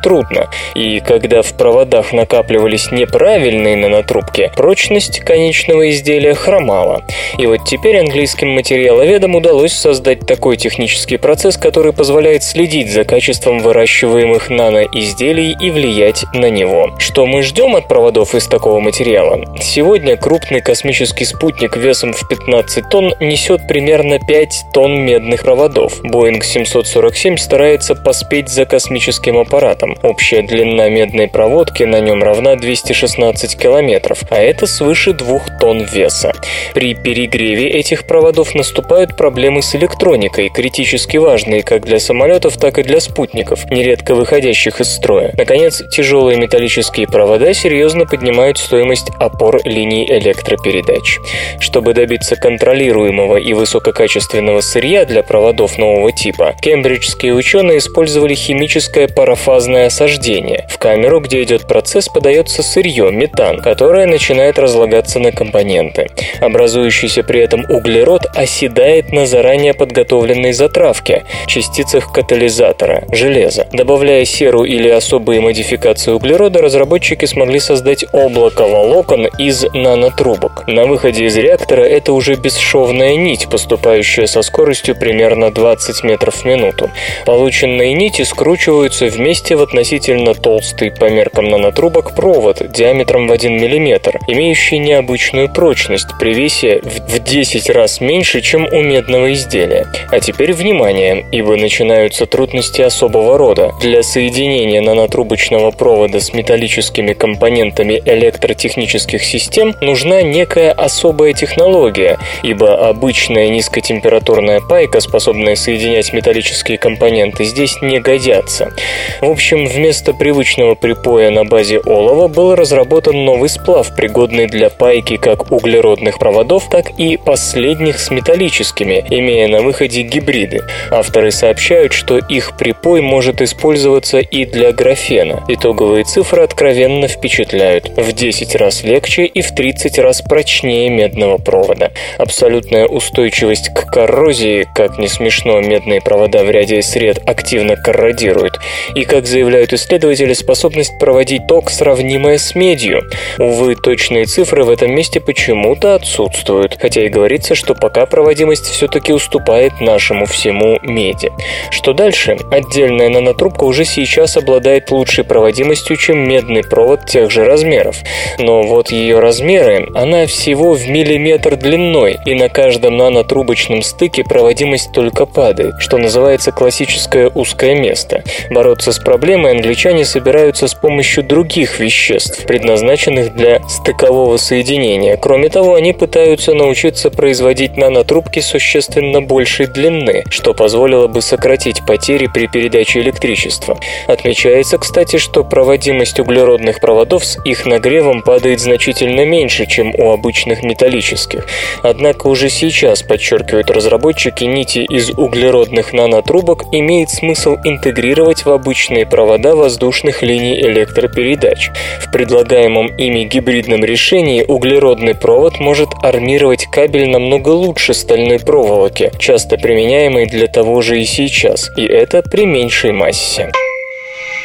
трудно, 0.00 0.48
и 0.74 1.00
когда 1.00 1.42
в 1.42 1.52
проводах 1.54 2.12
накапливались 2.12 2.90
неправильные 2.90 3.76
нанотрубки, 3.76 4.50
прочность 4.56 5.20
конечного 5.20 5.90
изделия 5.90 6.34
хромала. 6.34 7.04
И 7.38 7.46
вот 7.46 7.64
теперь 7.66 7.98
английским 7.98 8.48
материаловедам 8.48 9.34
удалось 9.34 9.72
создать 9.72 10.26
такой 10.26 10.56
технический 10.56 11.16
процесс, 11.16 11.56
который 11.56 11.92
позволяет 11.92 12.42
следить 12.42 12.90
за 12.90 13.04
качеством 13.04 13.60
выращиваемых 13.60 14.50
наноизделий 14.50 15.56
и 15.60 15.70
влиять 15.70 16.24
на 16.32 16.50
него. 16.50 16.90
Что 16.98 17.26
мы 17.26 17.42
ждем 17.42 17.76
от 17.76 17.88
проводов 17.88 18.34
из 18.34 18.46
такого 18.46 18.80
материала? 18.80 19.44
Сегодня 19.60 20.16
крупный 20.16 20.60
космический 20.60 21.24
спутник 21.24 21.76
весом 21.76 22.12
в 22.12 22.28
15 22.28 22.88
тонн 22.88 23.14
несет 23.20 23.66
примерно 23.68 24.18
5 24.18 24.64
тонн 24.72 25.00
медных 25.04 25.42
проводов. 25.42 26.02
Boeing 26.04 26.42
747 26.42 27.36
старается 27.36 27.94
поспеть 27.94 28.48
за 28.48 28.64
космическим 28.64 29.09
космическим 29.10 29.38
аппаратом. 29.38 29.96
Общая 30.04 30.42
длина 30.42 30.88
медной 30.88 31.26
проводки 31.26 31.82
на 31.82 32.00
нем 32.00 32.22
равна 32.22 32.54
216 32.54 33.58
километров, 33.58 34.22
а 34.30 34.36
это 34.36 34.68
свыше 34.68 35.12
2 35.12 35.58
тонн 35.60 35.82
веса. 35.82 36.32
При 36.74 36.94
перегреве 36.94 37.68
этих 37.70 38.06
проводов 38.06 38.54
наступают 38.54 39.16
проблемы 39.16 39.62
с 39.62 39.74
электроникой, 39.74 40.48
критически 40.48 41.16
важные 41.16 41.64
как 41.64 41.84
для 41.84 41.98
самолетов, 41.98 42.56
так 42.56 42.78
и 42.78 42.84
для 42.84 43.00
спутников, 43.00 43.68
нередко 43.70 44.14
выходящих 44.14 44.80
из 44.80 44.88
строя. 44.94 45.32
Наконец, 45.36 45.82
тяжелые 45.90 46.38
металлические 46.38 47.08
провода 47.08 47.52
серьезно 47.52 48.06
поднимают 48.06 48.58
стоимость 48.58 49.10
опор 49.18 49.60
линий 49.64 50.06
электропередач. 50.06 51.18
Чтобы 51.58 51.94
добиться 51.94 52.36
контролируемого 52.36 53.38
и 53.38 53.54
высококачественного 53.54 54.60
сырья 54.60 55.04
для 55.04 55.24
проводов 55.24 55.78
нового 55.78 56.12
типа, 56.12 56.54
кембриджские 56.62 57.34
ученые 57.34 57.78
использовали 57.78 58.34
химическое 58.34 58.99
химическое 59.00 59.08
парафазное 59.08 59.86
осаждение. 59.86 60.66
В 60.68 60.78
камеру, 60.78 61.20
где 61.20 61.42
идет 61.42 61.66
процесс, 61.66 62.08
подается 62.08 62.62
сырье, 62.62 63.10
метан, 63.10 63.60
которое 63.60 64.06
начинает 64.06 64.58
разлагаться 64.58 65.18
на 65.18 65.32
компоненты. 65.32 66.08
Образующийся 66.40 67.22
при 67.22 67.40
этом 67.40 67.64
углерод 67.68 68.26
оседает 68.34 69.12
на 69.12 69.26
заранее 69.26 69.74
подготовленной 69.74 70.52
затравке, 70.52 71.24
частицах 71.46 72.12
катализатора, 72.12 73.04
железа. 73.12 73.66
Добавляя 73.72 74.24
серу 74.24 74.64
или 74.64 74.88
особые 74.88 75.40
модификации 75.40 76.12
углерода, 76.12 76.60
разработчики 76.62 77.26
смогли 77.26 77.60
создать 77.60 78.04
облако 78.12 78.66
волокон 78.66 79.26
из 79.38 79.64
нанотрубок. 79.74 80.64
На 80.66 80.86
выходе 80.86 81.24
из 81.26 81.36
реактора 81.36 81.82
это 81.82 82.12
уже 82.12 82.34
бесшовная 82.34 83.16
нить, 83.16 83.48
поступающая 83.50 84.26
со 84.26 84.42
скоростью 84.42 84.94
примерно 84.94 85.50
20 85.50 86.04
метров 86.04 86.34
в 86.34 86.44
минуту. 86.44 86.90
Полученные 87.26 87.94
нити 87.94 88.22
скручивают 88.22 88.89
складываются 88.90 89.06
вместе 89.06 89.56
в 89.56 89.62
относительно 89.62 90.34
толстый 90.34 90.90
по 90.90 91.08
меркам 91.08 91.48
нанотрубок 91.48 92.14
провод 92.14 92.70
диаметром 92.72 93.28
в 93.28 93.32
1 93.32 93.52
мм, 93.52 94.18
имеющий 94.26 94.78
необычную 94.78 95.48
прочность 95.52 96.08
при 96.18 96.34
весе 96.34 96.80
в 96.82 97.18
10 97.18 97.70
раз 97.70 98.00
меньше, 98.00 98.40
чем 98.40 98.66
у 98.66 98.82
медного 98.82 99.32
изделия. 99.32 99.86
А 100.10 100.20
теперь 100.20 100.52
внимание, 100.52 101.24
ибо 101.32 101.56
начинаются 101.56 102.26
трудности 102.26 102.82
особого 102.82 103.38
рода. 103.38 103.72
Для 103.80 104.02
соединения 104.02 104.80
нанотрубочного 104.80 105.70
провода 105.70 106.20
с 106.20 106.32
металлическими 106.32 107.12
компонентами 107.12 108.02
электротехнических 108.04 109.22
систем 109.22 109.74
нужна 109.80 110.22
некая 110.22 110.72
особая 110.72 111.32
технология, 111.32 112.18
ибо 112.42 112.88
обычная 112.88 113.48
низкотемпературная 113.48 114.60
пайка, 114.60 115.00
способная 115.00 115.54
соединять 115.54 116.12
металлические 116.12 116.78
компоненты, 116.78 117.44
здесь 117.44 117.76
не 117.82 118.00
годятся. 118.00 118.72
В 119.20 119.30
общем, 119.30 119.66
вместо 119.66 120.14
привычного 120.14 120.74
припоя 120.74 121.30
на 121.30 121.44
базе 121.44 121.80
олова 121.80 122.28
был 122.28 122.54
разработан 122.54 123.24
новый 123.24 123.50
сплав, 123.50 123.94
пригодный 123.94 124.46
для 124.46 124.70
пайки 124.70 125.16
как 125.16 125.52
углеродных 125.52 126.18
проводов, 126.18 126.70
так 126.70 126.98
и 126.98 127.18
последних 127.18 127.98
с 127.98 128.10
металлическими, 128.10 129.04
имея 129.10 129.48
на 129.48 129.60
выходе 129.60 130.02
гибриды. 130.02 130.62
Авторы 130.90 131.30
сообщают, 131.30 131.92
что 131.92 132.16
их 132.16 132.56
припой 132.56 133.02
может 133.02 133.42
использоваться 133.42 134.18
и 134.18 134.46
для 134.46 134.72
графена. 134.72 135.44
Итоговые 135.48 136.04
цифры 136.04 136.42
откровенно 136.42 137.06
впечатляют. 137.06 137.90
В 137.96 138.12
10 138.12 138.54
раз 138.56 138.84
легче 138.84 139.26
и 139.26 139.42
в 139.42 139.54
30 139.54 139.98
раз 139.98 140.22
прочнее 140.22 140.88
медного 140.88 141.36
провода. 141.36 141.92
Абсолютная 142.16 142.86
устойчивость 142.86 143.68
к 143.74 143.84
коррозии, 143.92 144.66
как 144.74 144.98
не 144.98 145.08
смешно, 145.08 145.60
медные 145.60 146.00
провода 146.00 146.42
в 146.42 146.50
ряде 146.50 146.80
сред 146.82 147.20
активно 147.26 147.76
корродируют, 147.76 148.58
и, 148.94 149.04
как 149.04 149.26
заявляют 149.26 149.72
исследователи, 149.72 150.32
способность 150.32 150.98
проводить 150.98 151.46
ток, 151.46 151.70
сравнимая 151.70 152.38
с 152.38 152.54
медью. 152.54 153.02
Увы, 153.38 153.74
точные 153.74 154.26
цифры 154.26 154.64
в 154.64 154.70
этом 154.70 154.94
месте 154.94 155.20
почему-то 155.20 155.94
отсутствуют, 155.94 156.78
хотя 156.80 157.04
и 157.04 157.08
говорится, 157.08 157.54
что 157.54 157.74
пока 157.74 158.06
проводимость 158.06 158.66
все-таки 158.66 159.12
уступает 159.12 159.80
нашему 159.80 160.26
всему 160.26 160.78
меди. 160.82 161.32
Что 161.70 161.92
дальше? 161.92 162.36
Отдельная 162.50 163.08
нанотрубка 163.08 163.64
уже 163.64 163.84
сейчас 163.84 164.36
обладает 164.36 164.90
лучшей 164.90 165.24
проводимостью, 165.24 165.96
чем 165.96 166.28
медный 166.28 166.62
провод 166.62 167.06
тех 167.06 167.30
же 167.30 167.44
размеров. 167.44 167.96
Но 168.38 168.62
вот 168.62 168.90
ее 168.90 169.18
размеры, 169.18 169.88
она 169.94 170.26
всего 170.26 170.74
в 170.74 170.88
миллиметр 170.88 171.56
длиной, 171.56 172.18
и 172.24 172.34
на 172.34 172.48
каждом 172.48 172.96
нанотрубочном 172.96 173.82
стыке 173.82 174.24
проводимость 174.24 174.92
только 174.92 175.26
падает, 175.26 175.74
что 175.78 175.98
называется 175.98 176.52
классическое 176.52 177.28
узкое 177.28 177.74
место. 177.74 178.22
Бороться 178.60 178.92
с 178.92 178.98
проблемой 178.98 179.52
англичане 179.52 180.04
собираются 180.04 180.68
с 180.68 180.74
помощью 180.74 181.24
других 181.24 181.80
веществ, 181.80 182.44
предназначенных 182.44 183.34
для 183.34 183.66
стыкового 183.66 184.36
соединения. 184.36 185.16
Кроме 185.16 185.48
того, 185.48 185.76
они 185.76 185.94
пытаются 185.94 186.52
научиться 186.52 187.10
производить 187.10 187.78
нанотрубки 187.78 188.40
существенно 188.40 189.22
большей 189.22 189.66
длины, 189.66 190.24
что 190.28 190.52
позволило 190.52 191.06
бы 191.06 191.22
сократить 191.22 191.86
потери 191.86 192.26
при 192.26 192.48
передаче 192.48 193.00
электричества. 193.00 193.78
Отмечается, 194.06 194.76
кстати, 194.76 195.16
что 195.16 195.42
проводимость 195.42 196.20
углеродных 196.20 196.80
проводов 196.80 197.24
с 197.24 197.42
их 197.46 197.64
нагревом 197.64 198.20
падает 198.20 198.60
значительно 198.60 199.24
меньше, 199.24 199.64
чем 199.64 199.94
у 199.94 200.10
обычных 200.10 200.62
металлических. 200.62 201.46
Однако 201.82 202.26
уже 202.26 202.50
сейчас, 202.50 203.02
подчеркивают 203.02 203.70
разработчики, 203.70 204.44
нити 204.44 204.80
из 204.80 205.08
углеродных 205.16 205.94
нанотрубок 205.94 206.64
имеет 206.72 207.08
смысл 207.08 207.56
интегрировать 207.64 208.44
в 208.44 208.49
обычные 208.52 209.06
провода 209.06 209.54
воздушных 209.54 210.22
линий 210.22 210.60
электропередач. 210.60 211.70
В 212.00 212.10
предлагаемом 212.12 212.94
ими 212.96 213.24
гибридном 213.24 213.84
решении 213.84 214.44
углеродный 214.46 215.14
провод 215.14 215.60
может 215.60 215.88
армировать 216.02 216.66
кабель 216.66 217.08
намного 217.08 217.50
лучше 217.50 217.94
стальной 217.94 218.38
проволоки, 218.38 219.12
часто 219.18 219.56
применяемой 219.56 220.26
для 220.26 220.46
того 220.46 220.82
же 220.82 221.00
и 221.00 221.04
сейчас, 221.04 221.70
и 221.76 221.84
это 221.84 222.22
при 222.22 222.46
меньшей 222.46 222.92
массе. 222.92 223.50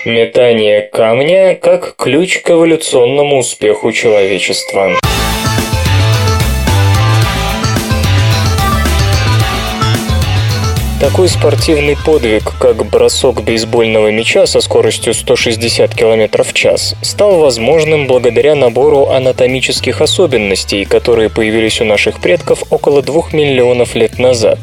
Метание 0.06 0.82
камня 0.82 1.56
как 1.56 1.96
ключ 1.96 2.42
к 2.42 2.52
эволюционному 2.52 3.40
успеху 3.40 3.92
человечества. 3.92 4.92
Такой 10.98 11.28
спортивный 11.28 11.98
подвиг, 12.06 12.54
как 12.58 12.86
бросок 12.86 13.44
бейсбольного 13.44 14.12
мяча 14.12 14.46
со 14.46 14.62
скоростью 14.62 15.14
160 15.14 15.94
км 15.94 16.44
в 16.44 16.54
час, 16.54 16.96
стал 17.02 17.40
возможным 17.40 18.08
благодаря 18.08 18.56
набору 18.56 19.08
анатомических 19.08 20.00
особенностей, 20.00 20.86
которые 20.86 21.30
появились 21.30 21.82
у 21.82 21.84
наших 21.84 22.22
предков 22.22 22.64
около 22.70 23.02
2 23.02 23.24
миллионов 23.34 23.94
лет 23.94 24.20
назад. 24.20 24.58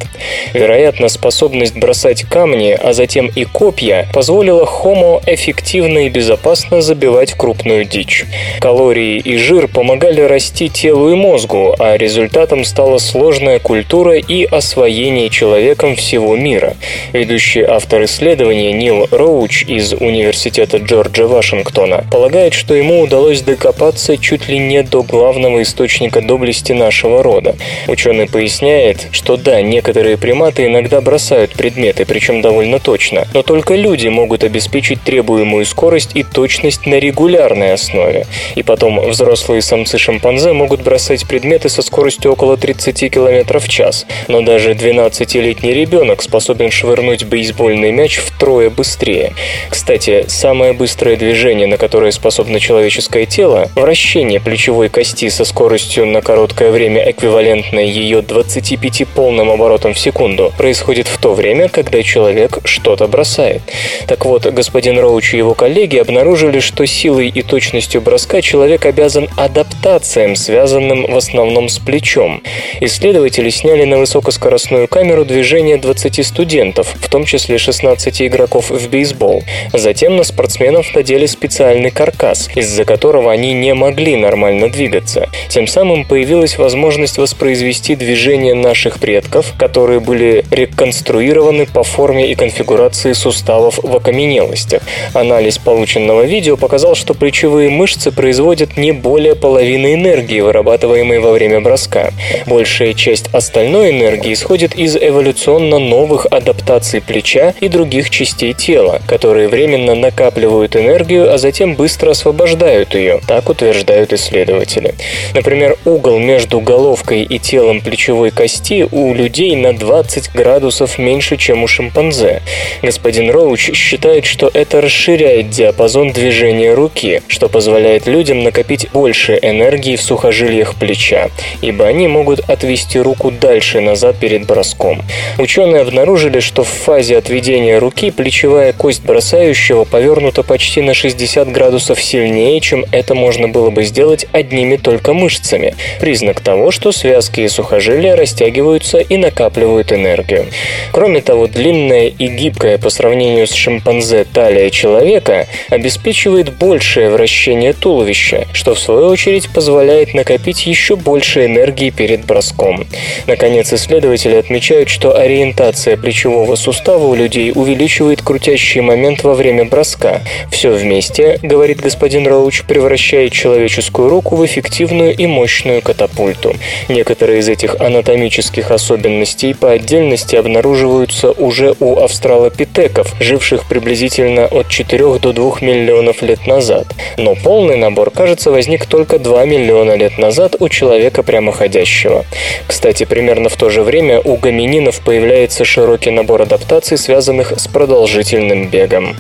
Вероятно, 0.54 1.08
способность 1.08 1.76
бросать 1.76 2.22
камни, 2.22 2.70
а 2.82 2.94
затем 2.94 3.26
и 3.26 3.44
копья, 3.44 4.08
позволила 4.14 4.64
Homo 4.64 5.22
эффективно 5.26 6.06
и 6.06 6.08
безопасно 6.08 6.80
забивать 6.80 7.34
крупную 7.34 7.84
дичь. 7.84 8.24
Калории 8.58 9.18
и 9.18 9.36
жир 9.36 9.68
помогали 9.68 10.22
расти 10.22 10.70
телу 10.70 11.10
и 11.10 11.14
мозгу, 11.14 11.76
а 11.78 11.98
результатом 11.98 12.64
стала 12.64 12.96
сложная 12.96 13.58
культура 13.58 14.16
и 14.16 14.44
освоение 14.44 15.28
человеком 15.28 15.94
всего 15.94 16.21
всего 16.22 16.36
мира. 16.36 16.76
Ведущий 17.12 17.62
автор 17.62 18.04
исследования 18.04 18.72
Нил 18.72 19.08
Роуч 19.10 19.64
из 19.64 19.92
Университета 19.92 20.76
Джорджа 20.76 21.26
Вашингтона 21.26 22.04
полагает, 22.10 22.54
что 22.54 22.74
ему 22.74 23.00
удалось 23.00 23.42
докопаться 23.42 24.16
чуть 24.16 24.48
ли 24.48 24.58
не 24.58 24.82
до 24.84 25.02
главного 25.02 25.62
источника 25.62 26.20
доблести 26.20 26.72
нашего 26.72 27.22
рода. 27.22 27.56
Ученый 27.88 28.28
поясняет, 28.28 29.08
что 29.10 29.36
да, 29.36 29.60
некоторые 29.62 30.16
приматы 30.16 30.66
иногда 30.66 31.00
бросают 31.00 31.52
предметы, 31.52 32.04
причем 32.04 32.40
довольно 32.40 32.78
точно, 32.78 33.26
но 33.34 33.42
только 33.42 33.74
люди 33.74 34.06
могут 34.08 34.44
обеспечить 34.44 35.02
требуемую 35.02 35.64
скорость 35.66 36.10
и 36.14 36.22
точность 36.22 36.86
на 36.86 37.00
регулярной 37.00 37.72
основе. 37.72 38.26
И 38.54 38.62
потом 38.62 39.00
взрослые 39.10 39.60
самцы 39.60 39.98
шимпанзе 39.98 40.52
могут 40.52 40.82
бросать 40.82 41.26
предметы 41.26 41.68
со 41.68 41.82
скоростью 41.82 42.32
около 42.32 42.56
30 42.56 43.12
км 43.12 43.58
в 43.58 43.68
час, 43.68 44.06
но 44.28 44.42
даже 44.42 44.72
12-летний 44.72 45.72
ребенок 45.72 46.11
ребенок 46.12 46.22
способен 46.22 46.70
швырнуть 46.70 47.24
бейсбольный 47.24 47.90
мяч 47.90 48.18
втрое 48.18 48.68
быстрее. 48.68 49.32
Кстати, 49.70 50.26
самое 50.28 50.74
быстрое 50.74 51.16
движение, 51.16 51.66
на 51.66 51.78
которое 51.78 52.12
способно 52.12 52.60
человеческое 52.60 53.24
тело, 53.24 53.70
вращение 53.74 54.40
плечевой 54.40 54.90
кости 54.90 55.30
со 55.30 55.44
скоростью 55.44 56.06
на 56.06 56.20
короткое 56.20 56.70
время 56.70 57.10
эквивалентной 57.10 57.88
ее 57.88 58.20
25 58.20 59.08
полным 59.14 59.50
оборотам 59.50 59.94
в 59.94 59.98
секунду, 59.98 60.52
происходит 60.58 61.08
в 61.08 61.16
то 61.18 61.32
время, 61.32 61.68
когда 61.68 62.02
человек 62.02 62.58
что-то 62.64 63.06
бросает. 63.06 63.62
Так 64.06 64.26
вот, 64.26 64.44
господин 64.46 64.98
Роуч 64.98 65.32
и 65.32 65.38
его 65.38 65.54
коллеги 65.54 65.96
обнаружили, 65.96 66.60
что 66.60 66.86
силой 66.86 67.28
и 67.28 67.42
точностью 67.42 68.02
броска 68.02 68.42
человек 68.42 68.84
обязан 68.84 69.28
адаптациям, 69.36 70.36
связанным 70.36 71.06
в 71.10 71.16
основном 71.16 71.70
с 71.70 71.78
плечом. 71.78 72.42
Исследователи 72.80 73.48
сняли 73.50 73.84
на 73.84 73.98
высокоскоростную 73.98 74.88
камеру 74.88 75.24
движение 75.24 75.78
20 75.78 76.01
20 76.02 76.26
студентов, 76.26 76.94
в 77.00 77.08
том 77.08 77.24
числе 77.24 77.58
16 77.58 78.22
игроков 78.22 78.70
в 78.70 78.88
бейсбол. 78.88 79.44
Затем 79.72 80.16
на 80.16 80.24
спортсменов 80.24 80.92
надели 80.96 81.26
специальный 81.26 81.90
каркас, 81.90 82.48
из-за 82.56 82.84
которого 82.84 83.30
они 83.30 83.52
не 83.52 83.72
могли 83.72 84.16
нормально 84.16 84.68
двигаться. 84.68 85.28
Тем 85.48 85.68
самым 85.68 86.04
появилась 86.04 86.58
возможность 86.58 87.18
воспроизвести 87.18 87.94
движения 87.94 88.54
наших 88.54 88.98
предков, 88.98 89.54
которые 89.56 90.00
были 90.00 90.44
реконструированы 90.50 91.66
по 91.66 91.84
форме 91.84 92.32
и 92.32 92.34
конфигурации 92.34 93.12
суставов 93.12 93.78
в 93.80 93.94
окаменелостях. 93.94 94.82
Анализ 95.14 95.58
полученного 95.58 96.22
видео 96.22 96.56
показал, 96.56 96.96
что 96.96 97.14
плечевые 97.14 97.70
мышцы 97.70 98.10
производят 98.10 98.76
не 98.76 98.90
более 98.90 99.36
половины 99.36 99.94
энергии, 99.94 100.40
вырабатываемой 100.40 101.20
во 101.20 101.30
время 101.30 101.60
броска. 101.60 102.10
Большая 102.46 102.94
часть 102.94 103.28
остальной 103.32 103.90
энергии 103.90 104.32
исходит 104.32 104.74
из 104.74 104.96
эволюционно 104.96 105.78
новых 105.92 106.26
адаптаций 106.30 107.02
плеча 107.02 107.52
и 107.60 107.68
других 107.68 108.08
частей 108.08 108.54
тела, 108.54 109.02
которые 109.06 109.48
временно 109.48 109.94
накапливают 109.94 110.74
энергию, 110.74 111.30
а 111.30 111.36
затем 111.36 111.74
быстро 111.74 112.12
освобождают 112.12 112.94
ее, 112.94 113.20
так 113.26 113.50
утверждают 113.50 114.14
исследователи. 114.14 114.94
Например, 115.34 115.76
угол 115.84 116.18
между 116.18 116.60
головкой 116.60 117.24
и 117.24 117.38
телом 117.38 117.82
плечевой 117.82 118.30
кости 118.30 118.88
у 118.90 119.12
людей 119.12 119.54
на 119.54 119.74
20 119.74 120.32
градусов 120.32 120.98
меньше, 120.98 121.36
чем 121.36 121.62
у 121.62 121.66
шимпанзе. 121.66 122.40
Господин 122.80 123.30
Роуч 123.30 123.72
считает, 123.74 124.24
что 124.24 124.50
это 124.54 124.80
расширяет 124.80 125.50
диапазон 125.50 126.12
движения 126.12 126.72
руки, 126.72 127.20
что 127.28 127.50
позволяет 127.50 128.06
людям 128.06 128.42
накопить 128.42 128.88
больше 128.92 129.38
энергии 129.42 129.96
в 129.96 130.02
сухожилиях 130.02 130.74
плеча, 130.76 131.28
ибо 131.60 131.86
они 131.86 132.08
могут 132.08 132.40
отвести 132.48 132.98
руку 132.98 133.30
дальше 133.30 133.80
назад 133.82 134.16
перед 134.16 134.46
броском. 134.46 135.02
Ученые 135.36 135.81
обнаружили, 135.82 136.40
что 136.40 136.64
в 136.64 136.68
фазе 136.68 137.18
отведения 137.18 137.78
руки 137.78 138.10
плечевая 138.10 138.72
кость 138.72 139.04
бросающего 139.04 139.84
повернута 139.84 140.42
почти 140.42 140.80
на 140.80 140.94
60 140.94 141.50
градусов 141.52 142.02
сильнее, 142.02 142.60
чем 142.60 142.84
это 142.92 143.14
можно 143.14 143.48
было 143.48 143.70
бы 143.70 143.84
сделать 143.84 144.26
одними 144.32 144.76
только 144.76 145.12
мышцами. 145.12 145.74
Признак 146.00 146.40
того, 146.40 146.70
что 146.70 146.92
связки 146.92 147.40
и 147.40 147.48
сухожилия 147.48 148.16
растягиваются 148.16 148.98
и 148.98 149.16
накапливают 149.16 149.92
энергию. 149.92 150.46
Кроме 150.92 151.20
того, 151.20 151.46
длинная 151.46 152.06
и 152.06 152.28
гибкая 152.28 152.78
по 152.78 152.90
сравнению 152.90 153.46
с 153.46 153.52
шимпанзе 153.52 154.24
талия 154.24 154.70
человека 154.70 155.46
обеспечивает 155.68 156.52
большее 156.52 157.10
вращение 157.10 157.72
туловища, 157.72 158.46
что 158.52 158.74
в 158.74 158.78
свою 158.78 159.08
очередь 159.08 159.48
позволяет 159.50 160.14
накопить 160.14 160.66
еще 160.66 160.96
больше 160.96 161.46
энергии 161.46 161.90
перед 161.90 162.24
броском. 162.24 162.86
Наконец, 163.26 163.72
исследователи 163.72 164.36
отмечают, 164.36 164.88
что 164.88 165.16
ориентация 165.16 165.71
Фиксация 165.72 165.96
плечевого 165.96 166.54
сустава 166.54 167.06
у 167.06 167.14
людей 167.14 167.50
увеличивает 167.54 168.20
крутящий 168.20 168.82
момент 168.82 169.24
во 169.24 169.32
время 169.32 169.64
броска. 169.64 170.20
Все 170.50 170.70
вместе, 170.70 171.38
говорит 171.42 171.80
господин 171.80 172.26
Роуч, 172.26 172.64
превращает 172.64 173.32
человеческую 173.32 174.10
руку 174.10 174.36
в 174.36 174.44
эффективную 174.44 175.16
и 175.16 175.26
мощную 175.26 175.80
катапульту. 175.80 176.54
Некоторые 176.90 177.38
из 177.38 177.48
этих 177.48 177.80
анатомических 177.80 178.70
особенностей 178.70 179.54
по 179.54 179.70
отдельности 179.70 180.36
обнаруживаются 180.36 181.30
уже 181.30 181.74
у 181.80 181.96
австралопитеков, 181.96 183.14
живших 183.18 183.66
приблизительно 183.66 184.44
от 184.44 184.68
4 184.68 185.18
до 185.20 185.32
2 185.32 185.60
миллионов 185.62 186.20
лет 186.20 186.46
назад. 186.46 186.88
Но 187.16 187.34
полный 187.34 187.76
набор, 187.76 188.10
кажется, 188.10 188.50
возник 188.50 188.84
только 188.84 189.18
2 189.18 189.46
миллиона 189.46 189.96
лет 189.96 190.18
назад 190.18 190.54
у 190.60 190.68
человека 190.68 191.22
прямоходящего. 191.22 192.26
Кстати, 192.66 193.04
примерно 193.04 193.48
в 193.48 193.56
то 193.56 193.70
же 193.70 193.82
время 193.82 194.20
у 194.20 194.36
гомининов 194.36 195.00
появляется 195.00 195.61
широкий 195.64 196.10
набор 196.10 196.42
адаптаций, 196.42 196.98
связанных 196.98 197.52
с 197.58 197.66
продолжительным 197.68 198.68
бегом. 198.68 199.16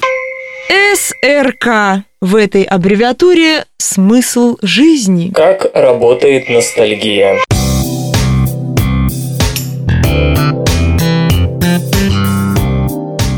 СРК. 0.94 2.04
В 2.20 2.36
этой 2.36 2.62
аббревиатуре 2.62 3.64
смысл 3.78 4.56
жизни. 4.62 5.32
Как 5.34 5.70
работает 5.74 6.48
ностальгия? 6.48 7.38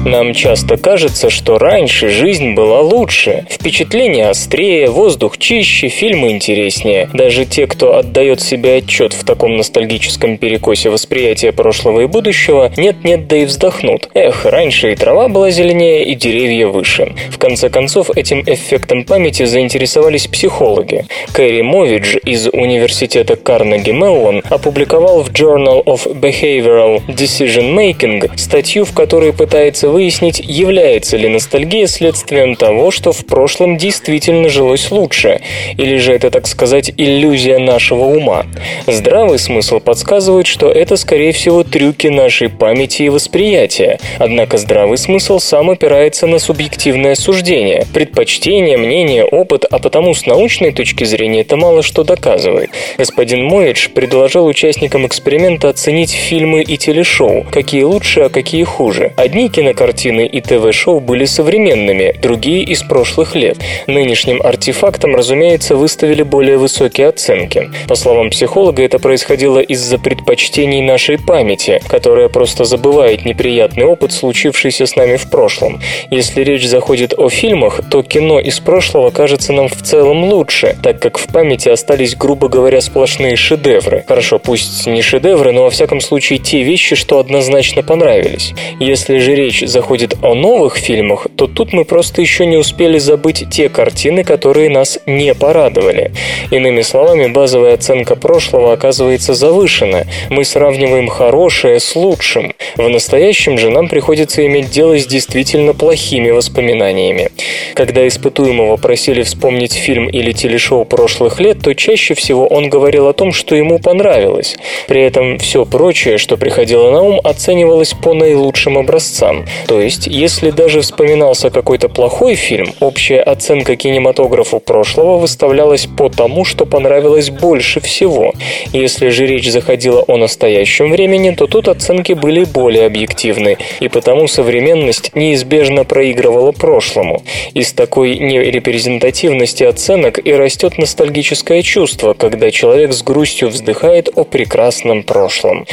Нам 0.05 0.35
часто 0.35 0.77
кажется, 0.77 1.31
что 1.31 1.59
раньше 1.59 2.11
жизнь 2.11 2.53
была 2.53 2.83
лучше. 2.83 3.47
Впечатления 3.49 4.29
острее, 4.29 4.91
воздух 4.91 5.39
чище, 5.39 5.89
фильмы 5.89 6.31
интереснее. 6.31 7.09
Даже 7.15 7.47
те, 7.47 7.67
кто 7.67 7.97
отдает 7.97 8.43
себе 8.43 8.77
отчет 8.77 9.15
в 9.15 9.25
таком 9.25 9.57
ностальгическом 9.57 10.37
перекосе 10.37 10.91
восприятия 10.91 11.53
прошлого 11.53 12.03
и 12.03 12.07
будущего, 12.07 12.71
нет-нет, 12.77 13.29
да 13.29 13.39
и 13.39 13.45
вздохнут. 13.47 14.11
Эх, 14.13 14.45
раньше 14.45 14.93
и 14.93 14.95
трава 14.95 15.29
была 15.29 15.51
зеленее, 15.51 16.05
и 16.05 16.15
деревья 16.15 16.67
выше. 16.67 17.15
В 17.31 17.39
конце 17.39 17.71
концов, 17.71 18.11
этим 18.15 18.43
эффектом 18.47 19.05
памяти 19.05 19.45
заинтересовались 19.45 20.27
психологи. 20.27 21.07
Кэрри 21.33 21.63
Мовидж 21.63 22.19
из 22.23 22.47
университета 22.49 23.37
Карнеги 23.37 23.93
Меллон 23.93 24.43
опубликовал 24.51 25.23
в 25.23 25.31
Journal 25.31 25.83
of 25.85 26.05
Behavioral 26.21 27.01
Decision 27.09 27.75
Making 27.75 28.31
статью, 28.37 28.85
в 28.85 28.93
которой 28.93 29.33
пытается 29.33 29.94
выяснить, 29.95 30.43
является 30.45 31.17
ли 31.17 31.29
ностальгия 31.29 31.87
следствием 31.87 32.57
того, 32.57 32.91
что 32.91 33.13
в 33.13 33.25
прошлом 33.27 33.77
действительно 33.77 34.49
жилось 34.49 34.91
лучше, 34.91 35.41
или 35.79 35.99
же 35.99 36.13
это, 36.13 36.33
так 36.33 36.49
сказать, 36.49 36.91
иллюзия 36.97 37.59
нашего 37.59 38.07
ума. 38.07 38.45
Здравый 38.89 39.39
смысл 39.39 39.79
подсказывает, 39.79 40.49
что 40.49 40.69
это, 40.69 40.97
скорее 40.97 41.31
всего, 41.31 41.63
трюки 41.63 42.09
нашей 42.09 42.49
памяти 42.49 43.03
и 43.03 43.09
восприятия. 43.09 44.01
Однако 44.19 44.59
здравый 44.59 44.99
смысл 44.99 45.39
сам 45.39 45.71
опирается 45.71 46.27
на 46.27 46.41
субъективное 46.41 47.15
суждение, 47.15 47.87
предпочтение, 47.95 48.77
мнение, 48.77 49.25
опыт, 49.25 49.65
а 49.71 49.79
потому 49.79 50.13
с 50.13 50.27
научной 50.27 50.73
точки 50.73 51.05
зрения 51.05 51.43
это 51.43 51.57
мало 51.57 51.85
что 51.85 52.03
доказывает. 52.03 52.71
Господин 52.99 53.45
Моидж 53.45 53.89
предложил 53.91 54.47
участникам 54.47 55.07
эксперимента 55.07 55.69
оценить 55.69 56.11
фильмы 56.11 56.63
и 56.63 56.77
телешоу, 56.77 57.47
какие 57.53 57.83
лучше, 57.83 58.23
а 58.23 58.29
какие 58.29 58.65
хуже. 58.65 59.13
Одни 59.17 59.49
кинокартины 59.49 59.84
картины 59.85 60.27
и 60.27 60.41
ТВ-шоу 60.41 60.99
были 61.01 61.27
современными, 61.27 62.15
другие 62.23 62.63
из 62.63 62.83
прошлых 62.83 63.35
лет. 63.35 63.59
Нынешним 63.87 64.41
артефактам, 64.41 65.15
разумеется, 65.15 65.77
выставили 65.77 66.23
более 66.23 66.57
высокие 66.57 67.09
оценки. 67.09 67.71
По 67.87 67.95
словам 67.95 68.31
психолога, 68.31 68.83
это 68.83 68.99
происходило 68.99 69.59
из-за 69.59 69.99
предпочтений 69.99 70.81
нашей 70.81 71.19
памяти, 71.19 71.83
которая 71.87 72.31
просто 72.31 72.65
забывает 72.65 73.27
неприятный 73.27 73.85
опыт, 73.85 74.13
случившийся 74.13 74.87
с 74.87 74.97
нами 74.97 75.17
в 75.17 75.29
прошлом. 75.29 75.83
Если 76.11 76.43
речь 76.43 76.67
заходит 76.67 77.13
о 77.19 77.29
фильмах, 77.29 77.83
то 77.91 78.03
кино 78.03 78.41
из 78.41 78.61
прошлого 78.61 79.11
кажется 79.11 79.53
нам 79.53 79.69
в 79.69 79.83
целом 79.83 80.25
лучше, 80.25 80.79
так 80.83 80.99
как 80.99 81.19
в 81.19 81.27
памяти 81.27 81.69
остались, 81.69 82.17
грубо 82.17 82.49
говоря, 82.49 82.81
сплошные 82.81 83.37
шедевры. 83.37 84.03
Хорошо, 84.09 84.39
пусть 84.39 84.87
не 84.87 85.03
шедевры, 85.03 85.53
но 85.53 85.65
во 85.65 85.71
всяком 85.71 86.01
случае 86.01 86.39
те 86.39 86.63
вещи, 86.63 86.97
что 86.97 87.19
однозначно 87.19 87.83
понравились. 87.83 88.55
Если 88.81 89.19
же 89.19 89.35
речь 89.35 89.63
заходит 89.75 90.15
о 90.23 90.35
новых 90.35 90.77
фильмах, 90.77 91.27
то 91.37 91.49
тут 91.49 91.73
мы 91.73 91.85
просто 91.85 92.23
еще 92.23 92.47
не 92.47 92.57
успели 92.57 92.99
забыть 92.99 93.45
те 93.51 93.69
картины, 93.69 94.23
которые 94.23 94.71
нас 94.71 95.01
не 95.05 95.35
порадовали. 95.35 96.13
Иными 96.53 96.83
словами, 96.83 97.27
базовая 97.27 97.75
оценка 97.75 98.15
прошлого 98.15 98.73
оказывается 98.73 99.35
завышена. 99.35 100.05
Мы 100.31 100.45
сравниваем 100.45 101.09
хорошее 101.09 101.81
с 101.81 101.97
лучшим. 101.97 102.55
В 102.77 102.89
настоящем 102.89 103.59
же 103.59 103.71
нам 103.71 103.89
приходится 103.89 104.47
иметь 104.47 104.71
дело 104.71 104.97
с 104.97 105.07
действительно 105.07 105.75
плохими 105.75 106.31
воспоминаниями. 106.31 107.31
Когда 107.75 108.07
испытуемого 108.07 108.77
просили 108.77 109.23
вспомнить 109.23 109.73
фильм 109.73 110.07
или 110.09 110.31
телешоу 110.31 110.85
прошлых 110.85 111.41
лет, 111.41 111.59
то 111.63 111.75
чаще 111.75 112.15
всего 112.15 112.47
он 112.47 112.69
говорил 112.69 113.09
о 113.09 113.13
том, 113.13 113.33
что 113.33 113.57
ему 113.57 113.81
понравилось. 113.81 114.57
При 114.87 115.03
этом 115.03 115.39
все 115.39 115.65
прочее, 115.65 116.19
что 116.19 116.37
приходило 116.37 116.93
на 116.93 117.03
ум, 117.03 117.21
оценивалось 117.25 117.95
по 117.95 118.15
наилучшим 118.15 118.79
образцам. 118.79 119.47
То 119.67 119.81
есть, 119.81 120.07
если 120.07 120.51
даже 120.51 120.83
вспоминался 120.83 121.51
какой-то 121.51 121.89
плохой 121.89 122.35
фильм, 122.35 122.75
общая 122.81 123.21
оценка 123.21 123.77
кинематографу 123.77 124.61
прошлого 124.61 125.19
выставлялась 125.19 125.87
по 125.87 126.09
тому, 126.09 126.45
что 126.45 126.67
понравилось 126.67 127.31
больше 127.31 127.81
всего. 127.81 128.33
Если 128.73 129.09
же 129.09 129.27
речь 129.27 129.51
заходила 129.51 130.03
о 130.03 130.17
настоящем 130.17 130.91
времени, 130.91 131.31
то 131.31 131.47
тут 131.47 131.69
оценки 131.69 132.13
были 132.13 132.45
более 132.45 132.87
объективны, 132.87 133.57
и 133.81 133.89
потому 133.89 134.29
современность 134.29 135.15
неизбежно 135.15 135.85
проигрывала 135.85 136.53
прошлому. 136.53 137.23
Из 137.55 137.73
такой 137.73 138.19
нерепрезентативности 138.19 139.65
оценок 139.65 140.25
и 140.25 140.33
растет 140.33 140.77
ностальгическое 140.77 141.63
чувство, 141.63 142.13
когда 142.15 142.51
человек 142.51 142.93
с 142.93 143.03
грустью 143.03 143.49
вздыхает 143.49 144.11
о 144.15 144.25
прекрасном 144.25 145.03
прошлом. 145.03 145.67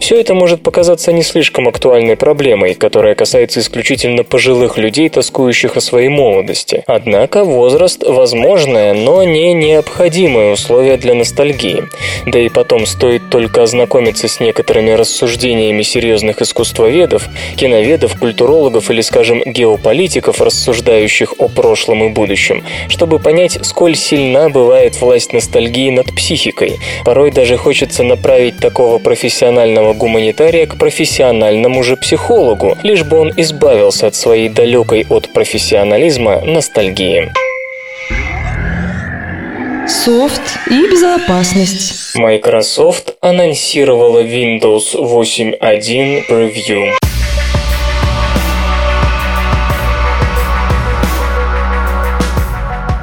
Все 0.00 0.20
это 0.20 0.34
может 0.34 0.62
показаться 0.62 1.12
не 1.12 1.22
слишком 1.22 1.68
актуальной 1.68 2.16
проблемой, 2.16 2.74
которая 2.74 3.14
касается 3.14 3.35
касается 3.36 3.60
исключительно 3.60 4.24
пожилых 4.24 4.78
людей, 4.78 5.10
тоскующих 5.10 5.76
о 5.76 5.82
своей 5.82 6.08
молодости. 6.08 6.82
Однако 6.86 7.44
возраст– 7.44 8.02
возможное, 8.06 8.94
но 8.94 9.24
не 9.24 9.52
необходимое 9.52 10.54
условие 10.54 10.96
для 10.96 11.12
ностальгии. 11.12 11.82
Да 12.24 12.38
и 12.38 12.48
потом 12.48 12.86
стоит 12.86 13.28
только 13.28 13.62
ознакомиться 13.62 14.26
с 14.26 14.40
некоторыми 14.40 14.92
рассуждениями 14.92 15.82
серьезных 15.82 16.40
искусствоведов, 16.40 17.28
киноведов, 17.56 18.18
культурологов 18.18 18.90
или, 18.90 19.02
скажем, 19.02 19.42
геополитиков, 19.44 20.40
рассуждающих 20.40 21.34
о 21.38 21.48
прошлом 21.48 22.04
и 22.04 22.08
будущем, 22.08 22.64
чтобы 22.88 23.18
понять, 23.18 23.58
сколь 23.66 23.96
сильна 23.96 24.48
бывает 24.48 24.98
власть 24.98 25.34
ностальгии 25.34 25.90
над 25.90 26.06
психикой. 26.06 26.78
Порой 27.04 27.32
даже 27.32 27.58
хочется 27.58 28.02
направить 28.02 28.56
такого 28.60 28.96
профессионального 28.96 29.92
гуманитария 29.92 30.66
к 30.66 30.78
профессиональному 30.78 31.82
же 31.82 31.98
психологу, 31.98 32.78
лишь 32.82 33.04
бы 33.04 33.15
он 33.16 33.32
избавился 33.36 34.06
от 34.06 34.14
своей 34.14 34.48
далекой 34.48 35.06
от 35.08 35.32
профессионализма 35.32 36.40
ностальгии. 36.42 37.32
Софт 39.88 40.42
и 40.68 40.88
безопасность. 40.90 42.16
Microsoft 42.16 43.14
анонсировала 43.20 44.22
Windows 44.22 44.94
8.1 44.94 46.26
Preview. 46.28 46.92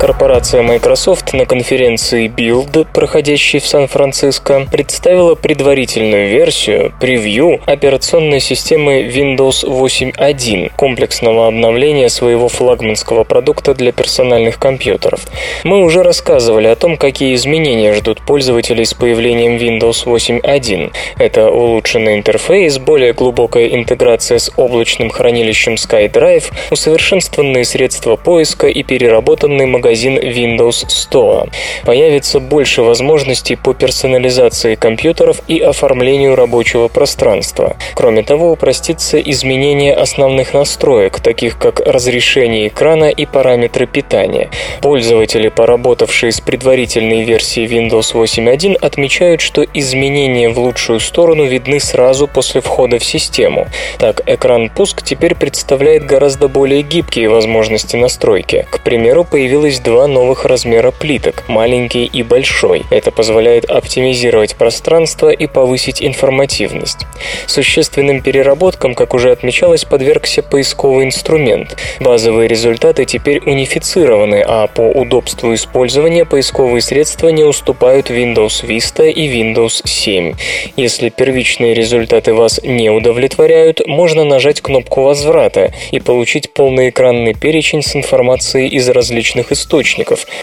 Корпорация 0.03 0.63
Microsoft 0.63 1.31
на 1.31 1.45
конференции 1.45 2.27
Build, 2.27 2.85
проходящей 2.91 3.61
в 3.61 3.65
Сан-Франциско, 3.65 4.67
представила 4.69 5.35
предварительную 5.35 6.27
версию, 6.27 6.91
превью 6.99 7.61
операционной 7.65 8.41
системы 8.41 9.03
Windows 9.03 9.63
8.1, 9.63 10.73
комплексного 10.75 11.47
обновления 11.47 12.09
своего 12.09 12.49
флагманского 12.49 13.23
продукта 13.23 13.73
для 13.73 13.93
персональных 13.93 14.59
компьютеров. 14.59 15.21
Мы 15.63 15.81
уже 15.81 16.03
рассказывали 16.03 16.67
о 16.67 16.75
том, 16.75 16.97
какие 16.97 17.33
изменения 17.35 17.93
ждут 17.93 18.19
пользователей 18.25 18.83
с 18.83 18.93
появлением 18.93 19.55
Windows 19.55 20.03
8.1. 20.03 20.91
Это 21.17 21.49
улучшенный 21.49 22.15
интерфейс, 22.15 22.77
более 22.77 23.13
глубокая 23.13 23.67
интеграция 23.67 24.39
с 24.39 24.51
облачным 24.57 25.09
хранилищем 25.09 25.75
SkyDrive, 25.75 26.51
усовершенствованные 26.71 27.63
средства 27.63 28.17
поиска 28.17 28.67
и 28.67 28.83
переработанный 28.83 29.65
магазин 29.65 29.92
магазин 29.93 30.17
Windows 30.17 30.87
Store. 30.87 31.51
Появится 31.85 32.39
больше 32.39 32.81
возможностей 32.81 33.55
по 33.55 33.75
персонализации 33.75 34.73
компьютеров 34.73 35.41
и 35.47 35.59
оформлению 35.59 36.35
рабочего 36.35 36.87
пространства. 36.87 37.77
Кроме 37.93 38.23
того, 38.23 38.51
упростится 38.51 39.19
изменение 39.19 39.93
основных 39.93 40.55
настроек, 40.55 41.19
таких 41.19 41.59
как 41.59 41.79
разрешение 41.79 42.69
экрана 42.69 43.09
и 43.09 43.27
параметры 43.27 43.85
питания. 43.85 44.49
Пользователи, 44.81 45.49
поработавшие 45.49 46.31
с 46.31 46.41
предварительной 46.41 47.23
версией 47.23 47.67
Windows 47.67 48.13
8.1, 48.13 48.75
отмечают, 48.81 49.41
что 49.41 49.63
изменения 49.63 50.49
в 50.49 50.57
лучшую 50.57 50.99
сторону 50.99 51.45
видны 51.45 51.79
сразу 51.79 52.27
после 52.27 52.61
входа 52.61 52.97
в 52.97 53.05
систему. 53.05 53.67
Так, 53.99 54.21
экран 54.25 54.69
пуск 54.69 55.03
теперь 55.03 55.35
представляет 55.35 56.05
гораздо 56.05 56.47
более 56.47 56.81
гибкие 56.81 57.29
возможности 57.29 57.95
настройки. 57.95 58.65
К 58.71 58.79
примеру, 58.79 59.23
появилась 59.23 59.82
два 59.84 60.07
новых 60.07 60.45
размера 60.45 60.91
плиток– 60.91 61.43
маленький 61.47 62.05
и 62.05 62.23
большой. 62.23 62.84
Это 62.89 63.11
позволяет 63.11 63.65
оптимизировать 63.65 64.55
пространство 64.55 65.29
и 65.29 65.45
повысить 65.45 66.01
информативность. 66.01 67.05
Существенным 67.47 68.21
переработкам, 68.21 68.95
как 68.95 69.13
уже 69.13 69.31
отмечалось, 69.31 69.84
подвергся 69.84 70.41
поисковый 70.41 71.05
инструмент. 71.05 71.77
Базовые 71.99 72.47
результаты 72.47 73.05
теперь 73.05 73.41
унифицированы, 73.45 74.43
а 74.45 74.67
по 74.67 74.81
удобству 74.81 75.53
использования 75.53 76.25
поисковые 76.25 76.81
средства 76.81 77.27
не 77.27 77.43
уступают 77.43 78.09
Windows 78.09 78.65
Vista 78.65 79.07
и 79.07 79.27
Windows 79.27 79.81
7. 79.86 80.36
Если 80.77 81.09
первичные 81.09 81.73
результаты 81.73 82.34
вас 82.34 82.61
не 82.63 82.89
удовлетворяют, 82.89 83.86
можно 83.86 84.23
нажать 84.23 84.61
кнопку 84.61 85.01
возврата 85.03 85.73
и 85.91 85.99
получить 85.99 86.53
полноэкранный 86.53 87.34
перечень 87.34 87.81
с 87.81 87.95
информацией 87.95 88.69
из 88.69 88.88
различных 88.88 89.51
источников, 89.51 89.62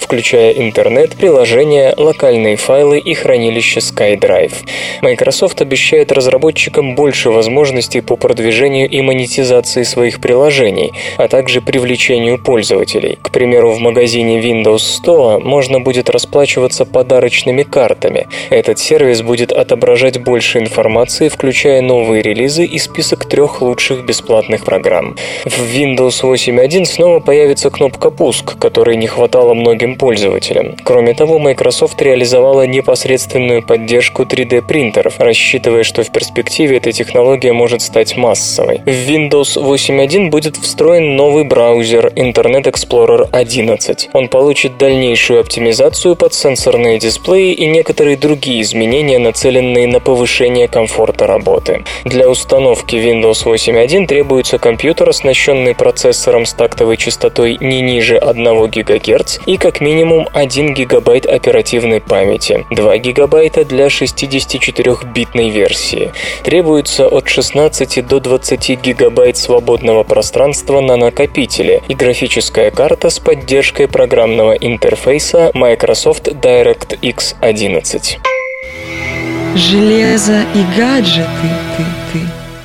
включая 0.00 0.52
интернет, 0.52 1.16
приложения, 1.16 1.94
локальные 1.96 2.56
файлы 2.56 2.98
и 2.98 3.14
хранилище 3.14 3.80
SkyDrive. 3.80 4.52
Microsoft 5.02 5.60
обещает 5.60 6.12
разработчикам 6.12 6.94
больше 6.94 7.30
возможностей 7.30 8.00
по 8.00 8.16
продвижению 8.16 8.88
и 8.88 9.00
монетизации 9.00 9.82
своих 9.82 10.20
приложений, 10.20 10.92
а 11.16 11.28
также 11.28 11.60
привлечению 11.60 12.38
пользователей. 12.38 13.18
К 13.22 13.30
примеру, 13.30 13.72
в 13.72 13.80
магазине 13.80 14.40
Windows 14.40 14.82
Store 15.02 15.38
можно 15.38 15.80
будет 15.80 16.10
расплачиваться 16.10 16.84
подарочными 16.84 17.62
картами. 17.62 18.26
Этот 18.50 18.78
сервис 18.78 19.22
будет 19.22 19.52
отображать 19.52 20.22
больше 20.22 20.58
информации, 20.58 21.28
включая 21.28 21.82
новые 21.82 22.22
релизы 22.22 22.64
и 22.64 22.78
список 22.78 23.24
трех 23.26 23.62
лучших 23.62 24.04
бесплатных 24.04 24.64
программ. 24.64 25.16
В 25.44 25.74
Windows 25.74 26.22
8.1 26.22 26.84
снова 26.84 27.20
появится 27.20 27.70
кнопка 27.70 28.10
«Пуск», 28.10 28.58
которой 28.58 28.96
не 28.96 29.06
хватало 29.10 29.54
многим 29.54 29.96
пользователям. 29.96 30.76
Кроме 30.84 31.14
того, 31.14 31.38
Microsoft 31.38 32.00
реализовала 32.00 32.66
непосредственную 32.66 33.62
поддержку 33.62 34.22
3D-принтеров, 34.22 35.18
рассчитывая, 35.18 35.82
что 35.82 36.02
в 36.02 36.10
перспективе 36.10 36.78
эта 36.78 36.92
технология 36.92 37.52
может 37.52 37.82
стать 37.82 38.16
массовой. 38.16 38.78
В 38.86 38.88
Windows 38.88 39.56
8.1 39.56 40.30
будет 40.30 40.56
встроен 40.56 41.16
новый 41.16 41.44
браузер 41.44 42.06
Internet 42.14 42.64
Explorer 42.64 43.28
11. 43.32 44.10
Он 44.12 44.28
получит 44.28 44.78
дальнейшую 44.78 45.40
оптимизацию 45.40 46.16
под 46.16 46.32
сенсорные 46.32 46.98
дисплеи 46.98 47.52
и 47.52 47.66
некоторые 47.66 48.16
другие 48.16 48.62
изменения, 48.62 49.18
нацеленные 49.18 49.86
на 49.86 50.00
повышение 50.00 50.68
комфорта 50.68 51.26
работы. 51.26 51.84
Для 52.04 52.28
установки 52.30 52.96
Windows 52.96 53.44
8.1 53.44 54.06
требуется 54.06 54.58
компьютер, 54.58 55.08
оснащенный 55.08 55.74
процессором 55.74 56.46
с 56.46 56.52
тактовой 56.52 56.96
частотой 56.96 57.58
не 57.60 57.80
ниже 57.80 58.16
1 58.16 58.70
ГГц 58.70 58.99
и 59.46 59.56
как 59.56 59.80
минимум 59.80 60.28
1 60.32 60.74
ГБ 60.74 61.18
оперативной 61.28 62.00
памяти, 62.00 62.66
2 62.70 62.98
ГБ 62.98 63.64
для 63.64 63.86
64-битной 63.86 65.50
версии. 65.50 66.12
Требуется 66.42 67.06
от 67.08 67.28
16 67.28 68.06
до 68.06 68.20
20 68.20 68.80
ГБ 68.80 69.34
свободного 69.34 70.02
пространства 70.02 70.80
на 70.80 70.96
накопителе 70.96 71.82
и 71.88 71.94
графическая 71.94 72.70
карта 72.70 73.10
с 73.10 73.18
поддержкой 73.18 73.88
программного 73.88 74.52
интерфейса 74.52 75.50
Microsoft 75.54 76.28
DirectX 76.28 77.36
11. 77.40 78.18
Железо 79.56 80.42
и 80.54 80.78
гаджеты, 80.78 81.26
ты, 81.76 81.82
ты. 81.82 81.99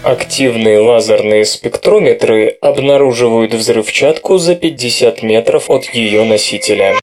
Активные 0.05 0.77
лазерные 0.81 1.45
спектрометры 1.45 2.59
обнаруживают 2.61 3.55
взрывчатку 3.55 4.37
за 4.37 4.53
50 4.53 5.23
метров 5.23 5.71
от 5.71 5.85
ее 5.95 6.23
носителя. 6.25 6.93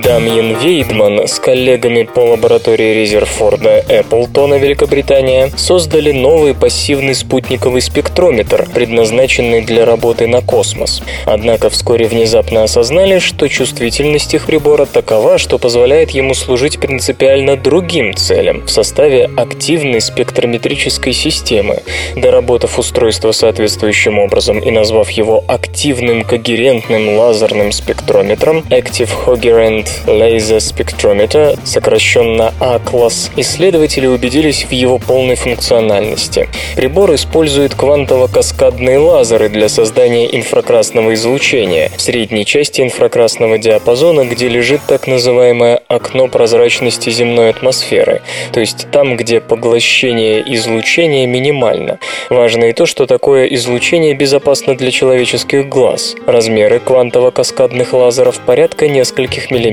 Дамьен 0.00 0.56
Вейдман 0.56 1.28
с 1.28 1.38
коллегами 1.38 2.04
по 2.04 2.20
лаборатории 2.20 2.94
Резерфорда 2.94 3.84
Эпплтона, 3.90 4.54
Великобритания, 4.54 5.50
создали 5.54 6.12
новый 6.12 6.54
пассивный 6.54 7.14
спутниковый 7.14 7.82
спектрометр, 7.82 8.66
предназначенный 8.72 9.60
для 9.60 9.84
работы 9.84 10.28
на 10.28 10.40
космос. 10.40 11.02
Однако 11.26 11.68
вскоре 11.68 12.06
внезапно 12.06 12.62
осознали, 12.62 13.18
что 13.18 13.48
чувствительность 13.48 14.32
их 14.32 14.46
прибора 14.46 14.86
такова, 14.86 15.36
что 15.36 15.58
позволяет 15.58 16.12
ему 16.12 16.32
служить 16.32 16.80
принципиально 16.80 17.58
другим 17.58 18.14
целям 18.14 18.62
в 18.62 18.70
составе 18.70 19.28
активной 19.36 20.00
спектрометрической 20.00 21.12
системы. 21.12 21.82
Доработав 22.16 22.78
устройство 22.78 23.32
соответствующим 23.32 24.18
образом 24.18 24.58
и 24.58 24.70
назвав 24.70 25.10
его 25.10 25.44
активным 25.46 26.24
когерентным 26.24 27.18
лазерным 27.18 27.72
спектрометром 27.72 28.60
Active 28.70 29.10
Coherent 29.26 29.81
Laser 30.06 30.58
Spectrometer, 30.58 31.58
сокращенно 31.64 32.52
ACLAS, 32.60 33.30
исследователи 33.36 34.06
убедились 34.06 34.64
в 34.64 34.72
его 34.72 34.98
полной 34.98 35.36
функциональности. 35.36 36.48
Прибор 36.76 37.14
использует 37.14 37.74
квантово-каскадные 37.74 38.98
лазеры 38.98 39.48
для 39.48 39.68
создания 39.68 40.34
инфракрасного 40.36 41.14
излучения 41.14 41.90
в 41.96 42.00
средней 42.00 42.44
части 42.44 42.80
инфракрасного 42.80 43.58
диапазона, 43.58 44.24
где 44.24 44.48
лежит 44.48 44.80
так 44.86 45.06
называемое 45.06 45.80
окно 45.88 46.28
прозрачности 46.28 47.10
земной 47.10 47.50
атмосферы, 47.50 48.22
то 48.52 48.60
есть 48.60 48.86
там, 48.90 49.16
где 49.16 49.40
поглощение 49.40 50.42
излучения 50.54 51.26
минимально. 51.26 51.98
Важно 52.30 52.66
и 52.66 52.72
то, 52.72 52.86
что 52.86 53.06
такое 53.06 53.46
излучение 53.46 54.14
безопасно 54.14 54.76
для 54.76 54.90
человеческих 54.90 55.68
глаз. 55.68 56.14
Размеры 56.26 56.80
квантово-каскадных 56.84 57.92
лазеров 57.92 58.40
порядка 58.40 58.88
нескольких 58.88 59.50
миллиметров, 59.50 59.71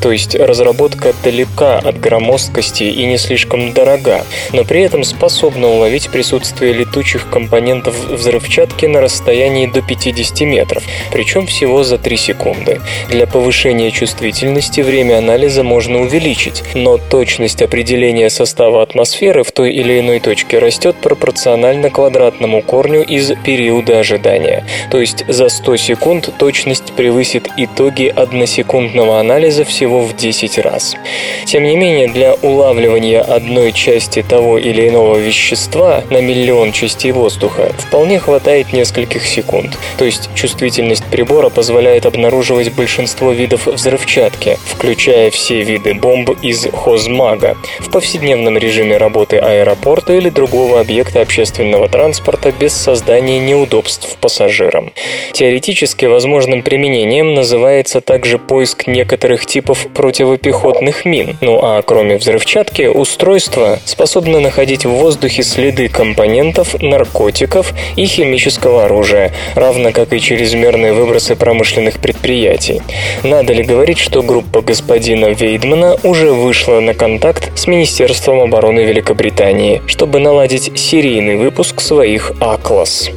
то 0.00 0.12
есть 0.12 0.34
разработка 0.34 1.14
далека 1.22 1.78
от 1.78 2.00
громоздкости 2.00 2.84
и 2.84 3.04
не 3.06 3.18
слишком 3.18 3.72
дорога, 3.72 4.24
но 4.52 4.64
при 4.64 4.82
этом 4.82 5.04
способна 5.04 5.68
уловить 5.68 6.10
присутствие 6.10 6.72
летучих 6.72 7.28
компонентов 7.30 7.94
взрывчатки 8.08 8.86
на 8.86 9.00
расстоянии 9.00 9.66
до 9.66 9.82
50 9.82 10.40
метров, 10.42 10.82
причем 11.12 11.46
всего 11.46 11.82
за 11.84 11.98
3 11.98 12.16
секунды. 12.16 12.80
Для 13.08 13.26
повышения 13.26 13.90
чувствительности 13.90 14.80
время 14.80 15.18
анализа 15.18 15.62
можно 15.62 16.00
увеличить, 16.00 16.62
но 16.74 16.98
точность 16.98 17.62
определения 17.62 18.30
состава 18.30 18.82
атмосферы 18.82 19.42
в 19.42 19.52
той 19.52 19.72
или 19.72 20.00
иной 20.00 20.20
точке 20.20 20.58
растет 20.58 20.96
пропорционально 20.96 21.90
квадратному 21.90 22.62
корню 22.62 23.02
из 23.02 23.32
периода 23.44 24.00
ожидания. 24.00 24.64
То 24.90 25.00
есть 25.00 25.24
за 25.28 25.48
100 25.48 25.76
секунд 25.76 26.30
точность 26.38 26.92
превысит 26.96 27.48
итоги 27.56 28.12
односекундного 28.14 29.20
анализа 29.20 29.35
всего 29.64 30.02
в 30.02 30.16
10 30.16 30.58
раз. 30.58 30.96
Тем 31.44 31.64
не 31.64 31.76
менее, 31.76 32.08
для 32.08 32.34
улавливания 32.34 33.20
одной 33.20 33.72
части 33.72 34.22
того 34.22 34.58
или 34.58 34.88
иного 34.88 35.16
вещества 35.18 36.02
на 36.10 36.20
миллион 36.20 36.72
частей 36.72 37.12
воздуха 37.12 37.72
вполне 37.78 38.18
хватает 38.18 38.72
нескольких 38.72 39.26
секунд. 39.26 39.76
То 39.98 40.04
есть 40.04 40.30
чувствительность 40.34 41.04
прибора 41.04 41.50
позволяет 41.50 42.06
обнаруживать 42.06 42.72
большинство 42.72 43.32
видов 43.32 43.66
взрывчатки, 43.66 44.58
включая 44.64 45.30
все 45.30 45.62
виды 45.62 45.94
бомб 45.94 46.30
из 46.42 46.66
хозмага, 46.72 47.56
в 47.80 47.90
повседневном 47.90 48.56
режиме 48.58 48.96
работы 48.96 49.36
аэропорта 49.36 50.14
или 50.14 50.30
другого 50.30 50.80
объекта 50.80 51.20
общественного 51.20 51.88
транспорта 51.88 52.52
без 52.52 52.72
создания 52.72 53.38
неудобств 53.38 54.16
пассажирам. 54.20 54.92
Теоретически 55.32 56.06
возможным 56.06 56.62
применением 56.62 57.34
называется 57.34 58.00
также 58.00 58.38
поиск 58.38 58.86
некоторых 58.86 59.25
типов 59.34 59.88
противопехотных 59.92 61.04
мин. 61.04 61.36
Ну 61.40 61.58
а 61.62 61.82
кроме 61.82 62.16
взрывчатки, 62.16 62.86
устройство 62.86 63.78
способно 63.84 64.38
находить 64.38 64.86
в 64.86 64.90
воздухе 64.90 65.42
следы 65.42 65.88
компонентов, 65.88 66.80
наркотиков 66.80 67.72
и 67.96 68.06
химического 68.06 68.84
оружия, 68.84 69.32
равно 69.54 69.90
как 69.90 70.12
и 70.12 70.20
чрезмерные 70.20 70.92
выбросы 70.92 71.34
промышленных 71.34 71.98
предприятий. 71.98 72.82
Надо 73.24 73.52
ли 73.52 73.64
говорить, 73.64 73.98
что 73.98 74.22
группа 74.22 74.62
господина 74.62 75.26
Вейдмана 75.26 75.96
уже 76.04 76.32
вышла 76.32 76.80
на 76.80 76.94
контакт 76.94 77.50
с 77.58 77.66
Министерством 77.66 78.40
обороны 78.40 78.80
Великобритании, 78.80 79.82
чтобы 79.86 80.20
наладить 80.20 80.78
серийный 80.78 81.36
выпуск 81.36 81.80
своих 81.80 82.32
«Аклас». 82.40 83.10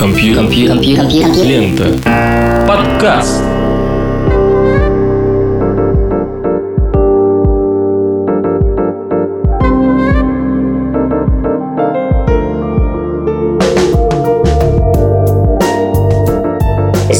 Компьютер. 0.00 0.44
Компьютер. 0.44 1.44
Лента. 1.44 2.66
Подкаст. 2.66 3.59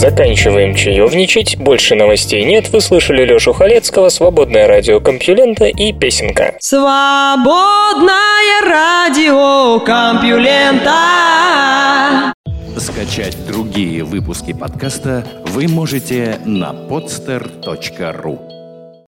Заканчиваем 0.00 0.74
чаевничать, 0.74 1.58
больше 1.58 1.94
новостей 1.94 2.42
нет. 2.46 2.70
Вы 2.70 2.80
слышали 2.80 3.22
Лешу 3.26 3.52
Халецкого, 3.52 4.08
Свободное 4.08 4.66
радио 4.66 4.98
Компьюлента 4.98 5.66
и 5.66 5.92
песенка. 5.92 6.54
Свободное 6.58 8.14
радио 8.64 9.78
Компьюлента 9.80 10.94
Скачать 12.78 13.36
другие 13.46 14.02
выпуски 14.02 14.54
подкаста 14.54 15.26
вы 15.44 15.68
можете 15.68 16.38
на 16.46 16.70
podster.ru 16.70 18.59